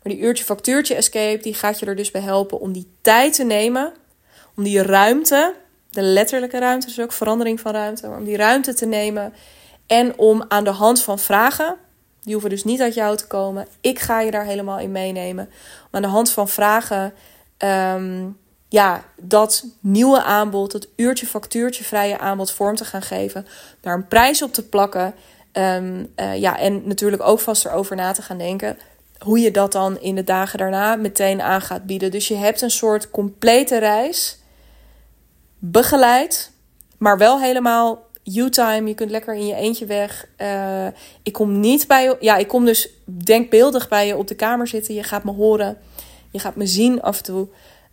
Maar 0.03 0.13
die 0.13 0.21
uurtje 0.21 0.43
factuurtje 0.43 0.95
escape, 0.95 1.39
die 1.41 1.53
gaat 1.53 1.79
je 1.79 1.85
er 1.85 1.95
dus 1.95 2.11
bij 2.11 2.21
helpen 2.21 2.59
om 2.59 2.71
die 2.71 2.91
tijd 3.01 3.33
te 3.33 3.43
nemen. 3.43 3.93
Om 4.55 4.63
die 4.63 4.81
ruimte 4.81 5.53
de 5.93 6.01
letterlijke 6.01 6.59
ruimte, 6.59 6.87
dus 6.87 6.99
ook 6.99 7.11
verandering 7.11 7.59
van 7.59 7.71
ruimte, 7.71 8.07
om 8.07 8.23
die 8.23 8.37
ruimte 8.37 8.73
te 8.73 8.85
nemen 8.85 9.33
en 9.87 10.17
om 10.17 10.45
aan 10.47 10.63
de 10.63 10.69
hand 10.69 11.01
van 11.01 11.19
vragen, 11.19 11.75
die 12.21 12.33
hoeven 12.33 12.49
dus 12.49 12.63
niet 12.63 12.81
uit 12.81 12.93
jou 12.93 13.17
te 13.17 13.27
komen, 13.27 13.67
ik 13.81 13.99
ga 13.99 14.21
je 14.21 14.31
daar 14.31 14.45
helemaal 14.45 14.79
in 14.79 14.91
meenemen, 14.91 15.49
om 15.83 15.89
aan 15.91 16.01
de 16.01 16.07
hand 16.07 16.31
van 16.31 16.49
vragen, 16.49 17.13
um, 17.63 18.37
ja, 18.69 19.03
dat 19.21 19.65
nieuwe 19.79 20.23
aanbod, 20.23 20.71
dat 20.71 20.87
uurtje 20.95 21.25
factuurtje 21.25 21.83
vrije 21.83 22.19
aanbod 22.19 22.51
vorm 22.51 22.75
te 22.75 22.85
gaan 22.85 23.01
geven, 23.01 23.45
daar 23.81 23.93
een 23.93 24.07
prijs 24.07 24.41
op 24.41 24.53
te 24.53 24.67
plakken, 24.67 25.13
um, 25.53 26.11
uh, 26.15 26.37
ja, 26.37 26.59
en 26.59 26.87
natuurlijk 26.87 27.23
ook 27.23 27.39
vast 27.39 27.65
erover 27.65 27.95
na 27.95 28.11
te 28.11 28.21
gaan 28.21 28.37
denken 28.37 28.77
hoe 29.23 29.39
je 29.39 29.51
dat 29.51 29.71
dan 29.71 29.99
in 29.99 30.15
de 30.15 30.23
dagen 30.23 30.59
daarna 30.59 30.95
meteen 30.95 31.41
aan 31.41 31.61
gaat 31.61 31.85
bieden. 31.85 32.11
Dus 32.11 32.27
je 32.27 32.35
hebt 32.35 32.61
een 32.61 32.71
soort 32.71 33.09
complete 33.11 33.77
reis 33.77 34.37
begeleid, 35.59 36.51
maar 36.97 37.17
wel 37.17 37.39
helemaal 37.39 38.05
you-time. 38.23 38.87
Je 38.87 38.95
kunt 38.95 39.11
lekker 39.11 39.33
in 39.33 39.47
je 39.47 39.55
eentje 39.55 39.85
weg. 39.85 40.27
Uh, 40.37 40.87
ik 41.23 41.33
kom 41.33 41.59
niet 41.59 41.87
bij 41.87 42.03
je. 42.03 42.17
Ja, 42.19 42.37
ik 42.37 42.47
kom 42.47 42.65
dus 42.65 42.89
denkbeeldig 43.05 43.87
bij 43.87 44.07
je 44.07 44.17
op 44.17 44.27
de 44.27 44.35
kamer 44.35 44.67
zitten. 44.67 44.93
Je 44.93 45.03
gaat 45.03 45.23
me 45.23 45.31
horen. 45.31 45.77
Je 46.33 46.39
gaat 46.39 46.55
me 46.55 46.65
zien 46.65 47.01
af 47.01 47.17
en 47.17 47.23
toe. 47.23 47.47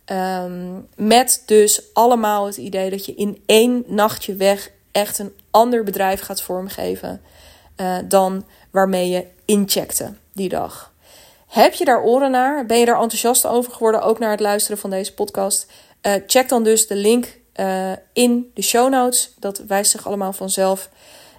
Um, 0.05 0.87
met 0.95 1.43
dus 1.45 1.93
allemaal 1.93 2.45
het 2.45 2.57
idee 2.57 2.89
dat 2.89 3.05
je 3.05 3.15
in 3.15 3.43
één 3.45 3.83
nachtje 3.87 4.35
weg 4.35 4.71
echt 4.91 5.19
een 5.19 5.33
ander 5.51 5.83
bedrijf 5.83 6.21
gaat 6.21 6.41
vormgeven. 6.41 7.21
Uh, 7.77 7.97
dan 8.05 8.45
waarmee 8.71 9.09
je 9.09 9.25
incheckte 9.45 10.13
die 10.33 10.49
dag. 10.49 10.93
Heb 11.47 11.73
je 11.73 11.85
daar 11.85 12.03
oren 12.03 12.31
naar? 12.31 12.65
Ben 12.65 12.79
je 12.79 12.85
daar 12.85 13.01
enthousiast 13.01 13.45
over 13.45 13.71
geworden? 13.71 14.01
Ook 14.01 14.19
naar 14.19 14.31
het 14.31 14.39
luisteren 14.39 14.77
van 14.77 14.89
deze 14.89 15.13
podcast? 15.13 15.71
Uh, 16.01 16.13
check 16.27 16.49
dan 16.49 16.63
dus 16.63 16.87
de 16.87 16.95
link 16.95 17.39
uh, 17.55 17.91
in 18.13 18.51
de 18.53 18.61
show 18.61 18.89
notes. 18.89 19.33
Dat 19.39 19.57
wijst 19.67 19.91
zich 19.91 20.07
allemaal 20.07 20.33
vanzelf. 20.33 20.89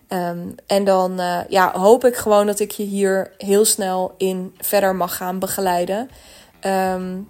Um, 0.08 0.54
en 0.66 0.84
dan 0.84 1.20
ja, 1.48 1.72
hoop 1.78 2.04
ik 2.04 2.16
gewoon 2.16 2.46
dat 2.46 2.60
ik 2.60 2.70
je 2.70 2.82
hier 2.82 3.32
heel 3.38 3.64
snel 3.64 4.14
in 4.18 4.54
verder 4.58 4.96
mag 4.96 5.16
gaan 5.16 5.38
begeleiden. 5.38 6.10
Um, 6.66 7.28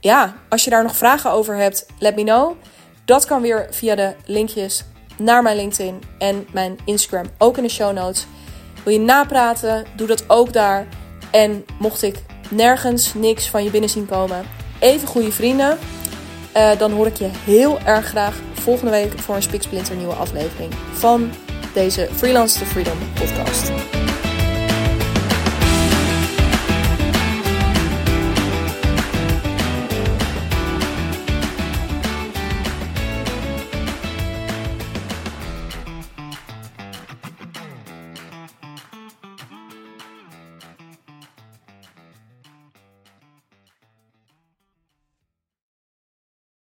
ja, 0.00 0.34
als 0.48 0.64
je 0.64 0.70
daar 0.70 0.82
nog 0.82 0.96
vragen 0.96 1.30
over 1.30 1.56
hebt, 1.56 1.86
let 1.98 2.16
me 2.16 2.22
know. 2.22 2.56
Dat 3.04 3.24
kan 3.24 3.42
weer 3.42 3.66
via 3.70 3.94
de 3.94 4.14
linkjes 4.24 4.84
naar 5.16 5.42
mijn 5.42 5.56
LinkedIn 5.56 6.02
en 6.18 6.46
mijn 6.52 6.78
Instagram, 6.84 7.30
ook 7.38 7.56
in 7.56 7.62
de 7.62 7.68
show 7.68 7.92
notes. 7.92 8.26
Wil 8.84 8.92
je 8.92 9.00
napraten? 9.00 9.84
Doe 9.96 10.06
dat 10.06 10.24
ook 10.28 10.52
daar. 10.52 10.86
En 11.30 11.64
mocht 11.78 12.02
ik 12.02 12.16
nergens 12.50 13.14
niks 13.14 13.48
van 13.48 13.64
je 13.64 13.70
binnen 13.70 13.90
zien 13.90 14.06
komen, 14.06 14.44
even 14.78 15.08
goede 15.08 15.32
vrienden. 15.32 15.78
Uh, 16.56 16.78
dan 16.78 16.92
hoor 16.92 17.06
ik 17.06 17.16
je 17.16 17.30
heel 17.44 17.78
erg 17.78 18.06
graag 18.06 18.36
volgende 18.52 18.90
week 18.90 19.18
voor 19.18 19.34
een 19.34 19.42
Spiksplinter 19.42 19.96
nieuwe 19.96 20.14
aflevering 20.14 20.72
van 20.92 21.30
deze 21.74 22.08
Freelance 22.12 22.58
to 22.58 22.64
Freedom 22.64 22.98
podcast. 23.14 23.97